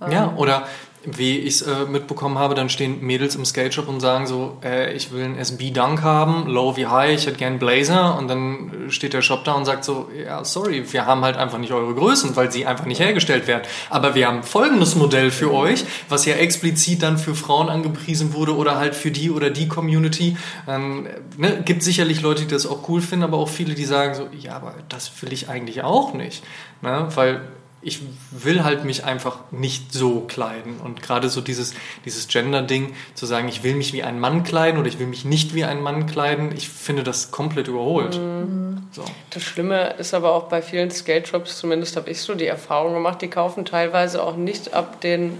Ja, 0.00 0.24
ähm. 0.24 0.38
oder 0.38 0.66
wie 1.06 1.38
ich 1.38 1.56
es 1.56 1.62
äh, 1.62 1.84
mitbekommen 1.86 2.38
habe, 2.38 2.54
dann 2.54 2.68
stehen 2.68 3.00
Mädels 3.00 3.34
im 3.34 3.44
Skate 3.44 3.74
Shop 3.74 3.88
und 3.88 4.00
sagen 4.00 4.26
so, 4.26 4.58
äh, 4.64 4.92
ich 4.94 5.12
will 5.12 5.24
einen 5.24 5.38
SB 5.38 5.70
Dunk 5.70 6.02
haben, 6.02 6.46
low 6.46 6.76
wie 6.76 6.86
high, 6.86 7.14
ich 7.14 7.26
hätte 7.26 7.36
gern 7.36 7.58
Blazer 7.58 8.16
und 8.18 8.28
dann 8.28 8.86
steht 8.88 9.12
der 9.12 9.22
Shop 9.22 9.44
da 9.44 9.52
und 9.52 9.64
sagt 9.64 9.84
so, 9.84 10.08
ja, 10.16 10.44
sorry, 10.44 10.84
wir 10.92 11.06
haben 11.06 11.22
halt 11.22 11.36
einfach 11.36 11.58
nicht 11.58 11.72
eure 11.72 11.94
Größen, 11.94 12.36
weil 12.36 12.50
sie 12.50 12.66
einfach 12.66 12.86
nicht 12.86 13.00
hergestellt 13.00 13.46
werden. 13.46 13.62
Aber 13.90 14.14
wir 14.14 14.26
haben 14.26 14.42
folgendes 14.42 14.94
Modell 14.94 15.30
für 15.30 15.52
euch, 15.52 15.84
was 16.08 16.24
ja 16.24 16.34
explizit 16.34 17.02
dann 17.02 17.18
für 17.18 17.34
Frauen 17.34 17.68
angepriesen 17.68 18.32
wurde 18.32 18.56
oder 18.56 18.76
halt 18.76 18.94
für 18.94 19.10
die 19.10 19.30
oder 19.30 19.50
die 19.50 19.68
Community. 19.68 20.36
Ähm, 20.66 21.06
ne, 21.36 21.62
gibt 21.64 21.82
sicherlich 21.82 22.22
Leute, 22.22 22.42
die 22.42 22.48
das 22.48 22.66
auch 22.66 22.88
cool 22.88 23.00
finden, 23.00 23.24
aber 23.24 23.38
auch 23.38 23.48
viele, 23.48 23.74
die 23.74 23.84
sagen 23.84 24.14
so, 24.14 24.28
ja, 24.38 24.56
aber 24.56 24.74
das 24.88 25.10
will 25.22 25.32
ich 25.32 25.48
eigentlich 25.48 25.82
auch 25.82 26.14
nicht. 26.14 26.42
Ne? 26.82 27.08
Weil 27.14 27.42
ich 27.84 28.00
will 28.30 28.64
halt 28.64 28.84
mich 28.84 29.04
einfach 29.04 29.38
nicht 29.50 29.92
so 29.92 30.20
kleiden. 30.20 30.78
Und 30.78 31.02
gerade 31.02 31.28
so 31.28 31.40
dieses, 31.40 31.74
dieses 32.04 32.28
Gender-Ding, 32.28 32.94
zu 33.14 33.26
sagen, 33.26 33.48
ich 33.48 33.62
will 33.62 33.74
mich 33.74 33.92
wie 33.92 34.02
ein 34.02 34.18
Mann 34.18 34.42
kleiden 34.42 34.80
oder 34.80 34.88
ich 34.88 34.98
will 34.98 35.06
mich 35.06 35.24
nicht 35.24 35.54
wie 35.54 35.64
ein 35.64 35.82
Mann 35.82 36.06
kleiden, 36.06 36.52
ich 36.56 36.68
finde 36.68 37.02
das 37.02 37.30
komplett 37.30 37.68
überholt. 37.68 38.18
Mhm. 38.18 38.88
So. 38.90 39.04
Das 39.30 39.42
Schlimme 39.42 39.94
ist 39.98 40.14
aber 40.14 40.32
auch 40.32 40.44
bei 40.44 40.62
vielen 40.62 40.90
Skate-Shops, 40.90 41.58
zumindest 41.58 41.96
habe 41.96 42.10
ich 42.10 42.20
so 42.20 42.34
die 42.34 42.46
Erfahrung 42.46 42.94
gemacht, 42.94 43.20
die 43.20 43.28
kaufen 43.28 43.64
teilweise 43.64 44.22
auch 44.22 44.36
nicht 44.36 44.72
ab 44.72 45.00
den 45.00 45.38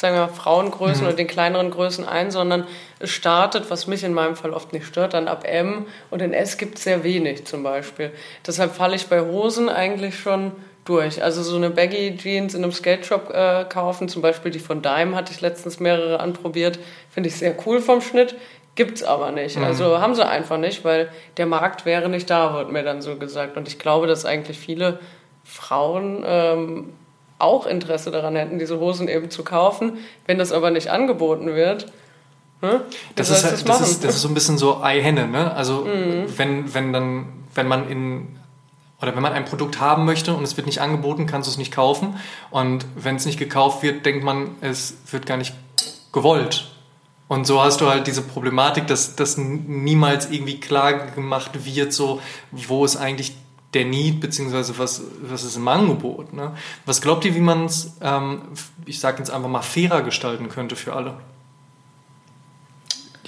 sagen 0.00 0.14
wir, 0.14 0.28
Frauengrößen 0.28 1.02
mhm. 1.02 1.08
oder 1.08 1.16
den 1.16 1.26
kleineren 1.26 1.70
Größen 1.70 2.06
ein, 2.06 2.30
sondern 2.30 2.68
es 3.00 3.10
startet, 3.10 3.68
was 3.68 3.86
mich 3.86 4.04
in 4.04 4.14
meinem 4.14 4.36
Fall 4.36 4.52
oft 4.52 4.72
nicht 4.72 4.86
stört, 4.86 5.14
dann 5.14 5.26
ab 5.26 5.44
M 5.44 5.86
und 6.10 6.22
in 6.22 6.32
S 6.32 6.56
gibt 6.56 6.78
es 6.78 6.84
sehr 6.84 7.02
wenig 7.02 7.46
zum 7.46 7.64
Beispiel. 7.64 8.12
Deshalb 8.46 8.74
falle 8.76 8.94
ich 8.94 9.08
bei 9.08 9.20
Hosen 9.20 9.68
eigentlich 9.68 10.18
schon 10.18 10.52
durch. 10.88 11.22
Also 11.22 11.42
so 11.42 11.56
eine 11.56 11.70
Baggy 11.70 12.16
Jeans 12.16 12.54
in 12.54 12.62
einem 12.62 12.72
Skate 12.72 13.04
Shop 13.04 13.30
äh, 13.30 13.64
kaufen, 13.64 14.08
zum 14.08 14.22
Beispiel 14.22 14.50
die 14.50 14.58
von 14.58 14.82
Dime 14.82 15.14
hatte 15.14 15.32
ich 15.32 15.40
letztens 15.40 15.80
mehrere 15.80 16.20
anprobiert, 16.20 16.78
finde 17.10 17.28
ich 17.28 17.36
sehr 17.36 17.54
cool 17.66 17.80
vom 17.80 18.00
Schnitt. 18.00 18.34
Gibt's 18.74 19.02
aber 19.02 19.32
nicht. 19.32 19.56
Mhm. 19.56 19.64
Also 19.64 19.98
haben 19.98 20.14
sie 20.14 20.26
einfach 20.26 20.56
nicht, 20.56 20.84
weil 20.84 21.08
der 21.36 21.46
Markt 21.46 21.84
wäre 21.84 22.08
nicht 22.08 22.30
da, 22.30 22.54
wird 22.54 22.70
mir 22.70 22.84
dann 22.84 23.02
so 23.02 23.16
gesagt. 23.16 23.56
Und 23.56 23.66
ich 23.66 23.78
glaube, 23.78 24.06
dass 24.06 24.24
eigentlich 24.24 24.58
viele 24.58 25.00
Frauen 25.42 26.22
ähm, 26.24 26.92
auch 27.38 27.66
Interesse 27.66 28.10
daran 28.10 28.36
hätten, 28.36 28.58
diese 28.58 28.78
Hosen 28.78 29.08
eben 29.08 29.30
zu 29.30 29.42
kaufen. 29.42 29.98
Wenn 30.26 30.38
das 30.38 30.52
aber 30.52 30.70
nicht 30.70 30.90
angeboten 30.90 31.54
wird, 31.54 31.86
hm? 32.60 32.80
Das, 33.14 33.30
ist, 33.30 33.44
das, 33.44 33.64
das, 33.64 33.80
ist, 33.80 34.04
das 34.04 34.16
ist 34.16 34.22
so 34.22 34.28
ein 34.28 34.34
bisschen 34.34 34.58
so 34.58 34.82
Ei-Henne, 34.82 35.28
ne? 35.28 35.54
Also 35.54 35.84
mhm. 35.84 36.24
wenn, 36.36 36.74
wenn 36.74 36.92
dann, 36.92 37.26
wenn 37.54 37.68
man 37.68 37.88
in 37.88 38.37
oder 39.00 39.14
wenn 39.14 39.22
man 39.22 39.32
ein 39.32 39.44
Produkt 39.44 39.80
haben 39.80 40.04
möchte 40.04 40.34
und 40.34 40.42
es 40.42 40.56
wird 40.56 40.66
nicht 40.66 40.80
angeboten, 40.80 41.26
kannst 41.26 41.48
du 41.48 41.52
es 41.52 41.58
nicht 41.58 41.72
kaufen. 41.72 42.18
Und 42.50 42.84
wenn 42.96 43.16
es 43.16 43.26
nicht 43.26 43.38
gekauft 43.38 43.82
wird, 43.82 44.04
denkt 44.04 44.24
man, 44.24 44.56
es 44.60 44.96
wird 45.10 45.24
gar 45.24 45.36
nicht 45.36 45.54
gewollt. 46.12 46.72
Und 47.28 47.46
so 47.46 47.62
hast 47.62 47.80
du 47.80 47.88
halt 47.88 48.06
diese 48.06 48.22
Problematik, 48.22 48.86
dass 48.86 49.14
das 49.14 49.36
niemals 49.36 50.30
irgendwie 50.30 50.58
klar 50.58 50.94
gemacht 51.08 51.64
wird, 51.64 51.92
so 51.92 52.20
wo 52.50 52.84
ist 52.84 52.96
eigentlich 52.96 53.36
der 53.74 53.84
Need, 53.84 54.20
beziehungsweise 54.20 54.78
was, 54.78 55.02
was 55.22 55.44
ist 55.44 55.56
im 55.56 55.68
Angebot. 55.68 56.32
Ne? 56.32 56.52
Was 56.86 57.02
glaubt 57.02 57.24
ihr, 57.26 57.34
wie 57.34 57.40
man 57.40 57.66
es, 57.66 57.96
ähm, 58.00 58.42
ich 58.86 58.98
sage 58.98 59.18
jetzt 59.18 59.30
einfach 59.30 59.50
mal, 59.50 59.62
fairer 59.62 60.02
gestalten 60.02 60.48
könnte 60.48 60.74
für 60.74 60.94
alle? 60.94 61.14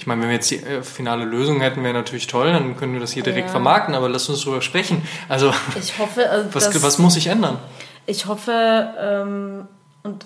Ich 0.01 0.07
meine, 0.07 0.23
wenn 0.23 0.29
wir 0.29 0.35
jetzt 0.37 0.49
die 0.49 0.57
äh, 0.57 0.81
finale 0.81 1.25
Lösung 1.25 1.61
hätten, 1.61 1.83
wäre 1.83 1.93
natürlich 1.93 2.25
toll, 2.25 2.51
dann 2.51 2.75
können 2.75 2.93
wir 2.93 2.99
das 2.99 3.11
hier 3.11 3.21
direkt 3.21 3.45
ja. 3.45 3.51
vermarkten, 3.51 3.93
aber 3.93 4.09
lass 4.09 4.27
uns 4.29 4.41
darüber 4.41 4.63
sprechen. 4.63 5.07
Also, 5.29 5.53
ich 5.79 5.99
hoffe, 5.99 6.27
also 6.27 6.49
was, 6.55 6.81
was 6.81 6.97
muss 6.97 7.13
sich 7.13 7.27
ändern? 7.27 7.59
Ich 8.07 8.25
hoffe, 8.25 8.95
ähm, 8.99 9.67
und 10.01 10.25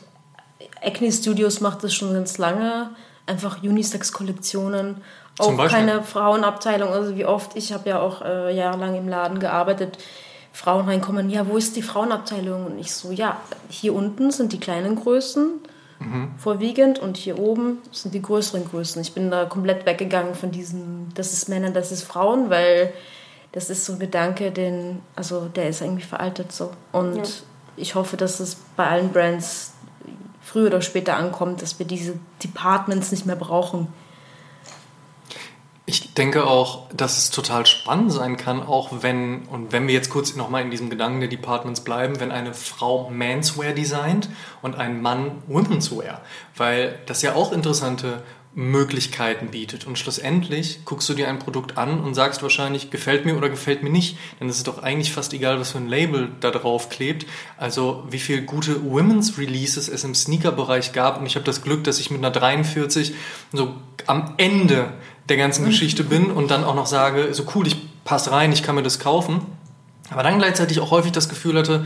Acne 0.81 1.11
Studios 1.11 1.59
macht 1.59 1.83
das 1.83 1.93
schon 1.93 2.13
ganz 2.13 2.37
lange, 2.37 2.91
einfach 3.25 3.63
Unisex-Kollektionen, 3.63 5.01
auch 5.39 5.67
keine 5.67 6.03
Frauenabteilung. 6.03 6.93
Also 6.93 7.17
wie 7.17 7.25
oft, 7.25 7.57
ich 7.57 7.73
habe 7.73 7.89
ja 7.89 7.99
auch 7.99 8.21
äh, 8.21 8.55
jahrelang 8.55 8.95
im 8.95 9.09
Laden 9.09 9.41
gearbeitet, 9.41 9.97
Frauen 10.53 10.85
reinkommen, 10.85 11.29
ja, 11.29 11.49
wo 11.49 11.57
ist 11.57 11.75
die 11.75 11.81
Frauenabteilung? 11.81 12.65
Und 12.65 12.79
ich 12.79 12.93
so, 12.93 13.11
ja, 13.11 13.41
hier 13.69 13.93
unten 13.93 14.31
sind 14.31 14.53
die 14.53 14.59
kleinen 14.61 14.95
Größen 14.95 15.59
mhm. 15.99 16.31
vorwiegend 16.37 16.99
und 16.99 17.17
hier 17.17 17.39
oben 17.39 17.79
sind 17.91 18.13
die 18.13 18.21
größeren 18.21 18.65
Größen. 18.65 19.01
Ich 19.01 19.13
bin 19.13 19.31
da 19.31 19.45
komplett 19.45 19.85
weggegangen 19.85 20.35
von 20.35 20.51
diesem, 20.51 21.09
das 21.15 21.33
ist 21.33 21.49
Männer, 21.49 21.71
das 21.71 21.91
ist 21.91 22.03
Frauen, 22.03 22.49
weil 22.49 22.93
das 23.51 23.69
ist 23.69 23.85
so 23.85 23.93
ein 23.93 23.99
Gedanke, 23.99 24.51
den, 24.51 25.01
also 25.15 25.47
der 25.47 25.69
ist 25.69 25.81
irgendwie 25.81 26.03
veraltet 26.03 26.51
so. 26.51 26.71
Und 26.91 27.17
ja. 27.17 27.23
ich 27.77 27.95
hoffe, 27.95 28.17
dass 28.17 28.39
es 28.39 28.55
bei 28.75 28.87
allen 28.87 29.09
Brands 29.09 29.73
früher 30.41 30.67
oder 30.67 30.81
später 30.81 31.17
ankommt, 31.17 31.61
dass 31.61 31.79
wir 31.79 31.85
diese 31.85 32.19
Departments 32.43 33.11
nicht 33.11 33.25
mehr 33.25 33.35
brauchen. 33.35 33.87
Ich, 35.95 36.13
denke 36.13 36.45
auch, 36.45 36.89
dass 36.93 37.17
es 37.17 37.29
total 37.29 37.65
spannend 37.65 38.11
sein 38.11 38.35
kann, 38.35 38.61
auch 38.61 39.01
wenn, 39.01 39.43
und 39.43 39.71
wenn 39.71 39.87
wir 39.87 39.93
jetzt 39.93 40.09
kurz 40.09 40.35
nochmal 40.35 40.61
in 40.61 40.69
diesem 40.69 40.89
Gedanken 40.89 41.21
der 41.21 41.29
Departments 41.29 41.85
bleiben, 41.85 42.19
wenn 42.19 42.31
eine 42.31 42.53
Frau 42.53 43.09
Manswear 43.09 43.71
designt 43.71 44.27
und 44.61 44.75
ein 44.75 45.01
Mann 45.01 45.41
Womenswear. 45.47 46.19
Weil 46.57 46.99
das 47.05 47.21
ja 47.21 47.35
auch 47.35 47.53
interessante 47.53 48.23
Möglichkeiten 48.55 49.49
bietet. 49.49 49.85
Und 49.85 49.99
schlussendlich 49.99 50.85
guckst 50.85 51.07
du 51.09 51.13
dir 51.13 51.27
ein 51.27 51.39
Produkt 51.39 51.77
an 51.77 51.99
und 51.99 52.15
sagst 52.15 52.41
wahrscheinlich, 52.41 52.89
gefällt 52.89 53.25
mir 53.25 53.35
oder 53.35 53.49
gefällt 53.49 53.83
mir 53.83 53.89
nicht. 53.89 54.17
Denn 54.39 54.47
es 54.47 54.57
ist 54.57 54.67
doch 54.67 54.81
eigentlich 54.81 55.11
fast 55.11 55.33
egal, 55.33 55.59
was 55.59 55.71
für 55.71 55.77
ein 55.77 55.89
Label 55.89 56.29
da 56.39 56.51
drauf 56.51 56.89
klebt. 56.89 57.25
Also 57.57 58.05
wie 58.09 58.19
viele 58.19 58.43
gute 58.43 58.89
Women's 58.89 59.37
Releases 59.37 59.89
es 59.89 60.05
im 60.05 60.15
Sneaker-Bereich 60.15 60.93
gab. 60.93 61.19
Und 61.19 61.25
ich 61.25 61.35
habe 61.35 61.45
das 61.45 61.63
Glück, 61.63 61.83
dass 61.83 61.99
ich 61.99 62.09
mit 62.11 62.19
einer 62.19 62.31
43 62.31 63.13
so 63.51 63.75
am 64.07 64.35
Ende 64.37 64.93
der 65.27 65.37
ganzen 65.37 65.63
mhm. 65.63 65.69
Geschichte 65.69 66.05
bin 66.05 66.31
und 66.31 66.49
dann 66.49 66.63
auch 66.63 66.75
noch 66.75 66.87
sage, 66.87 67.33
so 67.33 67.43
cool, 67.55 67.67
ich 67.67 67.75
passe 68.05 68.31
rein, 68.31 68.53
ich 68.53 68.63
kann 68.63 68.75
mir 68.75 68.83
das 68.83 68.99
kaufen. 68.99 69.41
Aber 70.09 70.23
dann 70.23 70.37
gleichzeitig 70.37 70.79
auch 70.79 70.91
häufig 70.91 71.11
das 71.11 71.29
Gefühl 71.29 71.57
hatte, 71.57 71.85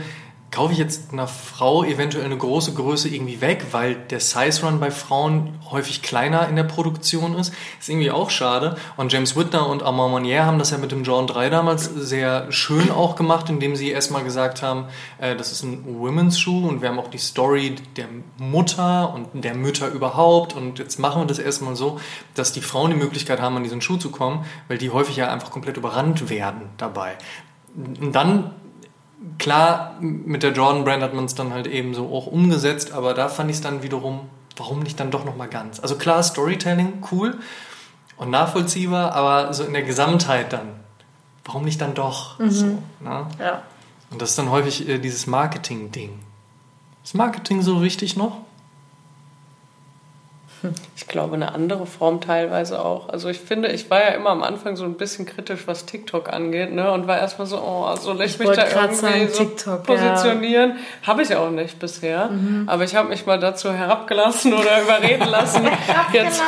kaufe 0.50 0.72
ich 0.72 0.78
jetzt 0.78 1.12
einer 1.12 1.28
Frau 1.28 1.84
eventuell 1.84 2.24
eine 2.24 2.36
große 2.36 2.74
Größe 2.74 3.08
irgendwie 3.08 3.40
weg, 3.40 3.66
weil 3.70 3.94
der 3.94 4.18
Size 4.18 4.64
Run 4.64 4.80
bei 4.80 4.90
Frauen 4.90 5.58
häufig 5.70 6.02
kleiner 6.02 6.48
in 6.48 6.56
der 6.56 6.64
Produktion 6.64 7.36
ist. 7.36 7.54
Ist 7.78 7.88
irgendwie 7.88 8.10
auch 8.10 8.30
schade. 8.30 8.76
Und 8.96 9.12
James 9.12 9.36
Whitner 9.36 9.68
und 9.68 9.84
Armand 9.84 10.10
Monnier 10.10 10.44
haben 10.44 10.58
das 10.58 10.70
ja 10.70 10.78
mit 10.78 10.90
dem 10.90 11.04
John 11.04 11.28
3 11.28 11.50
damals 11.50 11.84
sehr 11.84 12.50
schön 12.50 12.90
auch 12.90 13.14
gemacht, 13.14 13.48
indem 13.48 13.76
sie 13.76 13.90
erstmal 13.90 14.24
gesagt 14.24 14.62
haben, 14.62 14.86
äh, 15.18 15.36
das 15.36 15.52
ist 15.52 15.62
ein 15.62 15.84
Women's 15.86 16.40
Schuh 16.40 16.66
und 16.66 16.82
wir 16.82 16.88
haben 16.88 16.98
auch 16.98 17.10
die 17.10 17.18
Story 17.18 17.76
der 17.96 18.06
Mutter 18.38 19.14
und 19.14 19.44
der 19.44 19.54
Mütter 19.54 19.88
überhaupt. 19.88 20.56
Und 20.56 20.80
jetzt 20.80 20.98
machen 20.98 21.22
wir 21.22 21.26
das 21.26 21.38
erstmal 21.38 21.76
so, 21.76 22.00
dass 22.34 22.52
die 22.52 22.60
Frauen 22.60 22.90
die 22.90 22.96
Möglichkeit 22.96 23.40
haben, 23.40 23.56
an 23.56 23.62
diesen 23.62 23.80
Schuh 23.80 23.98
zu 23.98 24.10
kommen, 24.10 24.44
weil 24.66 24.78
die 24.78 24.90
häufig 24.90 25.16
ja 25.16 25.32
einfach 25.32 25.52
komplett 25.52 25.76
überrannt 25.76 26.28
werden 26.28 26.62
dabei. 26.76 27.16
Und 27.76 28.12
dann 28.12 28.50
klar, 29.38 29.96
mit 30.00 30.42
der 30.42 30.52
Jordan 30.52 30.84
Brand 30.84 31.02
hat 31.02 31.14
man 31.14 31.24
es 31.24 31.34
dann 31.34 31.52
halt 31.52 31.66
eben 31.66 31.94
so 31.94 32.08
auch 32.12 32.26
umgesetzt, 32.26 32.92
aber 32.92 33.14
da 33.14 33.28
fand 33.28 33.50
ich 33.50 33.56
es 33.56 33.62
dann 33.62 33.82
wiederum, 33.82 34.28
warum 34.56 34.80
nicht 34.80 34.98
dann 35.00 35.10
doch 35.10 35.24
nochmal 35.24 35.48
ganz? 35.48 35.80
Also 35.80 35.96
klar, 35.96 36.22
Storytelling, 36.22 37.02
cool 37.10 37.38
und 38.16 38.30
nachvollziehbar, 38.30 39.12
aber 39.12 39.52
so 39.54 39.64
in 39.64 39.72
der 39.72 39.82
Gesamtheit 39.82 40.52
dann, 40.52 40.68
warum 41.44 41.64
nicht 41.64 41.80
dann 41.80 41.94
doch? 41.94 42.38
Mhm. 42.38 42.50
So, 42.50 42.66
ne? 43.00 43.26
ja. 43.38 43.62
Und 44.10 44.20
das 44.20 44.30
ist 44.30 44.38
dann 44.38 44.50
häufig 44.50 44.88
äh, 44.88 44.98
dieses 44.98 45.26
Marketing-Ding. 45.26 46.18
Ist 47.04 47.14
Marketing 47.14 47.62
so 47.62 47.82
wichtig 47.82 48.16
noch? 48.16 48.38
Ich 50.96 51.08
glaube, 51.08 51.34
eine 51.34 51.54
andere 51.54 51.86
Form 51.86 52.20
teilweise 52.20 52.84
auch. 52.84 53.08
Also 53.08 53.28
ich 53.28 53.40
finde, 53.40 53.68
ich 53.68 53.90
war 53.90 54.00
ja 54.00 54.08
immer 54.08 54.30
am 54.30 54.42
Anfang 54.42 54.76
so 54.76 54.84
ein 54.84 54.94
bisschen 54.94 55.24
kritisch, 55.24 55.60
was 55.66 55.86
TikTok 55.86 56.32
angeht, 56.32 56.72
ne? 56.72 56.92
Und 56.92 57.06
war 57.06 57.18
erstmal 57.18 57.46
so, 57.46 57.58
oh, 57.58 57.94
soll 57.96 58.20
ich, 58.20 58.32
ich 58.32 58.38
mich 58.38 58.50
da 58.50 58.68
irgendwie 58.68 58.94
sagen, 58.94 59.28
so 59.32 59.44
TikTok, 59.44 59.82
positionieren? 59.84 60.70
Ja. 60.70 61.06
Habe 61.08 61.22
ich 61.22 61.34
auch 61.34 61.50
nicht 61.50 61.78
bisher. 61.78 62.26
Mhm. 62.26 62.64
Aber 62.68 62.84
ich 62.84 62.94
habe 62.94 63.08
mich 63.08 63.24
mal 63.26 63.38
dazu 63.38 63.72
herabgelassen 63.72 64.52
oder 64.52 64.82
überreden 64.82 65.28
lassen, 65.28 65.66
jetzt, 66.12 66.42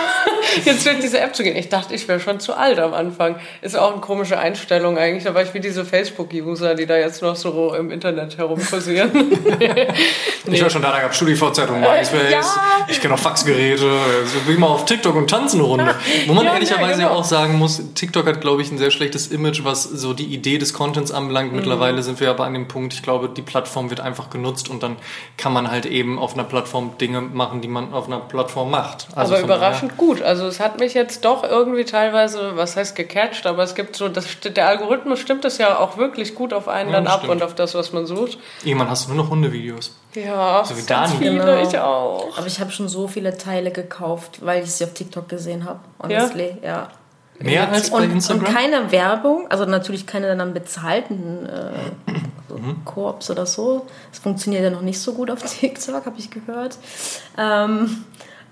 jetzt 0.65 0.87
durch 0.87 1.01
diese 1.01 1.19
App 1.21 1.35
zu 1.35 1.43
gehen. 1.43 1.57
Ich 1.57 1.71
dachte, 1.71 1.95
ich 1.95 2.07
wäre 2.07 2.21
schon 2.21 2.39
zu 2.39 2.55
alt 2.55 2.79
am 2.79 2.93
Anfang. 2.93 3.37
Ist 3.63 3.77
auch 3.77 3.93
eine 3.93 4.01
komische 4.01 4.39
Einstellung 4.39 4.99
eigentlich. 4.99 5.25
Da 5.25 5.35
war 5.35 5.43
ich 5.43 5.55
wie 5.55 5.61
diese 5.61 5.85
Facebook-User, 5.85 6.75
die 6.75 6.87
da 6.87 6.97
jetzt 6.97 7.23
noch 7.23 7.37
so 7.37 7.75
im 7.75 7.91
Internet 7.91 8.37
herumkursieren. 8.39 9.11
nee. 9.59 9.89
Ich 10.45 10.63
war 10.63 10.71
schon 10.71 10.83
da, 10.83 10.93
da 10.93 11.01
gab 11.01 11.11
es 11.13 11.17
StudiVZ 11.17 11.59
und 11.71 11.81
MySpace. 11.81 12.11
Ja. 12.33 12.43
Ich 12.89 13.01
kenne 13.01 13.15
auch 13.15 13.19
Faxgeräte 13.19 14.02
so 14.25 14.49
wie 14.51 14.57
mal 14.57 14.69
auf 14.69 14.85
TikTok 14.85 15.15
und 15.15 15.29
tanzen 15.29 15.61
eine 15.61 15.69
Runde. 15.69 15.95
Wo 16.27 16.35
man 16.35 16.47
ja, 16.47 16.55
ehrlicherweise 16.55 17.03
ja, 17.03 17.09
genau. 17.09 17.21
auch 17.21 17.25
sagen 17.25 17.59
muss, 17.59 17.83
TikTok 17.95 18.27
hat, 18.27 18.41
glaube 18.41 18.63
ich, 18.63 18.71
ein 18.71 18.79
sehr 18.79 18.91
schlechtes 18.91 19.29
Image, 19.29 19.65
was 19.65 19.85
so 19.85 20.13
die 20.13 20.27
Idee 20.27 20.59
des 20.59 20.75
Contents 20.75 21.11
anbelangt. 21.11 21.53
Mhm. 21.53 21.57
Mittlerweile 21.57 22.03
sind 22.03 22.21
wir 22.21 22.31
aber 22.31 22.45
an 22.45 22.55
dem 22.55 22.69
Punkt, 22.69 22.95
ich 22.95 23.03
glaube, 23.03 23.29
die 23.29 23.43
Plattform 23.43 23.91
wird 23.91 24.01
einfach 24.01 24.31
genutzt 24.31 24.69
und 24.69 24.83
dann 24.83 24.97
kann 25.37 25.53
man 25.53 25.71
halt 25.71 25.87
eben 25.87 26.19
auf 26.19 26.35
einer 26.35 26.45
Plattform 26.45 26.99
Dinge 26.99 27.21
machen, 27.21 27.61
die 27.61 27.69
man 27.69 27.93
auf 27.93 28.07
einer 28.07 28.21
Plattform 28.21 28.71
macht. 28.71 29.09
Also 29.15 29.35
aber 29.35 29.45
überraschend 29.45 29.93
daher. 29.93 30.07
gut. 30.07 30.23
Also 30.23 30.47
es 30.47 30.61
hat 30.61 30.81
mich 30.81 30.95
jetzt 30.95 31.25
doch 31.25 31.45
irgendwie 31.45 31.85
teilweise, 31.85 32.57
was 32.57 32.77
heißt 32.77 32.97
gecatcht, 32.97 33.47
aber 33.47 33.63
es 33.63 33.75
gibt 33.75 33.97
so, 33.97 34.09
das, 34.09 34.27
der 34.41 34.69
Algorithmus 34.69 35.21
stimmt 35.21 35.45
das 35.45 35.59
ja 35.59 35.79
auch 35.79 35.97
wirklich 35.97 36.35
gut 36.35 36.53
auf 36.53 36.69
einen 36.69 36.91
ja, 36.91 36.97
dann 36.97 37.07
ab 37.07 37.21
stimmt. 37.21 37.33
und 37.33 37.43
auf 37.43 37.55
das, 37.55 37.75
was 37.75 37.93
man 37.93 38.07
sucht. 38.07 38.39
Irgendwann 38.65 38.91
hast 38.91 39.07
du 39.07 39.15
nur 39.15 39.25
noch 39.25 39.31
Hundevideos. 39.31 39.93
Ja, 40.15 40.65
so 40.65 40.77
wie 40.77 40.83
Dani. 40.83 41.17
Viele, 41.17 41.31
genau. 41.31 41.69
ich 41.69 41.79
auch. 41.79 42.37
Aber 42.37 42.47
ich 42.47 42.61
habe 42.61 42.71
schon 42.71 42.89
so 42.89 43.09
viele 43.09 43.37
Teile 43.37 43.71
gekauft, 43.71 44.45
weil 44.45 44.63
ich 44.63 44.73
sie 44.73 44.85
auf 44.85 44.93
TikTok 44.93 45.29
gesehen 45.29 45.65
habe. 45.65 45.81
Honestly, 46.03 46.57
ja. 46.63 46.69
ja. 46.69 46.89
Mehr 47.39 47.69
als 47.71 47.91
bei 47.91 47.99
und, 47.99 48.13
Instagram? 48.13 48.47
Und 48.47 48.55
keine 48.55 48.93
Werbung, 48.93 49.51
also 49.51 49.65
natürlich 49.65 50.07
keine 50.07 50.37
dann 50.37 50.55
bezahlten 50.55 51.47
äh, 51.47 52.13
so 52.49 52.57
mhm. 52.57 52.85
Koops 52.85 53.31
oder 53.31 53.47
so. 53.47 53.87
Das 54.11 54.21
funktioniert 54.21 54.63
ja 54.63 54.71
noch 54.71 54.83
nicht 54.83 55.01
so 55.01 55.15
gut 55.15 55.31
auf 55.31 55.43
TikTok, 55.61 56.07
habe 56.07 56.19
ich 56.19 56.31
gehört. 56.31 56.79
Ähm, 57.39 58.05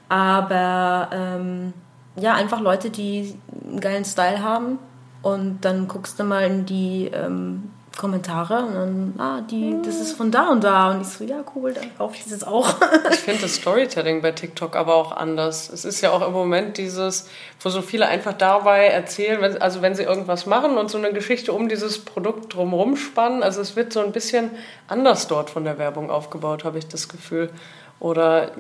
aber 0.09 1.11
ähm, 1.13 1.73
ja, 2.17 2.35
einfach 2.35 2.61
Leute, 2.61 2.91
die 2.91 3.35
einen 3.69 3.81
geilen 3.81 4.05
Style 4.05 4.43
haben 4.43 4.79
und 5.23 5.61
dann 5.61 5.87
guckst 5.87 6.19
du 6.19 6.25
mal 6.25 6.45
in 6.45 6.67
die 6.67 7.11
ähm, 7.13 7.71
Kommentare 7.97 8.65
und 8.65 8.75
dann, 8.75 9.15
ah, 9.19 9.41
die, 9.43 9.77
das 9.85 10.01
ist 10.01 10.13
von 10.13 10.31
da 10.31 10.49
und 10.49 10.65
da. 10.65 10.91
Und 10.91 11.03
ich 11.03 11.09
so, 11.09 11.25
ja, 11.25 11.45
cool, 11.55 11.73
dann 11.73 11.97
kaufe 11.97 12.17
ich 12.17 12.23
das 12.23 12.33
jetzt 12.33 12.47
auch. 12.47 12.69
ich 13.11 13.19
finde 13.19 13.43
das 13.43 13.57
Storytelling 13.57 14.23
bei 14.23 14.33
TikTok 14.33 14.77
aber 14.77 14.95
auch 14.95 15.13
anders. 15.13 15.69
Es 15.69 15.85
ist 15.85 16.01
ja 16.01 16.11
auch 16.11 16.27
im 16.27 16.33
Moment 16.33 16.79
dieses, 16.79 17.29
wo 17.61 17.69
so 17.69 17.83
viele 17.83 18.07
einfach 18.07 18.33
dabei 18.33 18.87
erzählen, 18.87 19.41
wenn, 19.41 19.61
also 19.61 19.83
wenn 19.83 19.95
sie 19.95 20.05
irgendwas 20.05 20.47
machen 20.47 20.79
und 20.79 20.91
so 20.91 20.99
eine 20.99 21.13
Geschichte 21.13 21.53
um 21.53 21.69
dieses 21.69 21.99
Produkt 22.05 22.55
drumherum 22.55 22.97
spannen. 22.97 23.43
Also 23.43 23.61
es 23.61 23.77
wird 23.77 23.93
so 23.93 24.01
ein 24.01 24.13
bisschen 24.13 24.51
anders 24.89 25.27
dort 25.27 25.51
von 25.51 25.65
der 25.65 25.79
Werbung 25.79 26.11
aufgebaut, 26.11 26.65
habe 26.65 26.79
ich 26.79 26.87
das 26.87 27.09
Gefühl. 27.09 27.51
Oder 27.99 28.53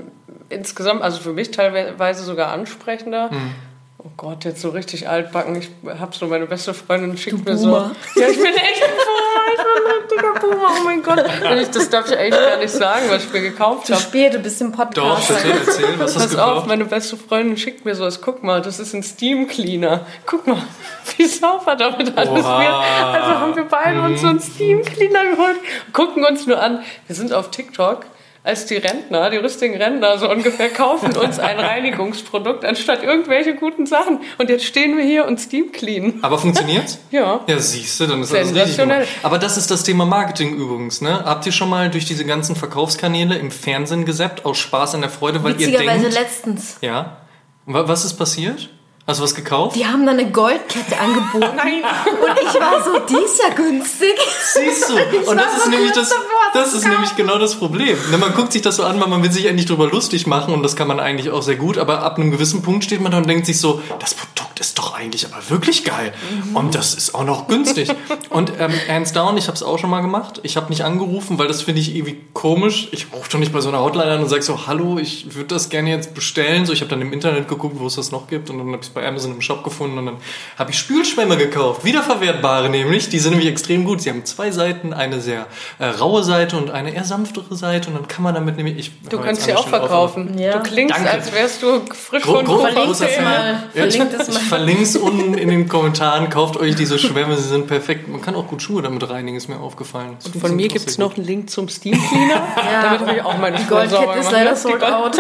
insgesamt, 0.50 1.02
also 1.02 1.20
für 1.20 1.32
mich 1.32 1.50
teilweise 1.50 2.24
sogar 2.24 2.52
ansprechender. 2.52 3.30
Mhm 3.30 3.54
Oh 4.02 4.10
Gott, 4.16 4.44
jetzt 4.44 4.62
so 4.62 4.70
richtig 4.70 5.08
altbacken. 5.08 5.56
Ich 5.56 5.70
habe 5.86 6.16
so 6.16 6.26
meine 6.26 6.46
beste 6.46 6.72
Freundin 6.72 7.18
schickt 7.18 7.44
mir 7.44 7.56
so. 7.56 7.70
Ja, 7.70 7.92
ich 8.14 8.36
bin 8.36 8.46
echt 8.46 8.82
ein. 8.82 8.90
Ich 9.52 9.56
bin 9.56 9.92
ein 9.92 10.08
dicker 10.08 10.40
Boomer. 10.40 10.68
Oh 10.78 10.84
mein 10.84 11.02
Gott. 11.02 11.24
Das 11.72 11.90
darf 11.90 12.10
ich 12.10 12.16
eigentlich 12.16 12.40
gar 12.40 12.56
nicht 12.58 12.70
sagen, 12.70 13.06
was 13.08 13.24
ich 13.24 13.32
mir 13.32 13.40
gekauft 13.40 13.88
habe. 13.90 14.00
Zu 14.00 14.08
spät, 14.08 14.34
du 14.34 14.38
bist 14.38 14.60
im 14.60 14.72
Podcast. 14.72 15.30
Doch, 15.30 15.36
bitte 15.42 15.58
erzähl, 15.66 15.98
was 15.98 16.16
hast 16.16 16.26
du 16.26 16.36
gekauft? 16.36 16.58
auf, 16.58 16.66
meine 16.66 16.84
beste 16.84 17.16
Freundin 17.16 17.56
schickt 17.56 17.84
mir 17.84 17.94
so 17.94 18.04
was. 18.04 18.20
Guck 18.20 18.42
mal, 18.42 18.60
das 18.60 18.78
ist 18.78 18.94
ein 18.94 19.02
Steam 19.02 19.46
Cleaner. 19.48 20.06
Guck 20.26 20.46
mal, 20.46 20.62
wie 21.16 21.26
sauber 21.26 21.76
damit 21.76 22.16
alles 22.16 22.30
wird. 22.32 22.46
Also 22.46 23.40
haben 23.40 23.56
wir 23.56 23.64
beide 23.64 24.00
uns 24.02 24.20
so 24.20 24.28
einen 24.28 24.40
Steam 24.40 24.82
Cleaner 24.82 25.24
geholt. 25.30 25.56
Gucken 25.92 26.24
uns 26.24 26.46
nur 26.46 26.60
an. 26.60 26.82
Wir 27.06 27.16
sind 27.16 27.32
auf 27.32 27.50
TikTok 27.50 28.06
als 28.42 28.66
die 28.66 28.76
Rentner, 28.76 29.28
die 29.28 29.36
rüstigen 29.36 29.76
Rentner 29.76 30.18
so 30.18 30.30
ungefähr, 30.30 30.70
kaufen 30.70 31.14
uns 31.16 31.38
ein 31.38 31.58
Reinigungsprodukt 31.60 32.64
anstatt 32.64 33.02
irgendwelche 33.02 33.54
guten 33.54 33.86
Sachen. 33.86 34.20
Und 34.38 34.48
jetzt 34.48 34.64
stehen 34.64 34.96
wir 34.96 35.04
hier 35.04 35.26
und 35.26 35.38
Steam 35.40 35.72
clean. 35.72 36.20
Aber 36.22 36.38
funktioniert's? 36.38 36.98
ja. 37.10 37.40
Ja, 37.46 37.58
siehst 37.58 38.00
du, 38.00 38.06
dann 38.06 38.22
ist 38.22 38.32
das 38.32 38.54
richtig 38.54 38.78
gut. 38.78 38.92
Aber 39.22 39.38
das 39.38 39.56
ist 39.56 39.70
das 39.70 39.82
Thema 39.82 40.06
Marketing 40.06 40.54
übrigens, 40.56 41.00
ne? 41.00 41.24
Habt 41.24 41.44
ihr 41.44 41.52
schon 41.52 41.68
mal 41.68 41.90
durch 41.90 42.06
diese 42.06 42.24
ganzen 42.24 42.56
Verkaufskanäle 42.56 43.36
im 43.36 43.50
Fernsehen 43.50 44.04
gesäppt, 44.06 44.46
aus 44.46 44.58
Spaß 44.58 44.94
an 44.94 45.02
der 45.02 45.10
Freude, 45.10 45.44
weil 45.44 45.60
ihr 45.60 45.78
denkt... 45.78 46.14
letztens. 46.14 46.78
Ja. 46.80 47.18
Was 47.66 48.04
ist 48.04 48.14
passiert? 48.14 48.70
Hast 49.10 49.18
du 49.18 49.24
was 49.24 49.34
gekauft? 49.34 49.74
Die 49.74 49.84
haben 49.84 50.06
da 50.06 50.12
eine 50.12 50.30
Goldkette 50.30 50.96
angeboten. 50.96 51.40
Nein. 51.56 51.82
Und 51.82 52.38
ich 52.40 52.60
war 52.60 52.80
so, 52.84 52.96
die 53.00 53.24
ist 53.24 53.42
ja 53.42 53.52
günstig. 53.52 54.14
Siehst 54.54 54.88
du? 54.88 54.94
Und 55.28 55.36
das 55.36 55.56
ist, 55.56 55.64
so 55.64 55.70
nämlich 55.70 55.90
das, 55.90 56.14
das 56.54 56.74
ist 56.74 56.86
nämlich 56.86 57.16
genau 57.16 57.36
das 57.36 57.56
Problem. 57.56 57.98
Ne, 58.12 58.18
man 58.18 58.32
guckt 58.34 58.52
sich 58.52 58.62
das 58.62 58.76
so 58.76 58.84
an, 58.84 59.00
weil 59.00 59.08
man 59.08 59.20
will 59.24 59.32
sich 59.32 59.46
endlich 59.46 59.66
drüber 59.66 59.88
lustig 59.88 60.28
machen 60.28 60.54
und 60.54 60.62
das 60.62 60.76
kann 60.76 60.86
man 60.86 61.00
eigentlich 61.00 61.30
auch 61.30 61.42
sehr 61.42 61.56
gut, 61.56 61.76
aber 61.76 62.02
ab 62.02 62.18
einem 62.18 62.30
gewissen 62.30 62.62
Punkt 62.62 62.84
steht 62.84 63.00
man 63.00 63.10
da 63.10 63.18
und 63.18 63.28
denkt 63.28 63.46
sich 63.46 63.58
so, 63.58 63.82
das 63.98 64.14
Produkt 64.14 64.60
ist 64.60 64.78
doch 64.78 64.94
eigentlich 64.94 65.26
aber 65.26 65.48
wirklich 65.48 65.84
geil. 65.84 66.12
Mhm. 66.44 66.56
Und 66.56 66.74
das 66.74 66.94
ist 66.94 67.14
auch 67.14 67.24
noch 67.24 67.48
günstig. 67.48 67.90
und 68.28 68.52
ähm, 68.58 68.72
hands 68.88 69.12
down, 69.12 69.36
ich 69.36 69.46
habe 69.46 69.56
es 69.56 69.62
auch 69.62 69.78
schon 69.78 69.90
mal 69.90 70.02
gemacht. 70.02 70.40
Ich 70.42 70.56
habe 70.56 70.68
nicht 70.68 70.84
angerufen, 70.84 71.38
weil 71.38 71.48
das 71.48 71.62
finde 71.62 71.80
ich 71.80 71.96
irgendwie 71.96 72.18
komisch. 72.34 72.88
Ich 72.92 73.06
rufe 73.12 73.30
doch 73.30 73.38
nicht 73.38 73.52
bei 73.52 73.60
so 73.60 73.70
einer 73.70 73.80
Hotline 73.80 74.12
an 74.12 74.22
und 74.22 74.28
sage 74.28 74.42
so, 74.42 74.66
hallo, 74.66 74.98
ich 74.98 75.34
würde 75.34 75.48
das 75.48 75.70
gerne 75.70 75.90
jetzt 75.90 76.14
bestellen. 76.14 76.66
So, 76.66 76.72
ich 76.72 76.82
habe 76.82 76.90
dann 76.90 77.00
im 77.00 77.12
Internet 77.12 77.48
geguckt, 77.48 77.76
wo 77.78 77.86
es 77.86 77.96
das 77.96 78.12
noch 78.12 78.28
gibt 78.28 78.50
und 78.50 78.58
dann 78.58 78.66
habe 78.66 78.76
ich 78.76 78.88
es 78.88 78.90
bei 78.90 78.99
Amazon 79.06 79.32
im 79.32 79.40
Shop 79.40 79.64
gefunden 79.64 79.98
und 79.98 80.06
dann 80.06 80.16
habe 80.58 80.70
ich 80.70 80.78
Spülschwämme 80.78 81.36
gekauft, 81.36 81.84
wiederverwertbare 81.84 82.68
nämlich. 82.68 83.08
Die 83.08 83.18
sind 83.18 83.32
nämlich 83.32 83.48
extrem 83.48 83.84
gut. 83.84 84.00
Sie 84.02 84.10
haben 84.10 84.24
zwei 84.24 84.50
Seiten, 84.50 84.92
eine 84.92 85.20
sehr 85.20 85.46
äh, 85.78 85.86
raue 85.86 86.22
Seite 86.22 86.56
und 86.56 86.70
eine 86.70 86.94
eher 86.94 87.04
sanftere 87.04 87.54
Seite 87.56 87.88
und 87.88 87.94
dann 87.94 88.08
kann 88.08 88.22
man 88.22 88.34
damit 88.34 88.56
nämlich... 88.56 88.78
Ich, 88.78 88.92
du 89.08 89.18
kannst 89.18 89.42
sie 89.42 89.54
auch 89.54 89.68
verkaufen. 89.68 90.38
Ja. 90.38 90.58
Du 90.58 90.62
klingst, 90.62 90.94
Danke. 90.94 91.10
als 91.10 91.32
wärst 91.32 91.62
du 91.62 91.82
frisch 91.92 92.22
Gro 92.22 92.38
und 92.38 92.46
verlinkt 92.46 93.00
es 93.00 93.20
mal. 93.20 93.62
Ja, 93.74 93.84
ich, 93.86 93.98
ich 93.98 94.38
verlinke 94.38 94.82
es 94.82 94.96
unten 94.96 95.34
in 95.34 95.48
den 95.48 95.68
Kommentaren. 95.68 96.28
Kauft 96.30 96.56
euch 96.56 96.74
diese 96.76 96.98
Schwämme, 96.98 97.36
sie 97.36 97.48
sind 97.48 97.66
perfekt. 97.66 98.08
Man 98.08 98.22
kann 98.22 98.34
auch 98.34 98.46
gut 98.46 98.62
Schuhe 98.62 98.82
damit 98.82 99.08
reinigen, 99.08 99.36
ist 99.36 99.48
mir 99.48 99.60
aufgefallen. 99.60 100.16
Und 100.24 100.36
von 100.36 100.56
mir 100.56 100.68
gibt 100.68 100.88
es 100.88 100.98
noch 100.98 101.16
einen 101.16 101.26
Link 101.26 101.50
zum 101.50 101.68
Steam 101.68 102.00
Cleaner. 102.08 102.42
ja. 102.56 102.82
Damit 102.82 103.00
habe 103.00 103.14
ich 103.16 103.22
auch 103.22 103.38
meine 103.38 103.58
Goldkette 103.64 104.18
ist 104.18 104.30
leider 104.30 104.56
sold 104.56 104.82
out. 104.82 105.18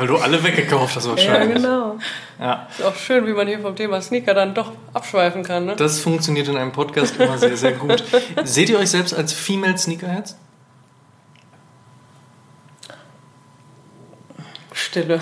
Weil 0.00 0.06
du 0.06 0.16
alle 0.16 0.42
weggekauft 0.42 0.96
hast 0.96 1.06
wahrscheinlich. 1.06 1.62
Ja, 1.62 1.68
genau. 1.68 1.98
Ja. 2.38 2.68
Ist 2.70 2.82
auch 2.82 2.94
schön, 2.94 3.26
wie 3.26 3.34
man 3.34 3.46
hier 3.46 3.60
vom 3.60 3.76
Thema 3.76 4.00
Sneaker 4.00 4.32
dann 4.32 4.54
doch 4.54 4.72
abschweifen 4.94 5.42
kann. 5.42 5.66
Ne? 5.66 5.76
Das 5.76 6.00
funktioniert 6.00 6.48
in 6.48 6.56
einem 6.56 6.72
Podcast 6.72 7.20
immer 7.20 7.36
sehr, 7.36 7.54
sehr 7.54 7.72
gut. 7.72 8.02
Seht 8.44 8.70
ihr 8.70 8.78
euch 8.78 8.88
selbst 8.88 9.12
als 9.12 9.34
Female 9.34 9.76
Sneakerheads? 9.76 10.38
Stille. 14.72 15.20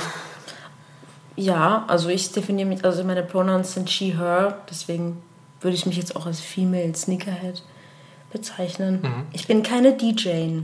Ja, 1.35 1.85
also 1.89 2.09
ich 2.09 2.31
definiere 2.31 2.69
mich, 2.69 2.85
also 2.85 3.03
meine 3.03 3.25
Pronouns 3.25 3.75
sind 3.75 3.91
she, 3.91 4.17
her, 4.17 4.59
deswegen 4.71 5.21
würde 5.61 5.75
ich 5.75 5.87
mich 5.87 5.97
jetzt 5.97 6.15
auch 6.15 6.27
als 6.27 6.39
Female 6.39 6.95
Sneakerhead 6.95 7.65
bezeichnen. 8.31 9.01
Mhm. 9.03 9.27
Ich 9.33 9.49
bin 9.49 9.65
keine 9.65 9.95
DJ. 9.95 10.61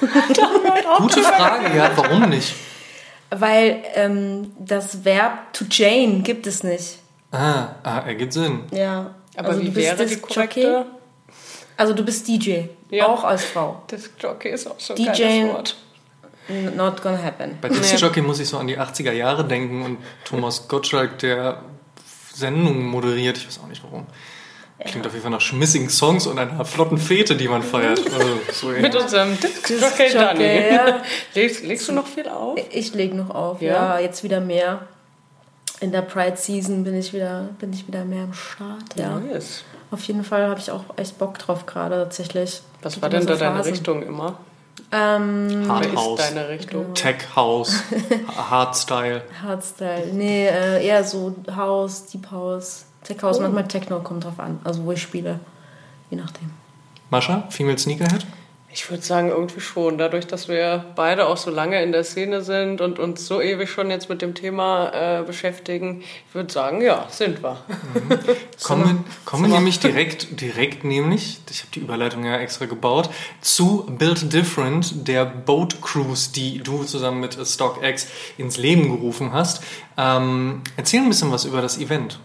Gute 0.00 1.22
Frage, 1.22 1.76
ja, 1.76 1.90
warum 1.94 2.30
nicht? 2.30 2.54
Weil 3.34 3.82
ähm, 3.94 4.52
das 4.58 5.04
Verb 5.04 5.52
to 5.54 5.64
Jane 5.70 6.20
gibt 6.20 6.46
es 6.46 6.62
nicht. 6.62 6.98
Ah, 7.30 7.76
ah 7.82 8.00
ergibt 8.00 8.34
Sinn. 8.34 8.64
Ja. 8.70 9.14
Aber 9.36 9.48
also 9.48 9.60
wie 9.62 9.66
du 9.66 9.72
bist 9.72 9.98
wäre 9.98 10.06
die 10.06 10.16
korrekte? 10.16 10.60
Jockey. 10.60 10.84
Also 11.76 11.94
du 11.94 12.04
bist 12.04 12.28
DJ, 12.28 12.64
Ja. 12.90 13.06
auch 13.06 13.24
als 13.24 13.44
Frau. 13.44 13.82
Disc 13.90 14.12
Jockey 14.20 14.50
ist 14.50 14.66
auch 14.66 14.78
so 14.78 14.94
ein 14.94 14.98
DJ 15.02 15.44
Wort. 15.46 15.76
Not 16.76 17.02
gonna 17.02 17.22
happen. 17.22 17.56
Bei 17.60 17.68
Disc 17.68 17.98
Jockey 17.98 18.20
muss 18.20 18.38
ich 18.40 18.48
so 18.48 18.58
an 18.58 18.66
die 18.66 18.78
80er 18.78 19.12
Jahre 19.12 19.46
denken 19.46 19.82
und 19.82 19.98
Thomas 20.24 20.68
Gottschalk, 20.68 21.18
der 21.20 21.62
Sendungen 22.34 22.84
moderiert, 22.84 23.38
ich 23.38 23.46
weiß 23.46 23.60
auch 23.60 23.68
nicht 23.68 23.82
warum. 23.82 24.06
Klingt 24.84 25.06
auf 25.06 25.12
jeden 25.12 25.22
Fall 25.22 25.30
nach 25.30 25.40
schmissigen 25.40 25.88
Songs 25.90 26.26
und 26.26 26.38
einer 26.38 26.64
flotten 26.64 26.98
Fete, 26.98 27.36
die 27.36 27.48
man 27.48 27.62
feiert. 27.62 28.00
Also, 28.12 28.40
so 28.52 28.66
Mit 28.68 28.94
unserem 28.94 29.38
Disc 29.40 29.66
Disc 29.66 29.82
Jockey 29.82 30.12
Jockey, 30.12 30.14
Dani. 30.14 30.74
ja. 30.74 31.02
Legst, 31.34 31.64
legst 31.64 31.88
du 31.88 31.92
noch 31.92 32.06
viel 32.06 32.28
auf? 32.28 32.58
Ich 32.70 32.94
leg 32.94 33.14
noch 33.14 33.30
auf, 33.30 33.60
Ja? 33.62 33.96
ja. 33.96 33.98
jetzt 34.00 34.22
wieder 34.24 34.40
mehr. 34.40 34.80
In 35.80 35.90
der 35.92 36.02
Pride 36.02 36.36
Season 36.36 36.84
bin 36.84 36.94
ich 36.96 37.12
wieder, 37.12 37.48
bin 37.58 37.72
ich 37.72 37.86
wieder 37.88 38.04
mehr 38.04 38.24
am 38.24 38.32
Start. 38.34 38.84
Ja. 38.96 39.18
Nice. 39.18 39.64
Auf 39.90 40.02
jeden 40.04 40.22
Fall 40.24 40.48
habe 40.48 40.60
ich 40.60 40.70
auch 40.70 40.84
echt 40.96 41.18
Bock 41.18 41.38
drauf 41.38 41.66
gerade 41.66 41.96
tatsächlich. 41.96 42.62
Was 42.82 43.02
war 43.02 43.08
denn 43.10 43.22
so 43.22 43.28
da 43.28 43.34
deine 43.36 43.56
Phasen. 43.56 43.72
Richtung 43.72 44.02
immer? 44.02 44.38
Ähm, 44.90 45.64
Hard 45.68 45.86
ist 45.86 45.96
House, 45.96 46.20
deine 46.20 46.48
Richtung? 46.48 46.94
Tech 46.94 47.16
House, 47.34 47.82
Hardstyle. 48.50 49.22
Hardstyle. 49.42 50.06
Nee, 50.12 50.46
äh, 50.46 50.86
eher 50.86 51.02
so 51.04 51.34
House, 51.54 52.06
Deep 52.06 52.30
House, 52.30 52.84
Tech 53.04 53.22
House, 53.22 53.36
Cool. 53.36 53.44
manchmal 53.44 53.68
Techno, 53.68 54.00
kommt 54.00 54.24
drauf 54.24 54.38
an. 54.38 54.60
Also 54.64 54.84
wo 54.84 54.92
ich 54.92 55.02
spiele. 55.02 55.40
Je 56.10 56.16
nachdem. 56.16 56.50
Mascha, 57.10 57.44
Female 57.50 57.78
Sneakerhead? 57.78 58.26
Ich 58.74 58.88
würde 58.90 59.02
sagen, 59.02 59.28
irgendwie 59.28 59.60
schon. 59.60 59.98
Dadurch, 59.98 60.26
dass 60.26 60.48
wir 60.48 60.82
beide 60.96 61.26
auch 61.26 61.36
so 61.36 61.50
lange 61.50 61.82
in 61.82 61.92
der 61.92 62.04
Szene 62.04 62.40
sind 62.40 62.80
und 62.80 62.98
uns 62.98 63.26
so 63.26 63.42
ewig 63.42 63.68
schon 63.70 63.90
jetzt 63.90 64.08
mit 64.08 64.22
dem 64.22 64.34
Thema 64.34 65.18
äh, 65.20 65.22
beschäftigen, 65.24 66.00
ich 66.00 66.34
würde 66.34 66.50
sagen, 66.50 66.80
ja, 66.80 67.04
sind 67.10 67.42
wir. 67.42 67.58
Kommen, 68.62 68.84
wir- 68.84 69.04
kommen 69.26 69.50
wir 69.50 69.56
nämlich 69.56 69.78
direkt, 69.78 70.40
direkt 70.40 70.84
nämlich, 70.84 71.40
ich 71.50 71.58
habe 71.60 71.70
die 71.74 71.80
Überleitung 71.80 72.24
ja 72.24 72.36
extra 72.38 72.64
gebaut, 72.64 73.10
zu 73.42 73.84
Build 73.98 74.32
Different, 74.32 75.06
der 75.06 75.26
Boat 75.26 75.82
Cruise, 75.82 76.30
die 76.32 76.58
du 76.62 76.84
zusammen 76.84 77.20
mit 77.20 77.34
StockX 77.46 78.06
ins 78.38 78.56
Leben 78.56 78.84
gerufen 78.88 79.32
hast. 79.34 79.62
Ähm, 79.98 80.62
erzähl 80.78 81.00
ein 81.00 81.08
bisschen 81.08 81.30
was 81.30 81.44
über 81.44 81.60
das 81.60 81.76
Event. 81.76 82.20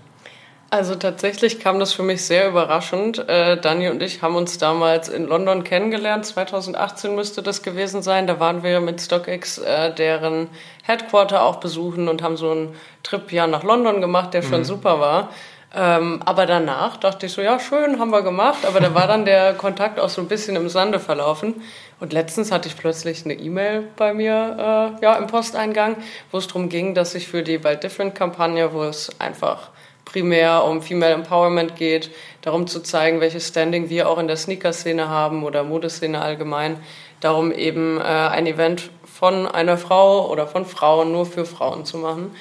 Also 0.69 0.95
tatsächlich 0.95 1.61
kam 1.61 1.79
das 1.79 1.93
für 1.93 2.03
mich 2.03 2.25
sehr 2.25 2.49
überraschend. 2.49 3.19
Äh, 3.29 3.55
Dani 3.59 3.87
und 3.87 4.03
ich 4.03 4.21
haben 4.21 4.35
uns 4.35 4.57
damals 4.57 5.07
in 5.07 5.25
London 5.25 5.63
kennengelernt. 5.63 6.25
2018 6.25 7.15
müsste 7.15 7.41
das 7.41 7.63
gewesen 7.63 8.01
sein. 8.01 8.27
Da 8.27 8.41
waren 8.41 8.63
wir 8.63 8.81
mit 8.81 8.99
StockX 8.99 9.59
äh, 9.59 9.93
deren 9.93 10.49
Headquarter 10.83 11.43
auch 11.43 11.57
besuchen 11.57 12.09
und 12.09 12.21
haben 12.21 12.35
so 12.35 12.51
einen 12.51 12.75
Trip 13.03 13.31
ja 13.31 13.47
nach 13.47 13.63
London 13.63 14.01
gemacht, 14.01 14.33
der 14.33 14.41
schon 14.41 14.65
super 14.65 14.99
war. 14.99 15.29
Ähm, 15.73 16.21
aber 16.25 16.45
danach 16.45 16.97
dachte 16.97 17.27
ich 17.27 17.31
so, 17.31 17.41
ja, 17.41 17.59
schön, 17.59 17.97
haben 17.97 18.09
wir 18.09 18.21
gemacht. 18.21 18.65
Aber 18.67 18.81
da 18.81 18.93
war 18.93 19.07
dann 19.07 19.23
der 19.23 19.53
Kontakt 19.53 20.01
auch 20.01 20.09
so 20.09 20.19
ein 20.19 20.27
bisschen 20.27 20.57
im 20.57 20.67
Sande 20.67 20.99
verlaufen. 20.99 21.61
Und 22.01 22.11
letztens 22.11 22.51
hatte 22.51 22.67
ich 22.67 22.75
plötzlich 22.75 23.23
eine 23.23 23.35
E-Mail 23.35 23.87
bei 23.95 24.13
mir 24.13 24.97
äh, 24.99 25.03
ja, 25.03 25.15
im 25.15 25.27
Posteingang, 25.27 25.95
wo 26.31 26.39
es 26.39 26.47
darum 26.47 26.67
ging, 26.67 26.93
dass 26.93 27.15
ich 27.15 27.29
für 27.29 27.41
die 27.41 27.57
Bald 27.57 27.83
Different-Kampagne, 27.83 28.73
wo 28.73 28.83
es 28.83 29.17
einfach 29.19 29.69
primär 30.07 30.63
um 30.63 30.81
Female 30.81 31.13
Empowerment 31.13 31.75
geht, 31.75 32.09
darum 32.41 32.65
zu 32.65 32.79
zeigen, 32.81 33.19
welches 33.19 33.49
Standing 33.49 33.89
wir 33.89 34.09
auch 34.09 34.17
in 34.17 34.27
der 34.27 34.37
Sneaker-Szene 34.37 35.09
haben 35.09 35.43
oder 35.43 35.63
Modeszene 35.63 36.21
allgemein, 36.21 36.77
darum 37.19 37.51
eben 37.51 37.99
äh, 37.99 38.03
ein 38.03 38.47
Event 38.47 38.89
von 39.03 39.45
einer 39.45 39.77
Frau 39.77 40.31
oder 40.31 40.47
von 40.47 40.65
Frauen 40.65 41.11
nur 41.11 41.25
für 41.25 41.45
Frauen 41.45 41.83
zu 41.83 41.97
machen. 41.97 42.33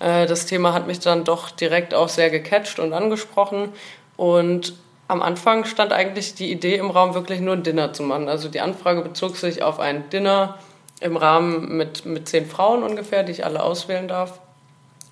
Äh, 0.00 0.26
das 0.26 0.46
Thema 0.46 0.74
hat 0.74 0.86
mich 0.86 1.00
dann 1.00 1.24
doch 1.24 1.50
direkt 1.50 1.94
auch 1.94 2.10
sehr 2.10 2.28
gecatcht 2.28 2.78
und 2.78 2.92
angesprochen 2.92 3.70
und 4.16 4.74
am 5.08 5.22
Anfang 5.22 5.64
stand 5.64 5.92
eigentlich 5.92 6.34
die 6.34 6.50
Idee 6.50 6.76
im 6.76 6.90
Raum, 6.90 7.14
wirklich 7.14 7.40
nur 7.40 7.54
ein 7.54 7.62
Dinner 7.62 7.92
zu 7.92 8.02
machen. 8.02 8.28
Also 8.28 8.48
die 8.48 8.60
Anfrage 8.60 9.02
bezog 9.02 9.36
sich 9.36 9.62
auf 9.62 9.78
ein 9.78 10.08
Dinner 10.10 10.58
im 11.00 11.16
Rahmen 11.16 11.76
mit, 11.76 12.06
mit 12.06 12.28
zehn 12.28 12.46
Frauen 12.46 12.82
ungefähr, 12.82 13.22
die 13.22 13.32
ich 13.32 13.44
alle 13.44 13.62
auswählen 13.62 14.08
darf. 14.08 14.40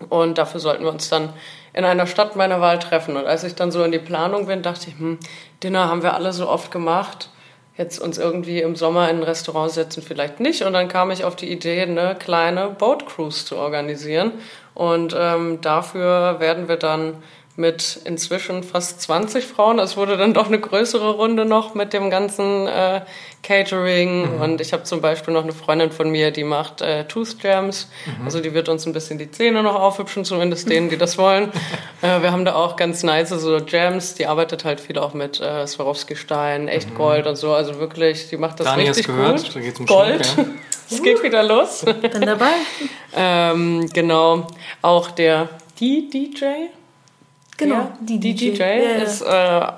Und 0.08 0.38
dafür 0.38 0.60
sollten 0.60 0.84
wir 0.84 0.90
uns 0.90 1.08
dann 1.10 1.32
in 1.74 1.84
einer 1.84 2.06
Stadt 2.06 2.36
meiner 2.36 2.60
Wahl 2.60 2.78
treffen. 2.78 3.16
Und 3.16 3.26
als 3.26 3.44
ich 3.44 3.54
dann 3.54 3.70
so 3.70 3.82
in 3.82 3.92
die 3.92 3.98
Planung 3.98 4.46
bin, 4.46 4.62
dachte 4.62 4.88
ich, 4.88 4.98
hm, 4.98 5.18
Dinner 5.62 5.88
haben 5.88 6.02
wir 6.02 6.14
alle 6.14 6.32
so 6.32 6.48
oft 6.48 6.70
gemacht. 6.70 7.30
Jetzt 7.76 7.98
uns 7.98 8.18
irgendwie 8.18 8.60
im 8.60 8.76
Sommer 8.76 9.08
in 9.08 9.18
ein 9.18 9.22
Restaurant 9.22 9.70
setzen 9.70 10.02
vielleicht 10.02 10.40
nicht. 10.40 10.62
Und 10.62 10.74
dann 10.74 10.88
kam 10.88 11.10
ich 11.10 11.24
auf 11.24 11.36
die 11.36 11.50
Idee, 11.50 11.82
eine 11.82 12.14
kleine 12.14 12.68
Boat 12.68 13.06
Cruise 13.06 13.46
zu 13.46 13.56
organisieren. 13.56 14.32
Und 14.74 15.16
ähm, 15.18 15.60
dafür 15.62 16.38
werden 16.38 16.68
wir 16.68 16.76
dann 16.76 17.22
mit 17.56 18.00
inzwischen 18.04 18.62
fast 18.62 19.02
20 19.02 19.44
Frauen. 19.44 19.78
Es 19.78 19.96
wurde 19.96 20.16
dann 20.16 20.32
doch 20.32 20.46
eine 20.46 20.58
größere 20.58 21.10
Runde 21.10 21.44
noch 21.44 21.74
mit 21.74 21.92
dem 21.92 22.08
ganzen 22.08 22.66
äh, 22.66 23.02
Catering. 23.42 24.40
Und 24.40 24.60
ich 24.60 24.72
habe 24.72 24.84
zum 24.84 25.02
Beispiel 25.02 25.34
noch 25.34 25.42
eine 25.42 25.52
Freundin 25.52 25.92
von 25.92 26.10
mir, 26.10 26.30
die 26.30 26.44
macht 26.44 26.80
äh, 26.80 27.04
Tooth 27.04 27.42
Jams. 27.42 27.88
Also 28.24 28.40
die 28.40 28.54
wird 28.54 28.68
uns 28.68 28.86
ein 28.86 28.94
bisschen 28.94 29.18
die 29.18 29.30
Zähne 29.30 29.62
noch 29.62 29.74
aufhübschen, 29.74 30.24
zumindest 30.24 30.70
denen, 30.70 30.88
die 30.88 30.96
das 30.96 31.18
wollen. 31.18 31.50
äh, 32.02 32.22
wir 32.22 32.32
haben 32.32 32.44
da 32.44 32.54
auch 32.54 32.76
ganz 32.76 33.02
nice 33.02 33.28
so 33.28 33.58
Jams. 33.58 34.14
Die 34.14 34.26
arbeitet 34.26 34.64
halt 34.64 34.80
viel 34.80 34.98
auch 34.98 35.12
mit 35.12 35.40
äh, 35.40 35.66
Swarovski-Stein, 35.66 36.68
echt 36.68 36.94
Gold 36.94 37.26
und 37.26 37.36
so. 37.36 37.52
Also 37.52 37.78
wirklich, 37.78 38.28
die 38.30 38.38
macht 38.38 38.60
das 38.60 38.66
Dani 38.66 38.84
richtig 38.84 39.06
gehört, 39.06 39.42
gut. 39.42 39.56
da 39.56 39.60
geht's 39.60 39.80
um 39.80 39.86
Gold. 39.86 40.26
Schmuck, 40.26 40.46
Es 40.90 41.02
geht 41.02 41.22
wieder 41.22 41.42
los. 41.42 41.84
Bin 41.84 42.20
dabei. 42.20 42.52
ähm, 43.16 43.88
genau. 43.92 44.46
Auch 44.82 45.10
der 45.10 45.48
die 45.78 46.08
DJ. 46.10 46.44
Genau, 47.62 47.74
Ja, 47.74 47.92
die 48.00 48.18
DJ. 48.18 48.50
DJ 48.50 48.62
ist 49.02 49.22
äh, 49.22 49.26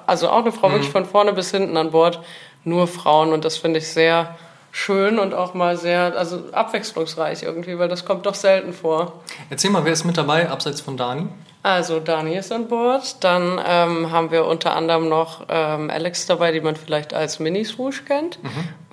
also 0.07 0.28
auch 0.28 0.41
eine 0.41 0.53
Frau 0.53 0.70
wirklich 0.70 0.91
von 0.91 1.05
vorne 1.05 1.32
bis 1.32 1.51
hinten 1.51 1.76
an 1.76 1.91
Bord. 1.91 2.20
Nur 2.64 2.87
Frauen 2.87 3.32
und 3.32 3.45
das 3.45 3.59
finde 3.59 3.78
ich 3.78 3.89
sehr 3.89 4.35
schön 4.72 5.18
und 5.18 5.35
auch 5.35 5.55
mal 5.55 5.76
sehr 5.76 6.16
also 6.16 6.43
abwechslungsreich 6.53 7.43
irgendwie, 7.43 7.78
weil 7.78 7.89
das 7.89 8.05
kommt 8.05 8.26
doch 8.26 8.35
selten 8.35 8.72
vor. 8.72 9.20
Erzähl 9.51 9.70
mal, 9.70 9.85
wer 9.85 9.93
ist 9.93 10.05
mit 10.05 10.16
dabei, 10.16 10.51
abseits 10.51 10.80
von 10.80 10.97
Dani? 10.97 11.28
Also 11.62 11.99
Dani 12.01 12.37
ist 12.37 12.53
an 12.53 12.68
Bord. 12.68 13.22
Dann 13.24 13.59
ähm, 13.66 14.11
haben 14.11 14.30
wir 14.30 14.45
unter 14.45 14.76
anderem 14.76 15.09
noch 15.09 15.47
ähm, 15.49 15.91
Alex 15.91 16.26
dabei, 16.26 16.53
die 16.53 16.61
man 16.61 16.76
vielleicht 16.76 17.14
als 17.14 17.39
Mini-Swoosh 17.39 18.05
kennt. 18.05 18.39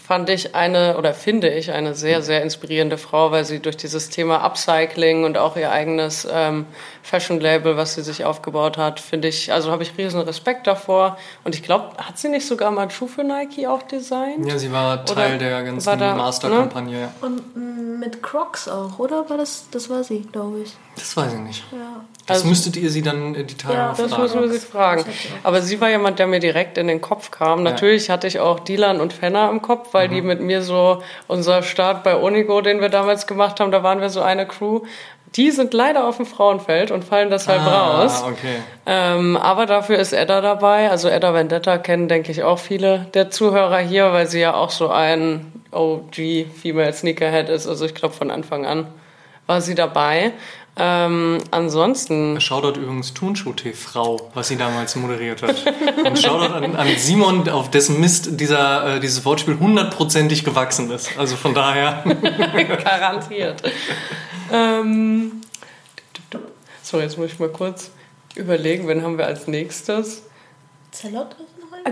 Fand 0.04 0.30
ich 0.30 0.56
eine 0.56 0.98
oder 0.98 1.14
finde 1.14 1.50
ich 1.50 1.72
eine 1.72 1.94
sehr, 1.94 2.22
sehr 2.22 2.42
inspirierende 2.42 2.98
Frau, 2.98 3.32
weil 3.32 3.46
sie 3.46 3.60
durch 3.60 3.78
dieses 3.78 4.10
Thema 4.10 4.44
Upcycling 4.44 5.24
und 5.24 5.38
auch 5.38 5.56
ihr 5.56 5.72
eigenes 5.72 6.28
ähm, 6.30 6.66
Fashion-Label, 7.04 7.78
was 7.78 7.94
sie 7.96 8.02
sich 8.02 8.26
aufgebaut 8.26 8.78
hat, 8.78 9.00
finde 9.00 9.28
ich, 9.28 9.54
also 9.54 9.72
habe 9.72 9.84
ich 9.84 9.98
riesen 9.98 10.20
Respekt 10.22 10.68
davor. 10.68 11.18
Und 11.44 11.56
ich 11.56 11.64
glaube, 11.64 11.96
hat 11.98 12.18
sie 12.18 12.30
nicht 12.30 12.46
sogar 12.48 12.72
mal 12.72 12.90
Schuh 12.92 13.08
für 13.08 13.24
Nike 13.24 13.68
auch 13.68 13.84
designt? 13.84 14.46
Ja, 14.48 14.58
sie 14.58 14.72
war 14.72 15.06
Teil 15.06 15.38
der 15.38 15.54
war 15.54 15.64
ganzen 15.64 16.00
da- 16.00 16.16
Master-Kampagne. 16.16 17.02
ja. 17.02 17.14
Und 17.22 17.56
mm, 17.56 18.00
mit 18.00 18.22
Crocs 18.24 18.68
auch, 18.68 18.98
oder? 19.00 19.30
War 19.30 19.38
das, 19.38 19.68
das 19.72 19.90
war 19.90 20.04
sie, 20.04 20.28
glaube 20.32 20.62
ich. 20.62 20.74
Das 20.96 21.16
weiß 21.18 21.34
ich 21.34 21.40
nicht. 21.40 21.64
Ja. 21.72 21.78
Das 22.28 22.38
Also- 22.38 22.50
müsstet 22.50 22.78
ihr 22.78 22.90
sie 22.90 23.02
dann 23.02 23.34
äh, 23.36 23.44
die 23.44 23.58
Tage 23.58 23.74
Ja, 23.74 23.88
mal 23.88 23.96
Das 23.98 24.10
fragen. 24.12 24.22
müssen 24.24 24.42
wir 24.42 24.50
sie 24.50 24.60
fragen. 24.60 25.06
Aber 25.44 25.62
sie 25.62 25.82
war 25.82 25.90
jemand, 25.90 26.20
der 26.20 26.28
mir 26.28 26.40
direkt 26.40 26.78
in 26.78 26.88
den 26.88 27.02
Kopf 27.02 27.32
kam. 27.32 27.64
Natürlich 27.64 28.10
hatte 28.10 28.28
ich 28.28 28.40
auch 28.40 28.60
Dylan 28.60 29.02
und 29.02 29.12
Fenner 29.14 29.50
im 29.50 29.62
Kopf, 29.62 29.94
weil 29.94 30.08
Mhm. 30.08 30.14
die 30.14 30.22
mit 30.22 30.42
mir 30.42 30.62
so 30.62 31.02
unser 31.28 31.64
Start 31.64 32.04
bei 32.04 32.16
Onigo, 32.16 32.62
den 32.62 32.80
wir 32.80 32.90
damals 32.90 33.26
gemacht 33.28 33.60
haben, 33.60 33.72
da 33.72 33.84
waren 33.84 34.02
wir 34.02 34.10
so 34.10 34.22
eine 34.22 34.46
Crew. 34.46 34.82
Die 35.38 35.50
sind 35.50 35.74
leider 35.74 36.08
auf 36.08 36.18
dem 36.18 36.26
Frauenfeld 36.26 36.92
und 36.92 37.06
fallen 37.06 37.30
deshalb 37.30 37.66
raus. 37.66 38.22
Ah, 38.24 38.28
okay. 38.28 38.56
Ähm, 38.86 39.38
aber 39.38 39.66
dafür 39.66 39.98
ist 39.98 40.12
Edda 40.12 40.42
dabei. 40.42 40.92
Also 40.92 41.08
Edda 41.08 41.34
Vendetta 41.34 41.78
kennen, 41.78 42.10
denke 42.10 42.32
ich, 42.34 42.44
auch 42.44 42.60
viele 42.60 43.08
der 43.14 43.32
Zuhörer 43.32 43.78
hier, 43.80 44.12
weil 44.12 44.28
sie 44.28 44.42
ja 44.42 44.54
auch 44.54 44.72
so 44.72 44.90
ein 44.90 45.54
OG 45.72 46.46
Female 46.62 46.92
Sneakerhead 46.94 47.48
ist. 47.50 47.66
Also 47.66 47.86
ich 47.86 47.96
glaube, 47.96 48.14
von 48.14 48.30
Anfang 48.30 48.66
an 48.66 48.88
war 49.48 49.62
sie 49.62 49.74
dabei. 49.74 50.34
Ähm, 50.78 51.40
ansonsten 51.52 52.40
Shoutout 52.40 52.80
übrigens 52.80 53.14
Turnschuh-TV, 53.14 54.32
was 54.34 54.48
sie 54.48 54.56
damals 54.56 54.96
moderiert 54.96 55.42
hat. 55.42 55.66
Und 56.06 56.18
Shoutout 56.18 56.54
an, 56.54 56.76
an 56.76 56.88
Simon, 56.98 57.48
auf 57.50 57.70
dessen 57.70 58.00
Mist 58.00 58.40
dieser, 58.40 58.96
äh, 58.96 59.00
dieses 59.00 59.26
Wortspiel 59.26 59.60
hundertprozentig 59.60 60.44
gewachsen 60.46 60.90
ist. 60.90 61.18
Also 61.18 61.36
von 61.36 61.54
daher. 61.54 62.04
Garantiert. 62.84 63.62
ähm, 64.52 65.42
so, 66.82 67.00
jetzt 67.00 67.18
muss 67.18 67.32
ich 67.32 67.40
mal 67.40 67.50
kurz 67.50 67.92
überlegen, 68.36 68.88
wen 68.88 69.04
haben 69.04 69.18
wir 69.18 69.26
als 69.26 69.48
nächstes? 69.48 70.24
Zellot 70.92 71.36
Ah, 71.38 71.44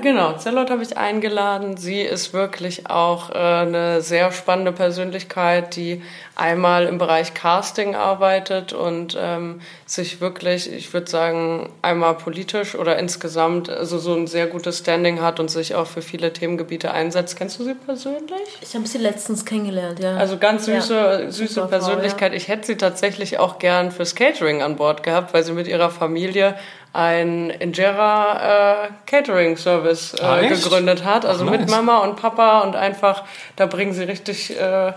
Genau, 0.02 0.34
Zellot 0.34 0.70
habe 0.70 0.84
ich 0.84 0.98
eingeladen. 0.98 1.78
Sie 1.78 2.02
ist 2.02 2.34
wirklich 2.34 2.90
auch 2.90 3.32
äh, 3.32 3.34
eine 3.34 4.02
sehr 4.02 4.32
spannende 4.32 4.72
Persönlichkeit, 4.72 5.76
die 5.76 6.02
einmal 6.36 6.86
im 6.86 6.98
Bereich 6.98 7.34
Casting 7.34 7.96
arbeitet 7.96 8.72
und 8.72 9.18
ähm, 9.20 9.62
sich 9.86 10.22
wirklich, 10.22 10.72
ich 10.72 10.94
würde 10.94 11.10
sagen, 11.10 11.70
einmal 11.82 12.14
politisch 12.16 12.76
oder 12.76 12.98
insgesamt 12.98 13.70
also 13.70 13.98
so 13.98 14.14
ein 14.14 14.28
sehr 14.28 14.48
gutes 14.48 14.80
Standing 14.80 15.22
hat 15.22 15.40
und 15.40 15.50
sich 15.50 15.76
auch 15.76 15.88
für 15.88 16.02
viele 16.02 16.32
Themengebiete 16.32 16.92
einsetzt. 16.92 17.36
Kennst 17.38 17.60
du 17.60 17.64
sie 17.66 17.74
persönlich? 17.74 18.40
Ich 18.62 18.76
habe 18.76 18.88
sie 18.88 19.00
letztens 19.00 19.44
kennengelernt, 19.44 20.00
ja. 20.00 20.16
Also 20.16 20.38
ganz 20.38 20.66
süße, 20.66 20.94
Ja, 20.94 21.32
süße 21.32 21.62
Frau, 21.62 21.68
Persönlichkeit. 21.68 22.34
Ich 22.34 22.48
hätte 22.48 22.68
sie 22.68 22.78
tatsächlich 22.78 23.40
auch 23.40 23.60
gern 23.60 23.92
fürs 23.92 24.16
Catering 24.16 24.62
an 24.62 24.78
Bord 24.78 25.04
gehabt, 25.04 25.34
weil 25.34 25.44
sie 25.44 25.54
mit 25.54 25.68
ihrer 25.68 25.90
Familie 25.90 26.56
ein 26.94 27.50
Injera 27.52 28.86
äh, 28.86 28.90
Catering 29.06 29.58
Service 29.58 30.14
äh, 30.14 30.24
Ah, 30.24 30.42
gegründet 30.42 31.04
hat. 31.04 31.26
Also 31.26 31.46
Ach, 31.46 31.52
mit 31.52 31.62
nice. 31.62 31.72
Mama 31.72 32.00
und 32.00 32.16
Papa 32.16 32.62
und 32.62 32.76
einfach, 32.76 33.24
da 33.56 33.68
bringen 33.68 33.94
sie 33.94 34.04
richtig, 34.04 34.60
äh, 34.60 34.94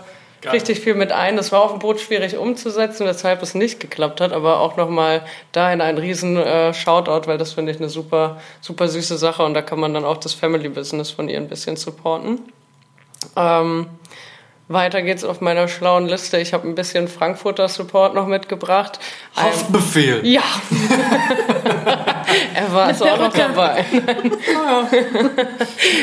richtig 0.51 0.79
viel 0.79 0.95
mit 0.95 1.11
ein. 1.11 1.37
Das 1.37 1.51
war 1.51 1.61
auf 1.61 1.71
dem 1.71 1.79
Boot 1.79 1.99
schwierig 1.99 2.35
umzusetzen, 2.37 3.05
weshalb 3.05 3.43
es 3.43 3.53
nicht 3.53 3.79
geklappt 3.79 4.21
hat, 4.21 4.33
aber 4.33 4.59
auch 4.59 4.75
nochmal 4.75 5.21
dahin 5.51 5.81
ein 5.81 5.97
riesen 5.97 6.35
äh, 6.37 6.73
Shoutout, 6.73 7.27
weil 7.27 7.37
das 7.37 7.53
finde 7.53 7.71
ich 7.71 7.77
eine 7.77 7.89
super, 7.89 8.41
super 8.59 8.87
süße 8.87 9.17
Sache 9.17 9.43
und 9.43 9.53
da 9.53 9.61
kann 9.61 9.79
man 9.79 9.93
dann 9.93 10.03
auch 10.05 10.17
das 10.17 10.33
Family 10.33 10.69
Business 10.69 11.11
von 11.11 11.29
ihr 11.29 11.37
ein 11.37 11.47
bisschen 11.47 11.75
supporten. 11.75 12.39
Ähm, 13.35 13.87
weiter 14.73 15.01
geht's 15.01 15.23
auf 15.23 15.41
meiner 15.41 15.67
schlauen 15.67 16.07
Liste. 16.07 16.39
Ich 16.39 16.53
habe 16.53 16.67
ein 16.67 16.75
bisschen 16.75 17.07
Frankfurter 17.07 17.67
Support 17.67 18.15
noch 18.15 18.27
mitgebracht. 18.27 18.99
Ein- 19.35 19.45
Haftbefehl. 19.45 20.25
ja. 20.25 20.41
er 22.55 22.73
war 22.73 22.87
also 22.87 23.05
auch 23.05 23.19
noch 23.19 23.33
dabei. 23.33 23.85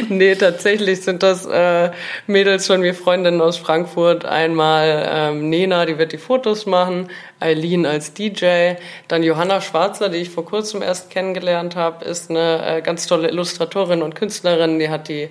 nee, 0.09 0.35
tatsächlich 0.35 1.03
sind 1.03 1.23
das 1.23 1.47
äh, 1.47 1.91
Mädels 2.27 2.67
von 2.67 2.81
mir, 2.81 2.95
Freundinnen 2.95 3.41
aus 3.41 3.57
Frankfurt. 3.57 4.25
Einmal 4.25 5.09
ähm, 5.13 5.51
Nena, 5.51 5.87
die 5.87 5.99
wird 5.99 6.13
die 6.13 6.19
Fotos 6.19 6.67
machen, 6.67 7.09
Eileen 7.41 7.87
als 7.87 8.15
DJ, 8.15 8.75
dann 9.09 9.23
Johanna 9.23 9.61
Schwarzer, 9.61 10.09
die 10.09 10.19
ich 10.19 10.31
vor 10.31 10.45
kurzem 10.45 10.83
erst 10.83 11.11
kennengelernt 11.11 11.77
habe, 11.77 12.05
ist 12.05 12.31
eine 12.31 12.79
äh, 12.79 12.83
ganz 12.83 13.07
tolle 13.07 13.29
Illustratorin 13.29 14.03
und 14.03 14.15
Künstlerin, 14.15 14.79
die 14.79 14.89
hat 14.89 15.09
die 15.09 15.29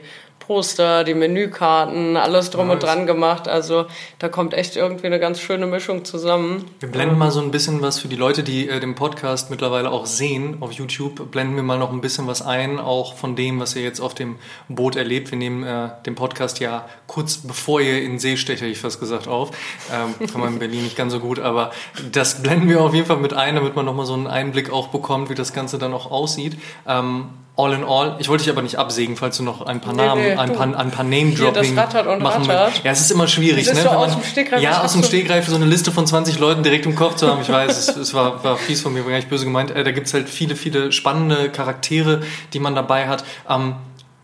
Poster, 0.50 1.04
die 1.04 1.14
Menükarten, 1.14 2.18
alles 2.18 2.50
drum 2.50 2.72
und 2.72 2.82
Nice. 2.82 2.84
dran 2.84 3.06
gemacht. 3.06 3.48
Also 3.48 3.86
da 4.18 4.30
kommt 4.30 4.56
echt 4.56 4.76
irgendwie 4.76 5.06
eine 5.06 5.20
ganz 5.20 5.40
schöne 5.40 5.68
Mischung 5.68 6.06
zusammen. 6.06 6.66
Wir 6.80 6.90
blenden 6.90 7.20
mal 7.20 7.30
so 7.30 7.40
ein 7.40 7.52
bisschen 7.52 7.84
was 7.84 8.00
für 8.00 8.08
die 8.08 8.16
Leute, 8.16 8.42
die 8.42 8.68
äh, 8.68 8.80
den 8.80 8.96
Podcast 8.96 9.52
mittlerweile 9.52 9.92
auch 9.92 10.08
sehen 10.08 10.58
auf 10.62 10.72
YouTube. 10.72 11.30
Blenden 11.30 11.56
wir 11.56 11.62
mal 11.62 11.78
noch 11.78 11.92
ein 11.92 12.02
bisschen 12.02 12.26
was 12.26 12.42
ein, 12.42 12.80
auch 12.80 13.14
von 13.14 13.36
dem, 13.36 13.60
was 13.60 13.76
ihr 13.76 13.84
jetzt 13.84 14.00
auf 14.00 14.16
dem 14.16 14.38
Boot 14.70 14.96
erlebt. 14.96 15.30
Wir 15.30 15.38
nehmen 15.38 15.62
äh, 15.64 15.90
den 16.08 16.16
Podcast 16.16 16.60
ja 16.60 16.90
kurz 17.06 17.38
bevor 17.38 17.80
ihr 17.80 18.02
in 18.02 18.18
See 18.18 18.36
stecht, 18.36 18.64
hätte 18.64 18.72
ich 18.72 18.80
fast 18.80 19.00
gesagt, 19.00 19.28
auf. 19.28 19.52
Ähm, 19.94 20.28
kann 20.32 20.42
man 20.42 20.54
in 20.54 20.58
Berlin 20.60 20.82
nicht 20.82 20.98
ganz 20.98 21.14
so 21.14 21.20
gut, 21.20 21.38
aber 21.38 21.70
das 22.12 22.42
blenden 22.42 22.68
wir 22.70 22.82
auf 22.82 22.96
jeden 22.96 23.06
Fall 23.06 23.18
mit 23.18 23.34
ein, 23.34 23.54
damit 23.54 23.76
man 23.76 23.86
nochmal 23.86 24.08
so 24.08 24.16
einen 24.16 24.26
Einblick 24.26 24.74
auch 24.74 24.88
bekommt, 24.88 25.30
wie 25.30 25.36
das 25.36 25.54
Ganze 25.54 25.78
dann 25.78 25.94
auch 25.94 26.10
aussieht. 26.10 26.58
Ähm, 26.88 27.26
all 27.60 27.74
in 27.74 27.84
all, 27.84 28.16
ich 28.20 28.30
wollte 28.30 28.46
dich 28.46 28.52
aber 28.54 28.62
nicht 28.62 28.78
absägen, 28.78 29.18
falls 29.18 29.36
du 29.38 29.44
noch 29.44 29.62
ein 29.66 29.82
paar 29.82 29.94
Nee, 29.94 30.06
Namen, 30.06 30.22
nee, 30.22 30.32
ein 30.34 30.54
paar, 30.54 30.66
ein 30.66 30.92
paar 30.92 31.04
Name-Dropping 31.04 31.76
das 31.76 31.86
rattert 31.86 32.08
und 32.08 32.22
machen 32.22 32.48
willst. 32.48 32.84
Ja, 32.86 32.92
es 32.92 33.02
ist 33.02 33.12
immer 33.12 33.28
schwierig, 33.28 33.66
Das 33.66 33.78
ist 33.78 33.84
ne? 33.84 33.90
so 33.90 33.96
aus 33.98 34.14
dem 34.14 34.24
Stegreif, 34.24 34.62
Ja, 34.62 34.82
aus 34.82 34.94
dem 34.94 35.04
Stegreif 35.04 35.46
so 35.48 35.56
eine 35.56 35.66
Liste 35.66 35.92
von 35.92 36.08
20 36.08 36.40
Leuten 36.40 36.64
direkt 36.64 36.86
im 36.86 36.96
Kopf 36.96 37.16
zu 37.16 37.28
haben. 37.30 37.42
Ich 37.42 37.50
weiß, 37.50 37.78
es, 37.78 37.96
es 37.98 38.14
war, 38.14 38.44
war 38.44 38.56
fies 38.58 38.82
von 38.82 38.94
mir, 38.94 39.04
war 39.04 39.10
gar 39.12 39.18
nicht 39.18 39.30
böse 39.30 39.44
gemeint. 39.46 39.72
Äh, 39.72 39.84
da 39.84 39.92
gibt's 39.92 40.14
halt 40.14 40.30
viele, 40.30 40.56
viele 40.56 40.92
spannende 40.94 41.50
Charaktere, 41.50 42.22
die 42.54 42.60
man 42.60 42.76
dabei 42.76 43.10
hat. 43.10 43.26
Ähm, 43.50 43.76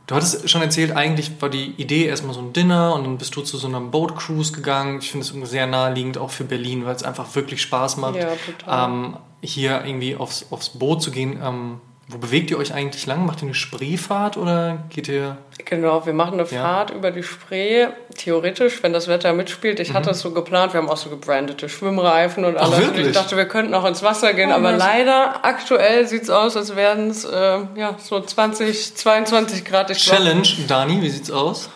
du 0.07 0.15
hattest 0.15 0.49
schon 0.49 0.61
erzählt, 0.61 0.95
eigentlich 0.95 1.31
war 1.41 1.49
die 1.49 1.73
Idee 1.77 2.05
erstmal 2.05 2.33
so 2.33 2.39
ein 2.39 2.53
Dinner 2.53 2.93
und 2.95 3.03
dann 3.03 3.17
bist 3.17 3.35
du 3.35 3.41
zu 3.41 3.57
so 3.57 3.67
einer 3.67 3.81
Boat 3.81 4.15
Cruise 4.15 4.53
gegangen. 4.53 4.99
Ich 5.01 5.11
finde 5.11 5.25
es 5.25 5.49
sehr 5.49 5.67
naheliegend, 5.67 6.17
auch 6.17 6.29
für 6.31 6.45
Berlin, 6.45 6.85
weil 6.85 6.95
es 6.95 7.03
einfach 7.03 7.35
wirklich 7.35 7.61
Spaß 7.61 7.97
macht, 7.97 8.15
Ja, 8.15 8.85
ähm, 8.85 9.17
hier 9.41 9.83
irgendwie 9.85 10.15
aufs, 10.15 10.45
aufs 10.51 10.69
Boot 10.69 11.01
zu 11.01 11.11
gehen. 11.11 11.39
Ähm, 11.43 11.81
wo 12.07 12.19
bewegt 12.19 12.51
ihr 12.51 12.59
euch 12.59 12.71
eigentlich 12.73 13.07
lang? 13.07 13.25
Macht 13.25 13.39
ihr 13.39 13.45
eine 13.45 13.55
Spreefahrt 13.55 14.37
oder 14.37 14.83
geht 14.89 15.07
ihr... 15.07 15.37
Genau, 15.65 16.05
wir 16.05 16.13
machen 16.13 16.39
eine 16.39 16.47
Ja. 16.49 16.61
Fahrt 16.61 16.91
über 16.91 17.09
die 17.09 17.23
Spree. 17.23 17.87
Theoretisch, 18.15 18.83
wenn 18.83 18.93
das 18.93 19.07
Wetter 19.07 19.33
mitspielt. 19.33 19.79
Ich 19.79 19.93
hatte 19.93 20.11
es 20.11 20.19
so 20.19 20.29
geplant. 20.29 20.73
Wir 20.73 20.81
haben 20.81 20.89
auch 20.89 20.97
so 20.97 21.09
gebrandete 21.09 21.67
Schwimmreifen 21.67 22.45
und 22.45 22.57
Ach, 22.57 22.65
alles. 22.65 22.75
und 22.75 22.85
wirklich? 22.85 23.07
ich 23.07 23.13
dachte, 23.13 23.35
wir 23.37 23.47
könnten 23.47 23.73
auch 23.73 23.85
ins 23.85 24.03
Wasser 24.03 24.33
gehen. 24.35 24.51
Oh, 24.51 24.55
aber 24.55 24.73
nice. 24.73 24.79
leider, 24.79 25.43
aktuell 25.45 26.07
sieht's 26.07 26.29
aus, 26.29 26.55
als 26.55 26.75
wären 26.75 27.09
es 27.09 27.25
äh, 27.25 27.59
ja, 27.75 27.95
so 27.97 28.19
20, 28.21 28.95
22 28.95 29.65
Grad. 29.65 29.89
Ich 29.89 30.05
glaub, 30.05 30.17
Challenge, 30.17 30.47
Dani, 30.67 31.01
wie 31.01 31.09
sieht's 31.09 31.31
aus? 31.31 31.69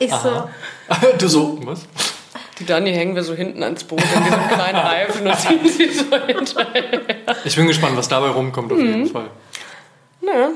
Ich 0.00 0.12
so, 0.12 0.48
du 1.18 1.28
so, 1.28 1.58
was? 1.64 1.86
Die 2.60 2.66
Dani 2.66 2.92
hängen 2.92 3.14
wir 3.14 3.22
so 3.22 3.34
hinten 3.34 3.62
ans 3.62 3.84
Boot 3.84 4.00
in 4.00 4.24
diesem 4.24 4.48
kleinen 4.48 4.76
Reifen 4.78 5.26
und 5.26 5.36
ziehen 5.38 5.60
sie 5.68 5.88
so 5.90 6.04
hinterher. 6.26 7.00
Ich 7.44 7.56
bin 7.56 7.66
gespannt, 7.66 7.96
was 7.96 8.08
dabei 8.08 8.28
rumkommt 8.28 8.72
auf 8.72 8.78
Mhm. 8.78 8.86
jeden 8.86 9.06
Fall. 9.06 9.30
Ja, 10.22 10.50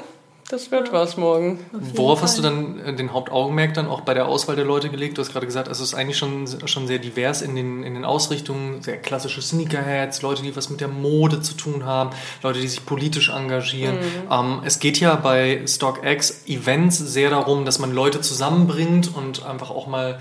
das 0.50 0.70
wird 0.70 0.92
was 0.92 1.16
morgen. 1.16 1.60
Worauf 1.72 2.20
hast 2.20 2.36
du 2.36 2.42
dann 2.42 2.78
äh, 2.80 2.94
den 2.94 3.12
Hauptaugenmerk 3.14 3.72
dann 3.72 3.88
auch 3.88 4.02
bei 4.02 4.12
der 4.12 4.26
Auswahl 4.26 4.54
der 4.54 4.66
Leute 4.66 4.90
gelegt? 4.90 5.16
Du 5.16 5.22
hast 5.22 5.32
gerade 5.32 5.46
gesagt, 5.46 5.68
es 5.68 5.80
ist 5.80 5.94
eigentlich 5.94 6.18
schon, 6.18 6.46
schon 6.66 6.86
sehr 6.86 6.98
divers 6.98 7.40
in 7.40 7.54
den, 7.56 7.82
in 7.84 7.94
den 7.94 8.04
Ausrichtungen, 8.04 8.82
sehr 8.82 8.98
klassische 8.98 9.40
Sneakerheads, 9.40 10.20
Leute, 10.20 10.42
die 10.42 10.54
was 10.54 10.68
mit 10.68 10.82
der 10.82 10.88
Mode 10.88 11.40
zu 11.40 11.54
tun 11.54 11.86
haben, 11.86 12.10
Leute, 12.42 12.60
die 12.60 12.68
sich 12.68 12.84
politisch 12.84 13.30
engagieren. 13.30 13.96
Ähm, 14.30 14.60
es 14.64 14.78
geht 14.78 15.00
ja 15.00 15.14
bei 15.14 15.62
StockX 15.66 16.42
Events 16.46 16.98
sehr 16.98 17.30
darum, 17.30 17.64
dass 17.64 17.78
man 17.78 17.92
Leute 17.92 18.20
zusammenbringt 18.20 19.10
und 19.16 19.46
einfach 19.46 19.70
auch 19.70 19.86
mal 19.86 20.20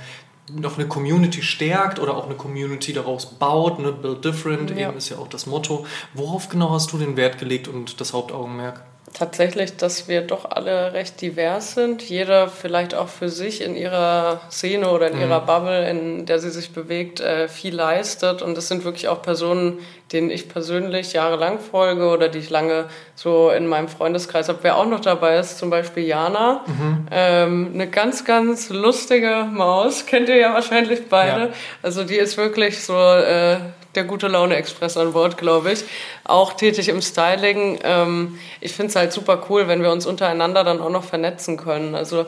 noch 0.55 0.77
eine 0.77 0.87
Community 0.87 1.41
stärkt 1.41 1.99
oder 1.99 2.15
auch 2.17 2.25
eine 2.25 2.35
Community 2.35 2.93
daraus 2.93 3.25
baut, 3.25 3.79
ne? 3.79 3.91
Build 3.91 4.25
Different, 4.25 4.71
Ja. 4.71 4.89
eben 4.89 4.97
ist 4.97 5.09
ja 5.09 5.17
auch 5.17 5.27
das 5.27 5.45
Motto. 5.45 5.85
Worauf 6.13 6.49
genau 6.49 6.71
hast 6.71 6.91
du 6.91 6.97
den 6.97 7.15
Wert 7.17 7.37
gelegt 7.39 7.67
und 7.67 7.99
das 8.01 8.13
Hauptaugenmerk? 8.13 8.83
Tatsächlich, 9.13 9.75
dass 9.75 10.07
wir 10.07 10.21
doch 10.21 10.49
alle 10.49 10.93
recht 10.93 11.19
divers 11.19 11.73
sind. 11.73 12.01
Jeder 12.01 12.47
vielleicht 12.47 12.95
auch 12.95 13.09
für 13.09 13.27
sich 13.27 13.61
in 13.61 13.75
ihrer 13.75 14.39
Szene 14.49 14.89
oder 14.89 15.09
in 15.11 15.19
ihrer 15.19 15.41
Bubble, 15.41 15.89
in 15.89 16.25
der 16.25 16.39
sie 16.39 16.49
sich 16.49 16.71
bewegt, 16.71 17.19
äh, 17.19 17.49
viel 17.49 17.75
leistet. 17.75 18.41
Und 18.41 18.55
das 18.55 18.69
sind 18.69 18.85
wirklich 18.85 19.09
auch 19.09 19.21
Personen, 19.21 19.79
denen 20.13 20.29
ich 20.29 20.47
persönlich 20.47 21.11
jahrelang 21.11 21.59
folge 21.59 22.07
oder 22.07 22.29
die 22.29 22.39
ich 22.39 22.49
lange 22.49 22.85
so 23.15 23.49
in 23.49 23.67
meinem 23.67 23.89
Freundeskreis 23.89 24.47
habe. 24.47 24.59
Wer 24.61 24.77
auch 24.77 24.87
noch 24.87 25.01
dabei 25.01 25.37
ist, 25.37 25.57
zum 25.57 25.69
Beispiel 25.69 26.03
Jana. 26.03 26.63
Ähm, 27.11 27.71
eine 27.73 27.87
ganz, 27.87 28.23
ganz 28.23 28.69
lustige 28.69 29.45
Maus. 29.51 30.05
Kennt 30.05 30.29
ihr 30.29 30.37
ja 30.37 30.53
wahrscheinlich 30.53 31.09
beide. 31.09 31.41
Ja. 31.41 31.49
Also 31.83 32.05
die 32.05 32.15
ist 32.15 32.37
wirklich 32.37 32.81
so 32.81 32.95
äh, 32.97 33.57
der 33.95 34.03
gute 34.03 34.27
Laune 34.27 34.55
Express 34.55 34.97
an 34.97 35.13
Bord, 35.13 35.37
glaube 35.37 35.71
ich. 35.71 35.83
Auch 36.23 36.53
tätig 36.53 36.89
im 36.89 37.01
Styling. 37.01 37.79
Ähm, 37.83 38.39
ich 38.59 38.73
finde 38.73 38.89
es 38.89 38.95
halt 38.95 39.13
super 39.13 39.43
cool, 39.49 39.67
wenn 39.67 39.83
wir 39.83 39.91
uns 39.91 40.05
untereinander 40.05 40.63
dann 40.63 40.81
auch 40.81 40.89
noch 40.89 41.03
vernetzen 41.03 41.57
können. 41.57 41.95
Also 41.95 42.25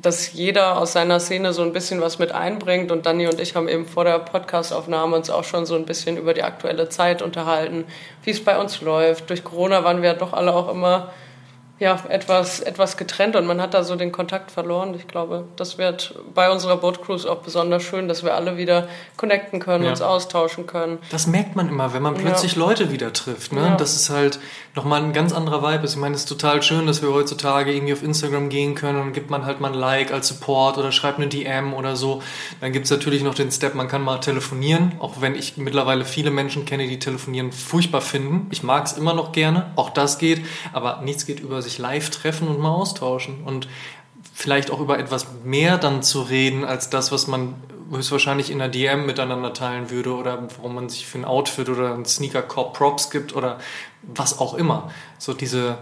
dass 0.00 0.32
jeder 0.32 0.78
aus 0.78 0.92
seiner 0.92 1.20
Szene 1.20 1.52
so 1.52 1.62
ein 1.62 1.72
bisschen 1.72 2.00
was 2.00 2.18
mit 2.18 2.32
einbringt. 2.32 2.90
Und 2.90 3.06
Dani 3.06 3.26
und 3.26 3.40
ich 3.40 3.54
haben 3.54 3.68
eben 3.68 3.86
vor 3.86 4.04
der 4.04 4.18
Podcastaufnahme 4.18 5.16
uns 5.16 5.30
auch 5.30 5.44
schon 5.44 5.66
so 5.66 5.74
ein 5.74 5.84
bisschen 5.84 6.16
über 6.16 6.34
die 6.34 6.42
aktuelle 6.42 6.88
Zeit 6.88 7.22
unterhalten, 7.22 7.84
wie 8.24 8.30
es 8.30 8.42
bei 8.42 8.58
uns 8.58 8.80
läuft. 8.80 9.28
Durch 9.30 9.44
Corona 9.44 9.84
waren 9.84 10.02
wir 10.02 10.10
ja 10.10 10.14
doch 10.16 10.32
alle 10.32 10.54
auch 10.54 10.70
immer 10.70 11.12
ja, 11.80 11.98
etwas, 12.08 12.60
etwas 12.60 12.96
getrennt 12.98 13.34
und 13.36 13.46
man 13.46 13.60
hat 13.60 13.74
da 13.74 13.82
so 13.82 13.96
den 13.96 14.12
Kontakt 14.12 14.50
verloren. 14.50 14.94
Ich 14.94 15.08
glaube, 15.08 15.46
das 15.56 15.78
wird 15.78 16.14
bei 16.34 16.50
unserer 16.50 16.76
Boat 16.76 17.02
Cruise 17.02 17.28
auch 17.30 17.38
besonders 17.38 17.82
schön, 17.82 18.06
dass 18.06 18.22
wir 18.22 18.34
alle 18.34 18.56
wieder 18.58 18.86
connecten 19.16 19.58
können, 19.60 19.84
Ja. 19.84 19.90
uns 19.90 20.02
austauschen 20.02 20.66
können. 20.66 20.98
Das 21.10 21.26
merkt 21.26 21.56
man 21.56 21.68
immer, 21.70 21.94
wenn 21.94 22.02
man 22.02 22.14
plötzlich 22.14 22.54
Leute 22.54 22.92
wieder 22.92 23.12
trifft. 23.14 23.52
Ne? 23.52 23.62
Ja. 23.62 23.76
Das 23.76 23.96
ist 23.96 24.10
halt 24.10 24.38
nochmal 24.74 25.02
ein 25.02 25.12
ganz 25.14 25.32
anderer 25.32 25.62
Vibe. 25.62 25.84
ist. 25.84 25.92
Ich 25.94 25.98
meine, 25.98 26.14
es 26.14 26.20
ist 26.22 26.28
total 26.28 26.62
schön, 26.62 26.86
dass 26.86 27.00
wir 27.00 27.10
heutzutage 27.14 27.72
irgendwie 27.72 27.94
auf 27.94 28.02
Instagram 28.02 28.50
gehen 28.50 28.74
können 28.74 29.00
und 29.00 29.12
gibt 29.14 29.30
man 29.30 29.46
halt 29.46 29.60
mal 29.60 29.68
ein 29.72 29.78
Like 29.78 30.12
als 30.12 30.28
Support 30.28 30.76
oder 30.76 30.92
schreibt 30.92 31.16
eine 31.18 31.28
DM 31.28 31.72
oder 31.72 31.96
so. 31.96 32.22
Dann 32.60 32.72
gibt 32.72 32.84
es 32.84 32.90
natürlich 32.90 33.22
noch 33.22 33.34
den 33.34 33.50
Step, 33.50 33.74
man 33.74 33.88
kann 33.88 34.02
mal 34.02 34.18
telefonieren, 34.18 34.92
auch 34.98 35.20
wenn 35.22 35.34
ich 35.34 35.56
mittlerweile 35.56 36.04
viele 36.04 36.30
Menschen 36.30 36.66
kenne, 36.66 36.86
die 36.86 36.98
telefonieren 36.98 37.52
furchtbar 37.52 38.02
finden. 38.02 38.48
Ich 38.50 38.62
mag 38.62 38.84
es 38.84 38.92
immer 38.92 39.14
noch 39.14 39.32
gerne, 39.32 39.70
auch 39.76 39.88
das 39.88 40.18
geht, 40.18 40.44
aber 40.74 41.00
nichts 41.02 41.24
geht 41.24 41.40
über 41.40 41.62
sich 41.62 41.69
live 41.78 42.10
treffen 42.10 42.48
und 42.48 42.58
mal 42.58 42.70
austauschen. 42.70 43.42
Und 43.44 43.68
vielleicht 44.34 44.70
auch 44.70 44.80
über 44.80 44.98
etwas 44.98 45.26
mehr 45.44 45.78
dann 45.78 46.02
zu 46.02 46.22
reden, 46.22 46.64
als 46.64 46.90
das, 46.90 47.12
was 47.12 47.26
man 47.26 47.54
höchstwahrscheinlich 47.92 48.50
in 48.50 48.58
der 48.58 48.68
DM 48.68 49.04
miteinander 49.06 49.52
teilen 49.52 49.90
würde 49.90 50.14
oder 50.14 50.38
warum 50.56 50.74
man 50.76 50.88
sich 50.88 51.06
für 51.06 51.18
ein 51.18 51.24
Outfit 51.24 51.68
oder 51.68 51.92
ein 51.94 52.04
Sneaker 52.04 52.42
Corp 52.42 52.74
Props 52.74 53.10
gibt 53.10 53.34
oder 53.34 53.58
was 54.02 54.38
auch 54.38 54.54
immer. 54.54 54.90
So 55.18 55.32
diese 55.34 55.78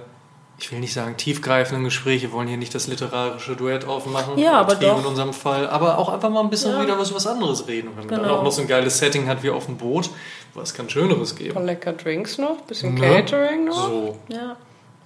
ich 0.61 0.73
will 0.73 0.81
nicht 0.81 0.93
sagen 0.93 1.17
tiefgreifenden 1.17 1.85
Gespräche, 1.85 2.33
wollen 2.33 2.49
hier 2.49 2.57
nicht 2.57 2.75
das 2.75 2.89
literarische 2.89 3.55
Duett 3.55 3.87
aufmachen, 3.87 4.37
Ja, 4.39 4.55
aber 4.55 4.75
doch. 4.75 4.99
in 4.99 5.07
unserem 5.07 5.33
Fall, 5.33 5.69
aber 5.69 5.99
auch 5.99 6.09
einfach 6.09 6.31
mal 6.31 6.41
ein 6.41 6.51
bisschen 6.51 6.73
Ja. 6.73 6.83
wieder 6.83 6.99
was, 6.99 7.15
was 7.15 7.29
anderes 7.29 7.69
reden. 7.69 7.91
Wenn 7.95 8.07
man 8.07 8.09
dann 8.09 8.23
Genau. 8.25 8.39
auch 8.39 8.43
noch 8.43 8.51
so 8.51 8.63
ein 8.63 8.67
geiles 8.67 8.99
Setting 8.99 9.29
hat 9.29 9.45
wie 9.45 9.51
auf 9.51 9.67
dem 9.67 9.77
Boot, 9.77 10.11
was 10.55 10.75
kann 10.75 10.91
Schöneres 10.91 11.31
Ein 11.35 11.39
geben? 11.39 11.55
paar 11.55 11.63
lecker 11.63 11.93
Drinks 11.93 12.39
noch, 12.39 12.61
bisschen 12.63 12.95
Ne? 12.95 13.01
Catering 13.01 13.67
noch. 13.67 13.87
So. 13.89 14.17
Ja, 14.31 14.57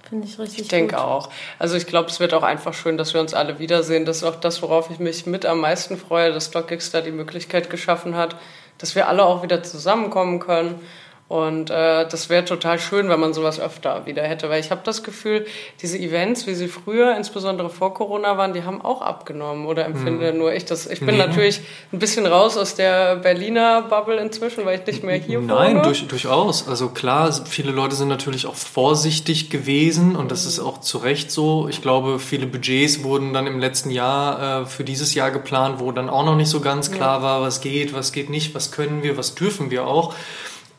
finde 0.09 0.27
ich 0.27 0.37
richtig 0.39 0.61
Ich 0.61 0.67
denke 0.67 1.01
auch. 1.01 1.29
Also 1.59 1.75
ich 1.75 1.87
glaube, 1.87 2.09
es 2.09 2.19
wird 2.19 2.33
auch 2.33 2.43
einfach 2.43 2.73
schön, 2.73 2.97
dass 2.97 3.13
wir 3.13 3.21
uns 3.21 3.33
alle 3.33 3.59
wiedersehen. 3.59 4.05
Das 4.05 4.17
ist 4.17 4.23
auch 4.23 4.35
das, 4.35 4.61
worauf 4.61 4.89
ich 4.89 4.99
mich 4.99 5.25
mit 5.25 5.45
am 5.45 5.59
meisten 5.59 5.97
freue, 5.97 6.31
dass 6.31 6.45
StockX 6.45 6.91
da 6.91 7.01
die 7.01 7.11
Möglichkeit 7.11 7.69
geschaffen 7.69 8.15
hat, 8.15 8.35
dass 8.77 8.95
wir 8.95 9.07
alle 9.07 9.25
auch 9.25 9.43
wieder 9.43 9.63
zusammenkommen 9.63 10.39
können. 10.39 10.81
Und 11.29 11.71
äh, 11.71 12.07
das 12.07 12.29
wäre 12.29 12.45
total 12.45 12.77
schön, 12.77 13.09
wenn 13.09 13.19
man 13.19 13.33
sowas 13.33 13.59
öfter 13.59 14.05
wieder 14.05 14.21
hätte. 14.23 14.49
Weil 14.49 14.59
ich 14.59 14.69
habe 14.69 14.81
das 14.83 15.01
Gefühl, 15.03 15.47
diese 15.81 15.97
Events, 15.97 16.45
wie 16.45 16.53
sie 16.53 16.67
früher, 16.67 17.15
insbesondere 17.17 17.71
vor 17.71 17.93
Corona 17.95 18.37
waren, 18.37 18.53
die 18.53 18.63
haben 18.63 18.81
auch 18.81 19.01
abgenommen. 19.01 19.65
Oder 19.65 19.85
empfinde 19.85 20.31
nur 20.33 20.53
ich 20.53 20.65
das. 20.65 20.85
Ich 20.85 20.99
bin 20.99 21.15
Nee. 21.15 21.25
natürlich 21.25 21.61
ein 21.91 21.97
bisschen 21.97 22.27
raus 22.27 22.55
aus 22.55 22.75
der 22.75 23.15
Berliner 23.15 23.81
Bubble 23.83 24.17
inzwischen, 24.17 24.63
weil 24.65 24.79
ich 24.79 24.85
nicht 24.85 25.03
mehr 25.03 25.15
hier 25.15 25.39
Nein, 25.39 25.77
wohne. 25.77 25.81
durch, 25.81 26.07
durchaus. 26.07 26.67
Also 26.67 26.89
klar, 26.89 27.31
viele 27.45 27.71
Leute 27.71 27.95
sind 27.95 28.09
natürlich 28.09 28.45
auch 28.45 28.55
vorsichtig 28.55 29.49
gewesen 29.49 30.15
und 30.15 30.29
das 30.29 30.45
ist 30.45 30.59
auch 30.59 30.81
zu 30.81 30.99
Recht 30.99 31.31
so. 31.31 31.67
Ich 31.67 31.81
glaube, 31.81 32.19
viele 32.19 32.45
Budgets 32.45 33.03
wurden 33.03 33.33
dann 33.33 33.47
im 33.47 33.59
letzten 33.59 33.89
Jahr 33.89 34.61
äh, 34.61 34.65
für 34.67 34.83
dieses 34.83 35.15
Jahr 35.15 35.31
geplant, 35.31 35.79
wo 35.79 35.91
dann 35.91 36.09
auch 36.09 36.25
noch 36.25 36.35
nicht 36.35 36.49
so 36.49 36.59
ganz 36.59 36.91
klar 36.91 37.23
war, 37.23 37.41
was 37.41 37.59
geht, 37.61 37.93
was 37.93 38.11
geht 38.11 38.29
nicht, 38.29 38.53
was 38.53 38.71
können 38.71 39.01
wir, 39.01 39.17
was 39.17 39.33
dürfen 39.33 39.71
wir 39.71 39.87
auch. 39.87 40.13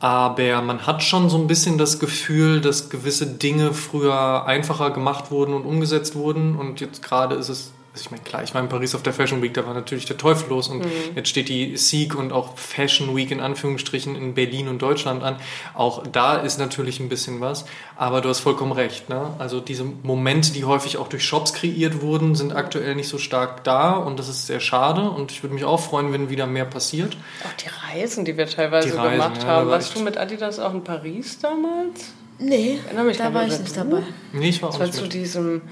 Aber 0.00 0.60
man 0.60 0.86
hat 0.86 1.02
schon 1.02 1.30
so 1.30 1.38
ein 1.38 1.46
bisschen 1.46 1.78
das 1.78 1.98
Gefühl, 1.98 2.60
dass 2.60 2.90
gewisse 2.90 3.26
Dinge 3.26 3.72
früher 3.72 4.44
einfacher 4.46 4.90
gemacht 4.90 5.30
wurden 5.30 5.54
und 5.54 5.64
umgesetzt 5.64 6.14
wurden. 6.14 6.56
Und 6.56 6.80
jetzt 6.80 7.02
gerade 7.02 7.36
ist 7.36 7.48
es, 7.48 7.72
also 7.94 8.06
ich 8.06 8.10
meine, 8.10 8.24
klar, 8.24 8.42
ich 8.42 8.52
war 8.54 8.60
in 8.60 8.68
Paris 8.68 8.96
auf 8.96 9.04
der 9.04 9.12
Fashion 9.12 9.40
Week, 9.40 9.54
da 9.54 9.64
war 9.64 9.72
natürlich 9.72 10.04
der 10.04 10.16
Teufel 10.16 10.48
los. 10.48 10.66
Und 10.66 10.84
jetzt 11.14 11.28
steht 11.28 11.48
die 11.48 11.76
Seek 11.76 12.16
und 12.16 12.32
auch 12.32 12.58
Fashion 12.58 13.14
Week 13.14 13.30
in 13.30 13.38
Anführungsstrichen 13.38 14.16
in 14.16 14.34
Berlin 14.34 14.66
und 14.66 14.82
Deutschland 14.82 15.22
an. 15.22 15.36
Auch 15.74 16.04
da 16.04 16.34
ist 16.34 16.58
natürlich 16.58 16.98
ein 16.98 17.08
bisschen 17.08 17.40
was. 17.40 17.66
Aber 17.94 18.20
du 18.20 18.28
hast 18.28 18.40
vollkommen 18.40 18.72
recht. 18.72 19.08
Ne? 19.10 19.36
Also 19.38 19.60
diese 19.60 19.84
Momente, 19.84 20.52
die 20.52 20.64
häufig 20.64 20.96
auch 20.96 21.06
durch 21.06 21.24
Shops 21.24 21.52
kreiert 21.52 22.02
wurden, 22.02 22.34
sind 22.34 22.56
aktuell 22.56 22.96
nicht 22.96 23.08
so 23.08 23.18
stark 23.18 23.62
da. 23.62 23.92
Und 23.92 24.18
das 24.18 24.28
ist 24.28 24.48
sehr 24.48 24.58
schade. 24.58 25.08
Und 25.08 25.30
ich 25.30 25.44
würde 25.44 25.54
mich 25.54 25.64
auch 25.64 25.78
freuen, 25.78 26.12
wenn 26.12 26.28
wieder 26.28 26.48
mehr 26.48 26.64
passiert. 26.64 27.16
Auch 27.44 27.56
die 27.56 27.68
Reisen, 27.92 28.24
die 28.24 28.36
wir 28.36 28.48
teilweise 28.48 28.88
Die 28.88 28.96
Reisen, 28.96 29.12
gemacht 29.12 29.42
ja, 29.44 29.48
haben. 29.48 29.70
Warst 29.70 29.94
du 29.94 30.00
mit 30.00 30.18
Adidas 30.18 30.58
auch 30.58 30.74
in 30.74 30.82
Paris 30.82 31.38
damals? 31.38 32.12
Nee, 32.40 32.80
da 32.92 33.32
war 33.32 33.46
ich 33.46 33.60
nicht 33.60 33.76
dabei. 33.76 34.02
Nee, 34.32 34.48
ich 34.48 34.60
war 34.60 34.70
auch 34.70 34.72
Das 34.72 34.80
war 34.80 34.86
nicht 34.88 34.96
zu 34.96 35.04
mit. 35.04 35.12
diesem, 35.12 35.62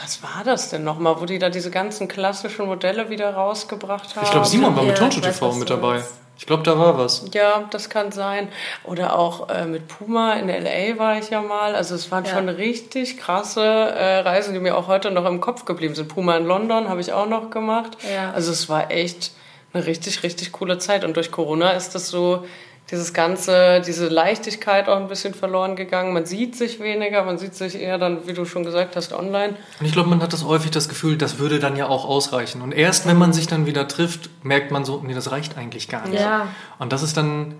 was 0.00 0.22
war 0.22 0.44
das 0.44 0.70
denn 0.70 0.84
nochmal, 0.84 1.20
wo 1.20 1.24
die 1.26 1.38
da 1.38 1.50
diese 1.50 1.70
ganzen 1.70 2.08
klassischen 2.08 2.66
Modelle 2.66 3.10
wieder 3.10 3.34
rausgebracht 3.34 4.16
haben? 4.16 4.24
Ich 4.24 4.30
glaube, 4.30 4.46
Simon 4.46 4.76
war 4.76 4.82
mit 4.84 4.98
Ja, 4.98 5.06
weiß, 5.06 5.14
TV 5.20 5.52
mit 5.54 5.70
dabei. 5.70 6.02
Ich 6.38 6.46
glaube, 6.46 6.62
da 6.62 6.78
war 6.78 6.96
was. 6.96 7.24
Ja, 7.34 7.64
das 7.70 7.90
kann 7.90 8.12
sein. 8.12 8.48
Oder 8.84 9.18
auch 9.18 9.48
äh, 9.48 9.64
mit 9.64 9.88
Puma 9.88 10.34
in 10.34 10.46
LA 10.48 10.96
war 10.96 11.18
ich 11.18 11.30
ja 11.30 11.42
mal. 11.42 11.74
Also 11.74 11.96
es 11.96 12.12
waren 12.12 12.24
Ja. 12.24 12.30
schon 12.30 12.48
richtig 12.48 13.18
krasse 13.18 13.60
äh, 13.64 14.18
Reisen, 14.20 14.54
die 14.54 14.60
mir 14.60 14.76
auch 14.76 14.86
heute 14.86 15.10
noch 15.10 15.24
im 15.24 15.40
Kopf 15.40 15.64
geblieben 15.64 15.96
sind. 15.96 16.06
Puma 16.06 16.36
in 16.36 16.46
London 16.46 16.88
habe 16.88 17.00
ich 17.00 17.12
auch 17.12 17.26
noch 17.26 17.50
gemacht. 17.50 17.96
Ja. 18.14 18.30
Also 18.32 18.52
es 18.52 18.68
war 18.68 18.92
echt 18.92 19.32
eine 19.72 19.84
richtig, 19.86 20.22
richtig 20.22 20.52
coole 20.52 20.78
Zeit. 20.78 21.04
Und 21.04 21.16
durch 21.16 21.32
Corona 21.32 21.72
ist 21.72 21.96
das 21.96 22.08
so, 22.08 22.44
dieses 22.90 23.12
ganze, 23.12 23.82
diese 23.86 24.08
Leichtigkeit 24.08 24.88
auch 24.88 24.96
ein 24.96 25.08
bisschen 25.08 25.34
verloren 25.34 25.76
gegangen. 25.76 26.14
Man 26.14 26.24
sieht 26.24 26.56
sich 26.56 26.80
weniger, 26.80 27.22
man 27.24 27.36
sieht 27.36 27.54
sich 27.54 27.78
eher 27.78 27.98
dann, 27.98 28.26
wie 28.26 28.32
du 28.32 28.46
schon 28.46 28.64
gesagt 28.64 28.96
hast, 28.96 29.12
online. 29.12 29.56
Und 29.78 29.86
ich 29.86 29.92
glaube, 29.92 30.08
man 30.08 30.22
hat 30.22 30.32
das 30.32 30.44
häufig 30.44 30.70
das 30.70 30.88
Gefühl, 30.88 31.18
das 31.18 31.38
würde 31.38 31.58
dann 31.58 31.76
ja 31.76 31.86
auch 31.88 32.06
ausreichen. 32.06 32.62
Und 32.62 32.72
erst 32.72 33.06
wenn 33.06 33.18
man 33.18 33.32
sich 33.32 33.46
dann 33.46 33.66
wieder 33.66 33.88
trifft, 33.88 34.30
merkt 34.42 34.70
man 34.70 34.84
so, 34.86 35.02
nee, 35.04 35.14
das 35.14 35.30
reicht 35.30 35.58
eigentlich 35.58 35.88
gar 35.88 36.08
nicht. 36.08 36.20
Ja. 36.20 36.48
Und 36.78 36.92
das 36.92 37.02
ist 37.02 37.16
dann 37.16 37.54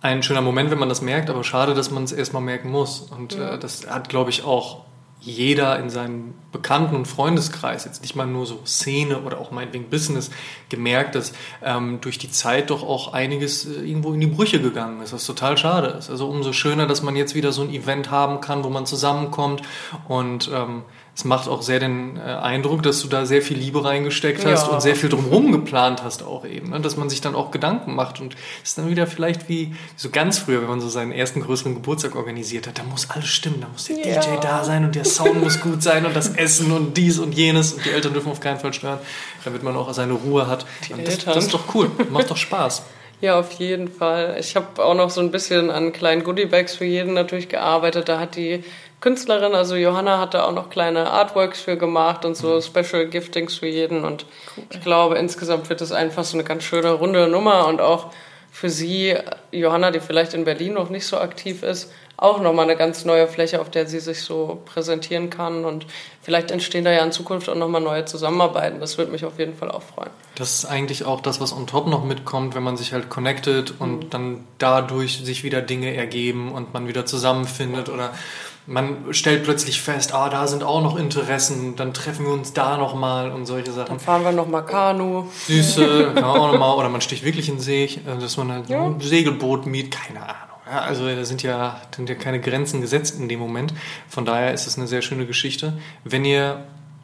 ein 0.00 0.22
schöner 0.22 0.40
Moment, 0.40 0.70
wenn 0.70 0.78
man 0.78 0.88
das 0.88 1.02
merkt, 1.02 1.28
aber 1.28 1.44
schade, 1.44 1.74
dass 1.74 1.90
man 1.90 2.04
es 2.04 2.12
erstmal 2.12 2.42
merken 2.42 2.70
muss. 2.70 3.00
Und 3.00 3.36
äh, 3.38 3.58
das 3.58 3.86
hat, 3.86 4.08
glaube 4.08 4.30
ich, 4.30 4.44
auch 4.44 4.84
jeder 5.20 5.78
in 5.78 5.90
seinem 5.90 6.34
Bekannten- 6.50 6.96
und 6.96 7.06
Freundeskreis, 7.06 7.84
jetzt 7.84 8.02
nicht 8.02 8.16
mal 8.16 8.26
nur 8.26 8.46
so 8.46 8.60
Szene 8.64 9.20
oder 9.20 9.38
auch 9.38 9.50
meinetwegen 9.50 9.90
Business, 9.90 10.30
gemerkt, 10.68 11.14
dass 11.14 11.32
ähm, 11.62 12.00
durch 12.00 12.18
die 12.18 12.30
Zeit 12.30 12.70
doch 12.70 12.82
auch 12.82 13.12
einiges 13.12 13.66
äh, 13.66 13.86
irgendwo 13.86 14.12
in 14.12 14.20
die 14.20 14.26
Brüche 14.26 14.60
gegangen 14.60 15.02
ist, 15.02 15.12
was 15.12 15.26
total 15.26 15.58
schade 15.58 15.88
ist. 15.88 16.10
Also 16.10 16.28
umso 16.28 16.52
schöner, 16.52 16.86
dass 16.86 17.02
man 17.02 17.16
jetzt 17.16 17.34
wieder 17.34 17.52
so 17.52 17.62
ein 17.62 17.70
Event 17.70 18.10
haben 18.10 18.40
kann, 18.40 18.64
wo 18.64 18.70
man 18.70 18.86
zusammenkommt 18.86 19.62
und 20.08 20.50
ähm, 20.52 20.82
es 21.14 21.24
macht 21.24 21.48
auch 21.48 21.60
sehr 21.62 21.80
den 21.80 22.16
äh, 22.16 22.20
Eindruck, 22.20 22.82
dass 22.82 23.00
du 23.02 23.08
da 23.08 23.26
sehr 23.26 23.42
viel 23.42 23.58
Liebe 23.58 23.84
reingesteckt 23.84 24.44
hast 24.46 24.66
Ja. 24.68 24.72
und 24.72 24.80
sehr 24.80 24.96
viel 24.96 25.08
drumherum 25.10 25.52
geplant 25.52 26.02
hast 26.02 26.22
auch 26.22 26.44
eben, 26.46 26.70
ne? 26.70 26.80
dass 26.80 26.96
man 26.96 27.10
sich 27.10 27.20
dann 27.20 27.34
auch 27.34 27.50
Gedanken 27.50 27.94
macht 27.94 28.20
und 28.20 28.34
es 28.62 28.70
ist 28.70 28.78
dann 28.78 28.88
wieder 28.88 29.06
vielleicht 29.06 29.48
wie 29.48 29.74
so 29.96 30.08
ganz 30.10 30.38
früher, 30.38 30.62
wenn 30.62 30.68
man 30.68 30.80
so 30.80 30.88
seinen 30.88 31.12
ersten 31.12 31.42
größeren 31.42 31.74
Geburtstag 31.74 32.14
organisiert 32.16 32.66
hat, 32.66 32.78
da 32.78 32.84
muss 32.84 33.10
alles 33.10 33.28
stimmen, 33.28 33.60
da 33.60 33.66
muss 33.68 33.84
der 33.84 33.98
Ja. 33.98 34.20
DJ 34.20 34.40
da 34.40 34.64
sein 34.64 34.84
und 34.84 34.94
der 34.94 35.04
Sound 35.04 35.42
muss 35.42 35.60
gut 35.60 35.82
sein 35.82 36.06
und 36.06 36.14
das 36.16 36.28
Essen 36.36 36.72
und 36.72 36.96
dies 36.96 37.18
und 37.18 37.32
jenes 37.32 37.72
und 37.74 37.84
die 37.84 37.90
Eltern 37.90 38.12
dürfen 38.14 38.30
auf 38.32 38.40
keinen 38.40 38.58
Fall 38.60 38.72
stören, 38.72 38.98
damit 39.44 39.62
man 39.62 39.76
auch 39.76 39.92
seine 39.92 40.12
Ruhe 40.14 40.46
hat. 40.46 40.64
Und 40.90 41.06
das, 41.06 41.18
das 41.18 41.36
ist 41.44 41.54
doch 41.54 41.74
cool, 41.74 41.90
macht 42.10 42.30
doch 42.30 42.36
Spaß. 42.36 42.82
Ja, 43.20 43.38
auf 43.38 43.52
jeden 43.52 43.88
Fall. 43.88 44.36
Ich 44.40 44.56
habe 44.56 44.82
auch 44.82 44.94
noch 44.94 45.10
so 45.10 45.20
ein 45.20 45.30
bisschen 45.30 45.70
an 45.70 45.92
kleinen 45.92 46.24
Goodiebags 46.24 46.76
für 46.76 46.86
jeden 46.86 47.12
natürlich 47.12 47.50
gearbeitet. 47.50 48.08
Da 48.08 48.18
hat 48.18 48.34
die 48.34 48.64
Künstlerin, 49.00 49.54
also 49.54 49.76
Johanna, 49.76 50.18
hat 50.18 50.34
da 50.34 50.44
auch 50.44 50.52
noch 50.52 50.68
kleine 50.68 51.10
Artworks 51.10 51.60
für 51.60 51.76
gemacht 51.76 52.24
und 52.24 52.36
so 52.36 52.60
Special 52.60 53.06
Giftings 53.06 53.56
für 53.56 53.66
jeden. 53.66 54.04
Und 54.04 54.26
ich 54.70 54.82
glaube, 54.82 55.16
insgesamt 55.16 55.70
wird 55.70 55.80
es 55.80 55.90
einfach 55.90 56.24
so 56.24 56.36
eine 56.36 56.44
ganz 56.44 56.64
schöne 56.64 56.92
runde 56.92 57.28
Nummer 57.28 57.66
und 57.66 57.80
auch 57.80 58.12
für 58.52 58.68
sie, 58.68 59.16
Johanna, 59.52 59.90
die 59.90 60.00
vielleicht 60.00 60.34
in 60.34 60.44
Berlin 60.44 60.74
noch 60.74 60.90
nicht 60.90 61.06
so 61.06 61.18
aktiv 61.18 61.62
ist, 61.62 61.90
auch 62.16 62.42
nochmal 62.42 62.66
eine 62.66 62.76
ganz 62.76 63.06
neue 63.06 63.26
Fläche, 63.26 63.60
auf 63.60 63.70
der 63.70 63.86
sie 63.86 64.00
sich 64.00 64.22
so 64.22 64.60
präsentieren 64.66 65.30
kann. 65.30 65.64
Und 65.64 65.86
vielleicht 66.20 66.50
entstehen 66.50 66.84
da 66.84 66.92
ja 66.92 67.02
in 67.02 67.12
Zukunft 67.12 67.48
auch 67.48 67.54
nochmal 67.54 67.80
neue 67.80 68.04
Zusammenarbeiten. 68.04 68.80
Das 68.80 68.98
würde 68.98 69.10
mich 69.10 69.24
auf 69.24 69.38
jeden 69.38 69.56
Fall 69.56 69.70
auch 69.70 69.82
freuen. 69.82 70.10
Das 70.34 70.56
ist 70.56 70.64
eigentlich 70.66 71.06
auch 71.06 71.22
das, 71.22 71.40
was 71.40 71.54
on 71.54 71.66
top 71.66 71.86
noch 71.86 72.04
mitkommt, 72.04 72.54
wenn 72.54 72.62
man 72.62 72.76
sich 72.76 72.92
halt 72.92 73.08
connected 73.08 73.72
und 73.78 74.12
dann 74.12 74.44
dadurch 74.58 75.20
sich 75.24 75.44
wieder 75.44 75.62
Dinge 75.62 75.94
ergeben 75.96 76.52
und 76.52 76.74
man 76.74 76.88
wieder 76.88 77.06
zusammenfindet 77.06 77.88
oder 77.88 78.10
man 78.66 79.12
stellt 79.12 79.44
plötzlich 79.44 79.80
fest, 79.80 80.14
ah, 80.14 80.28
da 80.28 80.46
sind 80.46 80.62
auch 80.62 80.82
noch 80.82 80.96
Interessen, 80.96 81.76
dann 81.76 81.92
treffen 81.94 82.26
wir 82.26 82.32
uns 82.32 82.52
da 82.52 82.76
nochmal 82.76 83.30
und 83.32 83.46
solche 83.46 83.72
Sachen. 83.72 83.88
Dann 83.88 84.00
fahren 84.00 84.22
wir 84.24 84.32
nochmal 84.32 84.64
Kanu. 84.64 85.24
Süße, 85.46 86.12
man 86.14 86.24
auch 86.24 86.52
nochmal, 86.52 86.76
oder 86.76 86.88
man 86.88 87.00
sticht 87.00 87.24
wirklich 87.24 87.48
in 87.48 87.58
See, 87.58 87.84
äh, 87.84 88.20
dass 88.20 88.36
man 88.36 88.52
halt 88.52 88.68
Ja. 88.68 88.84
ein 88.84 89.00
Segelboot 89.00 89.66
mietet, 89.66 89.92
keine 90.00 90.20
Ahnung. 90.22 90.36
Ja, 90.70 90.80
also 90.82 91.04
da 91.08 91.24
sind 91.24 91.42
ja, 91.42 91.80
sind 91.94 92.08
ja 92.08 92.14
keine 92.14 92.40
Grenzen 92.40 92.80
gesetzt 92.80 93.18
in 93.18 93.28
dem 93.28 93.40
Moment. 93.40 93.74
Von 94.08 94.24
daher 94.24 94.54
ist 94.54 94.68
es 94.68 94.78
eine 94.78 94.86
sehr 94.86 95.02
schöne 95.02 95.26
Geschichte. 95.26 95.72
Wenn 96.04 96.24
ihr 96.24 96.62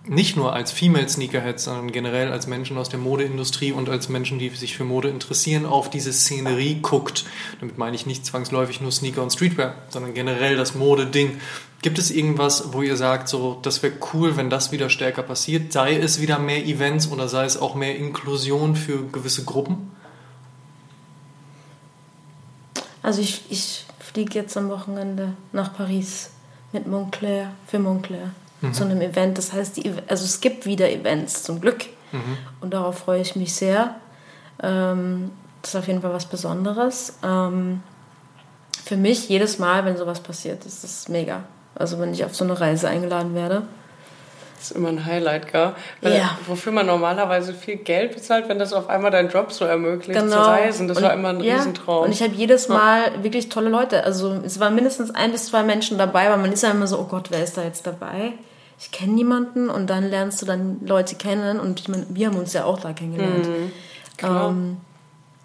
nicht 0.09 0.37
nur 0.37 0.53
als 0.53 0.73
Female 0.73 1.09
Sneakerheads, 1.09 1.65
sondern 1.65 1.91
generell 1.91 2.31
als 2.31 2.47
Menschen 2.47 2.79
aus 2.79 2.89
der 2.89 2.99
Modeindustrie 2.99 3.73
und 3.73 3.89
als 3.89 4.09
Menschen, 4.09 4.39
die 4.39 4.49
sich 4.51 4.77
für 4.77 4.85
Mode 4.85 5.09
interessieren, 5.09 5.67
auf 5.67 5.91
diese 5.91 6.13
Szenerie 6.13 6.81
guckt. 6.81 7.25
Damit 7.61 7.79
meine 7.79 7.97
ich 7.97 8.07
nicht 8.07 8.25
zwangsläufig 8.25 8.81
nur 8.81 8.93
Sneaker 8.93 9.23
und 9.23 9.31
Streetwear, 9.31 9.75
sondern 9.89 10.15
generell 10.15 10.57
das 10.57 10.75
Modeding. 10.75 11.41
Gibt 11.83 11.99
es 11.99 12.11
irgendwas, 12.11 12.73
wo 12.73 12.83
ihr 12.83 12.97
sagt, 12.97 13.29
so, 13.29 13.59
das 13.63 13.83
wäre 13.83 13.95
cool, 14.13 14.37
wenn 14.37 14.51
das 14.51 14.73
wieder 14.73 14.91
stärker 14.91 15.23
passiert? 15.23 15.73
Sei 15.73 15.97
es 15.97 16.21
wieder 16.21 16.39
mehr 16.39 16.65
Events 16.65 17.11
oder 17.11 17.29
sei 17.29 17.45
es 17.45 17.57
auch 17.57 17.75
mehr 17.75 17.97
Inklusion 17.97 18.77
für 18.77 19.07
gewisse 19.07 19.45
Gruppen? 19.45 19.93
Also 23.03 23.21
ich, 23.21 23.43
ich 23.51 23.85
fliege 24.01 24.35
jetzt 24.35 24.57
am 24.57 24.69
Wochenende 24.69 25.35
nach 25.53 25.75
Paris 25.77 26.31
mit 26.73 26.87
Montclair, 26.87 27.53
für 27.67 27.79
Montclair, 27.79 28.33
zu 28.73 28.85
einem 28.85 29.01
Event. 29.01 29.39
Das 29.39 29.53
heißt, 29.53 29.77
die, 29.77 29.93
also 30.09 30.25
es 30.25 30.41
gibt 30.41 30.67
wieder 30.67 30.91
Events, 30.91 31.43
zum 31.43 31.61
Glück. 31.61 31.87
Und 32.61 32.73
darauf 32.73 32.99
freue 32.99 33.21
ich 33.21 33.37
mich 33.37 33.55
sehr. 33.55 33.97
Ähm, 34.63 35.31
das 35.63 35.75
ist 35.75 35.81
auf 35.81 35.87
jeden 35.87 36.01
Fall 36.01 36.13
was 36.15 36.27
Besonderes. 36.27 37.19
Ähm, 37.25 37.83
für 38.85 38.97
mich 38.97 39.29
jedes 39.29 39.59
Mal, 39.59 39.85
wenn 39.85 39.97
sowas 39.97 40.21
passiert, 40.21 40.65
ist 40.65 40.85
das 40.85 41.09
mega. 41.09 41.43
Also 41.75 41.99
wenn 41.99 42.13
ich 42.15 42.25
auf 42.25 42.35
so 42.35 42.45
eine 42.45 42.59
Reise 42.59 42.89
eingeladen 42.89 43.35
werde. 43.35 43.63
Das 44.59 44.71
ist 44.71 44.77
immer 44.77 44.89
ein 44.89 45.05
Highlight, 45.05 45.53
gell? 45.53 45.73
Weil, 46.01 46.17
Ja. 46.17 46.39
Wofür 46.47 46.73
man 46.73 46.87
normalerweise 46.87 47.53
viel 47.53 47.77
Geld 47.77 48.15
bezahlt, 48.15 48.49
wenn 48.49 48.59
das 48.59 48.73
auf 48.73 48.89
einmal 48.89 49.11
deinen 49.11 49.29
Job 49.29 49.53
so 49.53 49.67
ermöglicht 49.67 50.19
zu 50.19 50.25
Genau. 50.27 50.41
reisen. 50.43 50.89
Das 50.89 50.97
Und- 50.97 51.03
war 51.05 51.13
immer 51.13 51.29
ein 51.31 51.41
ja, 51.41 51.57
Riesentraum. 51.57 52.05
Und 52.05 52.13
ich 52.13 52.23
habe 52.23 52.33
jedes 52.35 52.69
Mal 52.69 53.23
wirklich 53.23 53.51
tolle 53.51 53.69
Leute. 53.69 54.05
Also 54.05 54.33
es 54.45 54.59
waren 54.59 54.75
mindestens 54.75 55.11
ein 55.15 55.33
bis 55.33 55.47
zwei 55.47 55.63
Menschen 55.63 55.99
dabei, 55.99 56.31
weil 56.31 56.39
man 56.39 56.53
ist 56.53 56.63
ja 56.63 56.71
immer 56.71 56.87
so, 56.87 56.99
oh 56.99 57.05
Gott, 57.05 57.31
wer 57.31 57.45
ist 57.45 57.59
da 57.59 57.63
jetzt 57.65 57.87
dabei? 57.87 58.33
Ich 58.79 58.91
kenne 58.91 59.13
niemanden 59.13 59.71
und 59.71 59.89
dann 59.89 60.09
lernst 60.09 60.43
du 60.43 60.47
dann 60.47 60.81
Leute 60.85 61.15
kennen 61.15 61.59
und 61.61 61.81
ich 61.81 61.89
meine, 61.89 62.07
wir 62.11 62.27
haben 62.27 62.37
uns 62.37 62.53
ja 62.53 62.65
auch 62.65 62.79
da 62.79 62.93
kennengelernt. 62.93 63.49
klar. 64.17 64.51
Ähm, 64.51 64.77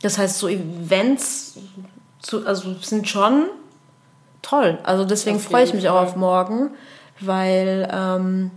das 0.02 0.18
heißt, 0.18 0.38
so 0.40 0.48
Events 0.48 1.58
zu, 2.20 2.46
also 2.46 2.74
sind 2.82 3.08
schon 3.08 3.46
toll. 4.42 4.80
Also 4.84 5.06
deswegen 5.06 5.40
freue 5.40 5.64
ich 5.64 5.74
mich 5.74 5.88
auch 5.90 6.02
auf 6.02 6.16
morgen. 6.16 6.72
weil 7.22 7.88
ähm, 7.94 8.52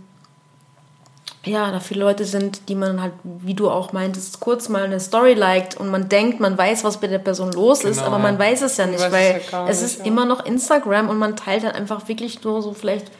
ja, 1.45 1.71
da 1.71 1.79
viele 1.79 1.99
Leute 1.99 2.25
sind, 2.25 2.69
die 2.69 2.75
man 2.75 3.01
halt, 3.01 3.13
wie 3.23 3.53
du 3.53 3.69
auch 3.69 3.93
meintest, 3.93 4.39
kurz 4.39 4.67
mal 4.67 4.83
eine 4.83 4.99
Story 4.99 5.35
liked 5.35 5.77
und 5.77 5.89
man 5.89 6.09
denkt, 6.09 6.39
man 6.39 6.57
weiß, 6.57 6.83
was 6.83 6.99
bei 6.99 7.07
der 7.07 7.19
Person 7.19 7.51
los 7.51 7.81
genau, 7.81 7.91
ist, 7.91 8.01
aber 8.01 8.17
man 8.17 8.39
weiß 8.39 8.63
es 8.63 8.77
ja 8.77 8.87
nicht, 8.87 9.11
weil 9.11 9.41
es, 9.45 9.51
ja 9.51 9.67
es 9.67 9.81
ist 9.83 9.99
ja. 9.99 10.05
immer 10.05 10.25
noch 10.25 10.43
Instagram 10.43 11.09
und 11.09 11.19
man 11.19 11.35
teilt 11.35 11.63
dann 11.63 11.73
einfach 11.73 12.07
wirklich 12.07 12.43
nur 12.43 12.63
so 12.63 12.73
vielleicht, 12.73 13.11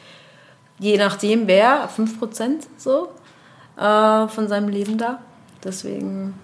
je 0.78 0.96
nachdem 0.96 1.46
wer, 1.46 1.88
5% 1.88 2.66
so 2.76 3.08
äh, 3.76 4.28
von 4.28 4.48
seinem 4.48 4.68
Leben 4.68 4.98
da. 4.98 5.20
Deswegen, 5.64 6.34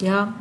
ja, 0.00 0.32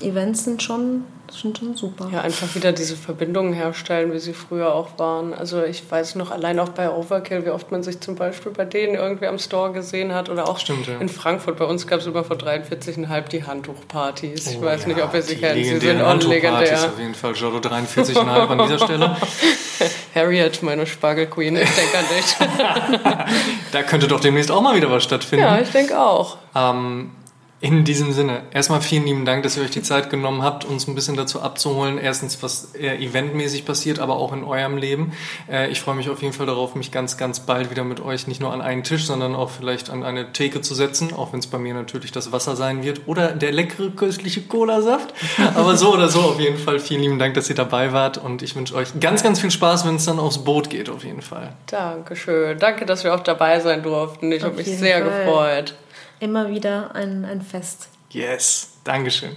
Events 0.00 0.44
sind 0.44 0.62
schon 0.62 1.04
das 1.26 1.40
sind 1.40 1.58
schon 1.58 1.76
super. 1.76 2.08
Ja, 2.12 2.20
einfach 2.20 2.54
wieder 2.54 2.72
diese 2.72 2.96
Verbindungen 2.96 3.52
herstellen, 3.52 4.12
wie 4.12 4.18
sie 4.18 4.32
früher 4.32 4.74
auch 4.74 4.98
waren. 4.98 5.34
Also 5.34 5.62
ich 5.62 5.82
weiß 5.90 6.14
noch, 6.14 6.30
allein 6.30 6.58
auch 6.58 6.68
bei 6.68 6.90
Overkill, 6.90 7.44
wie 7.44 7.50
oft 7.50 7.72
man 7.72 7.82
sich 7.82 8.00
zum 8.00 8.14
Beispiel 8.14 8.52
bei 8.52 8.64
denen 8.64 8.94
irgendwie 8.94 9.26
am 9.26 9.38
Store 9.38 9.72
gesehen 9.72 10.14
hat. 10.14 10.28
Oder 10.28 10.48
auch 10.48 10.58
Stimmt, 10.58 10.86
ja. 10.86 10.98
in 10.98 11.08
Frankfurt. 11.08 11.56
Bei 11.56 11.64
uns 11.64 11.86
gab 11.86 12.00
es 12.00 12.06
immer 12.06 12.24
vor 12.24 12.36
43,5 12.36 13.28
die 13.28 13.44
Handtuchpartys. 13.44 14.46
Ich 14.46 14.58
oh, 14.58 14.62
weiß 14.62 14.82
ja, 14.82 14.88
nicht, 14.88 15.02
ob 15.02 15.14
ihr 15.14 15.22
sie 15.22 15.36
kennt. 15.36 15.56
Sie 15.56 15.64
sind 15.64 15.82
legendär. 15.82 16.84
auf 16.84 16.98
jeden 16.98 17.14
Fall. 17.14 17.32
Jolo 17.34 17.58
43,5 17.58 18.26
an 18.26 18.58
dieser 18.58 18.78
Stelle. 18.78 19.16
Harriet, 20.14 20.62
meine 20.62 20.86
Spargelqueen, 20.86 21.56
ich 21.56 21.70
denke 21.70 21.98
an 21.98 22.04
dich. 22.16 23.34
da 23.72 23.82
könnte 23.82 24.08
doch 24.08 24.20
demnächst 24.20 24.50
auch 24.50 24.62
mal 24.62 24.76
wieder 24.76 24.90
was 24.90 25.04
stattfinden. 25.04 25.44
Ja, 25.44 25.58
ich 25.58 25.70
denke 25.70 26.00
auch. 26.00 26.38
Ähm, 26.54 27.10
in 27.58 27.84
diesem 27.84 28.12
Sinne, 28.12 28.42
erstmal 28.52 28.82
vielen 28.82 29.06
lieben 29.06 29.24
Dank, 29.24 29.42
dass 29.42 29.56
ihr 29.56 29.62
euch 29.62 29.70
die 29.70 29.82
Zeit 29.82 30.10
genommen 30.10 30.42
habt, 30.42 30.66
uns 30.66 30.86
ein 30.86 30.94
bisschen 30.94 31.16
dazu 31.16 31.40
abzuholen. 31.40 31.96
Erstens, 31.96 32.42
was 32.42 32.74
eher 32.74 33.00
eventmäßig 33.00 33.64
passiert, 33.64 33.98
aber 33.98 34.16
auch 34.16 34.34
in 34.34 34.44
eurem 34.44 34.76
Leben. 34.76 35.12
Äh, 35.50 35.70
ich 35.70 35.80
freue 35.80 35.94
mich 35.94 36.10
auf 36.10 36.20
jeden 36.20 36.34
Fall 36.34 36.44
darauf, 36.44 36.74
mich 36.74 36.92
ganz, 36.92 37.16
ganz 37.16 37.40
bald 37.40 37.70
wieder 37.70 37.82
mit 37.82 38.00
euch 38.00 38.26
nicht 38.26 38.42
nur 38.42 38.52
an 38.52 38.60
einen 38.60 38.82
Tisch, 38.82 39.06
sondern 39.06 39.34
auch 39.34 39.48
vielleicht 39.48 39.88
an 39.88 40.02
eine 40.02 40.34
Theke 40.34 40.60
zu 40.60 40.74
setzen, 40.74 41.14
auch 41.14 41.32
wenn 41.32 41.40
es 41.40 41.46
bei 41.46 41.56
mir 41.56 41.72
natürlich 41.72 42.12
das 42.12 42.30
Wasser 42.30 42.56
sein 42.56 42.82
wird 42.82 43.02
oder 43.06 43.32
der 43.32 43.52
leckere, 43.52 43.88
köstliche 43.88 44.42
Cola-Saft. 44.42 45.14
Aber 45.54 45.78
so 45.78 45.94
oder 45.94 46.10
so 46.10 46.20
auf 46.20 46.38
jeden 46.38 46.58
Fall 46.58 46.78
vielen 46.78 47.00
lieben 47.00 47.18
Dank, 47.18 47.34
dass 47.34 47.48
ihr 47.48 47.56
dabei 47.56 47.94
wart 47.94 48.18
und 48.18 48.42
ich 48.42 48.54
wünsche 48.54 48.74
euch 48.74 48.88
ganz, 49.00 49.22
ganz 49.22 49.40
viel 49.40 49.50
Spaß, 49.50 49.86
wenn 49.86 49.96
es 49.96 50.04
dann 50.04 50.18
aufs 50.18 50.44
Boot 50.44 50.68
geht, 50.68 50.90
auf 50.90 51.04
jeden 51.04 51.22
Fall. 51.22 51.54
Dankeschön. 51.66 52.58
Danke, 52.58 52.84
dass 52.84 53.02
wir 53.02 53.14
auch 53.14 53.20
dabei 53.20 53.60
sein 53.60 53.82
durften. 53.82 54.30
Ich 54.30 54.42
habe 54.42 54.56
mich 54.56 54.66
sehr 54.66 54.98
Fall. 54.98 55.24
gefreut 55.24 55.74
immer 56.20 56.50
wieder 56.50 56.94
ein, 56.94 57.24
ein 57.24 57.42
Fest. 57.42 57.88
Yes, 58.10 58.78
Dankeschön. 58.84 59.36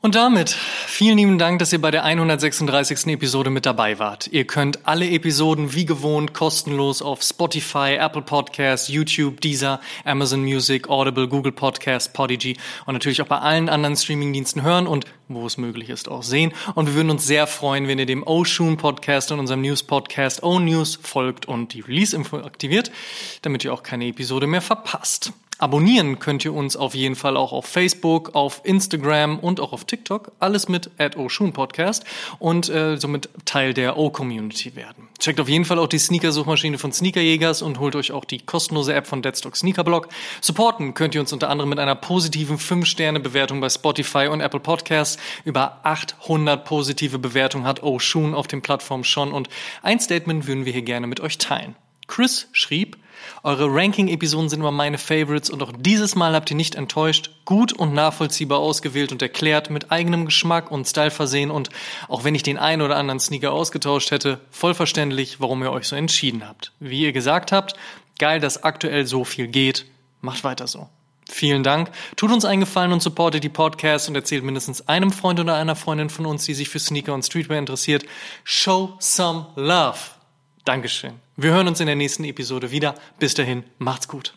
Und 0.00 0.14
damit 0.14 0.50
vielen 0.50 1.18
lieben 1.18 1.38
Dank, 1.38 1.58
dass 1.58 1.72
ihr 1.72 1.80
bei 1.80 1.90
der 1.90 2.04
136. 2.04 3.08
Episode 3.08 3.50
mit 3.50 3.66
dabei 3.66 3.98
wart. 3.98 4.28
Ihr 4.28 4.44
könnt 4.46 4.86
alle 4.86 5.10
Episoden 5.10 5.74
wie 5.74 5.86
gewohnt 5.86 6.34
kostenlos 6.34 7.02
auf 7.02 7.20
Spotify, 7.20 7.96
Apple 7.98 8.22
Podcasts, 8.22 8.86
YouTube, 8.86 9.40
Deezer, 9.40 9.80
Amazon 10.04 10.44
Music, 10.44 10.88
Audible, 10.88 11.26
Google 11.26 11.50
Podcasts, 11.50 12.12
Podigy 12.12 12.56
und 12.86 12.94
natürlich 12.94 13.20
auch 13.22 13.26
bei 13.26 13.38
allen 13.38 13.68
anderen 13.68 13.96
Streamingdiensten 13.96 14.62
hören 14.62 14.86
und 14.86 15.04
wo 15.26 15.44
es 15.44 15.58
möglich 15.58 15.90
ist 15.90 16.08
auch 16.08 16.22
sehen. 16.22 16.52
Und 16.76 16.86
wir 16.86 16.94
würden 16.94 17.10
uns 17.10 17.26
sehr 17.26 17.48
freuen, 17.48 17.88
wenn 17.88 17.98
ihr 17.98 18.06
dem 18.06 18.22
Oshun 18.22 18.76
Podcast 18.76 19.32
und 19.32 19.40
unserem 19.40 19.62
News 19.62 19.82
Podcast 19.82 20.44
O 20.44 20.60
News 20.60 20.96
folgt 21.02 21.46
und 21.46 21.74
die 21.74 21.80
Release-Info 21.80 22.36
aktiviert, 22.36 22.92
damit 23.42 23.64
ihr 23.64 23.72
auch 23.72 23.82
keine 23.82 24.06
Episode 24.06 24.46
mehr 24.46 24.62
verpasst. 24.62 25.32
Abonnieren 25.60 26.20
könnt 26.20 26.44
ihr 26.44 26.54
uns 26.54 26.76
auf 26.76 26.94
jeden 26.94 27.16
Fall 27.16 27.36
auch 27.36 27.52
auf 27.52 27.66
Facebook, 27.66 28.36
auf 28.36 28.60
Instagram 28.62 29.40
und 29.40 29.58
auch 29.58 29.72
auf 29.72 29.84
TikTok. 29.84 30.30
Alles 30.38 30.68
mit 30.68 30.90
at 30.98 31.16
Podcast 31.52 32.04
und 32.38 32.68
äh, 32.68 32.96
somit 32.96 33.28
Teil 33.44 33.74
der 33.74 33.96
O-Community 33.96 34.76
werden. 34.76 35.08
Checkt 35.18 35.40
auf 35.40 35.48
jeden 35.48 35.64
Fall 35.64 35.80
auch 35.80 35.88
die 35.88 35.98
Sneaker-Suchmaschine 35.98 36.78
von 36.78 36.92
Sneakerjägers 36.92 37.62
und 37.62 37.80
holt 37.80 37.96
euch 37.96 38.12
auch 38.12 38.24
die 38.24 38.38
kostenlose 38.38 38.94
App 38.94 39.08
von 39.08 39.20
Deadstock 39.20 39.56
Sneakerblog. 39.56 40.08
Supporten 40.40 40.94
könnt 40.94 41.16
ihr 41.16 41.20
uns 41.20 41.32
unter 41.32 41.50
anderem 41.50 41.70
mit 41.70 41.80
einer 41.80 41.96
positiven 41.96 42.56
5-Sterne-Bewertung 42.56 43.60
bei 43.60 43.68
Spotify 43.68 44.28
und 44.28 44.40
Apple 44.40 44.60
Podcasts. 44.60 45.20
Über 45.44 45.80
800 45.82 46.64
positive 46.64 47.18
Bewertungen 47.18 47.66
hat 47.66 47.82
Oshun 47.82 48.34
auf 48.34 48.46
den 48.46 48.62
Plattformen 48.62 49.02
schon 49.02 49.32
und 49.32 49.48
ein 49.82 49.98
Statement 49.98 50.46
würden 50.46 50.66
wir 50.66 50.72
hier 50.72 50.82
gerne 50.82 51.08
mit 51.08 51.18
euch 51.18 51.36
teilen. 51.38 51.74
Chris 52.06 52.48
schrieb, 52.52 52.96
eure 53.42 53.66
Ranking-Episoden 53.72 54.48
sind 54.48 54.60
immer 54.60 54.70
meine 54.70 54.98
Favorites 54.98 55.50
und 55.50 55.62
auch 55.62 55.72
dieses 55.76 56.14
Mal 56.14 56.34
habt 56.34 56.50
ihr 56.50 56.56
nicht 56.56 56.74
enttäuscht, 56.74 57.30
gut 57.44 57.72
und 57.72 57.94
nachvollziehbar 57.94 58.58
ausgewählt 58.58 59.12
und 59.12 59.22
erklärt, 59.22 59.70
mit 59.70 59.90
eigenem 59.90 60.26
Geschmack 60.26 60.70
und 60.70 60.86
Style 60.86 61.10
versehen 61.10 61.50
und 61.50 61.70
auch 62.08 62.24
wenn 62.24 62.34
ich 62.34 62.42
den 62.42 62.58
einen 62.58 62.82
oder 62.82 62.96
anderen 62.96 63.20
Sneaker 63.20 63.52
ausgetauscht 63.52 64.10
hätte, 64.10 64.40
voll 64.50 64.74
verständlich, 64.74 65.40
warum 65.40 65.62
ihr 65.62 65.72
euch 65.72 65.88
so 65.88 65.96
entschieden 65.96 66.46
habt. 66.46 66.72
Wie 66.80 67.02
ihr 67.02 67.12
gesagt 67.12 67.52
habt, 67.52 67.74
geil, 68.18 68.40
dass 68.40 68.64
aktuell 68.64 69.06
so 69.06 69.24
viel 69.24 69.48
geht. 69.48 69.86
Macht 70.20 70.44
weiter 70.44 70.66
so. 70.66 70.88
Vielen 71.30 71.62
Dank. 71.62 71.90
Tut 72.16 72.32
uns 72.32 72.44
einen 72.44 72.60
Gefallen 72.60 72.92
und 72.92 73.02
supportet 73.02 73.44
die 73.44 73.50
Podcasts 73.50 74.08
und 74.08 74.14
erzählt 74.14 74.44
mindestens 74.44 74.88
einem 74.88 75.12
Freund 75.12 75.38
oder 75.38 75.56
einer 75.56 75.76
Freundin 75.76 76.08
von 76.08 76.26
uns, 76.26 76.44
die 76.44 76.54
sich 76.54 76.70
für 76.70 76.78
Sneaker 76.78 77.12
und 77.12 77.22
Streetwear 77.22 77.58
interessiert. 77.58 78.04
Show 78.44 78.94
some 78.98 79.46
love. 79.54 79.98
Dankeschön. 80.64 81.27
Wir 81.40 81.52
hören 81.52 81.68
uns 81.68 81.78
in 81.78 81.86
der 81.86 81.94
nächsten 81.94 82.24
Episode 82.24 82.72
wieder. 82.72 82.96
Bis 83.20 83.34
dahin, 83.34 83.62
macht's 83.78 84.08
gut. 84.08 84.34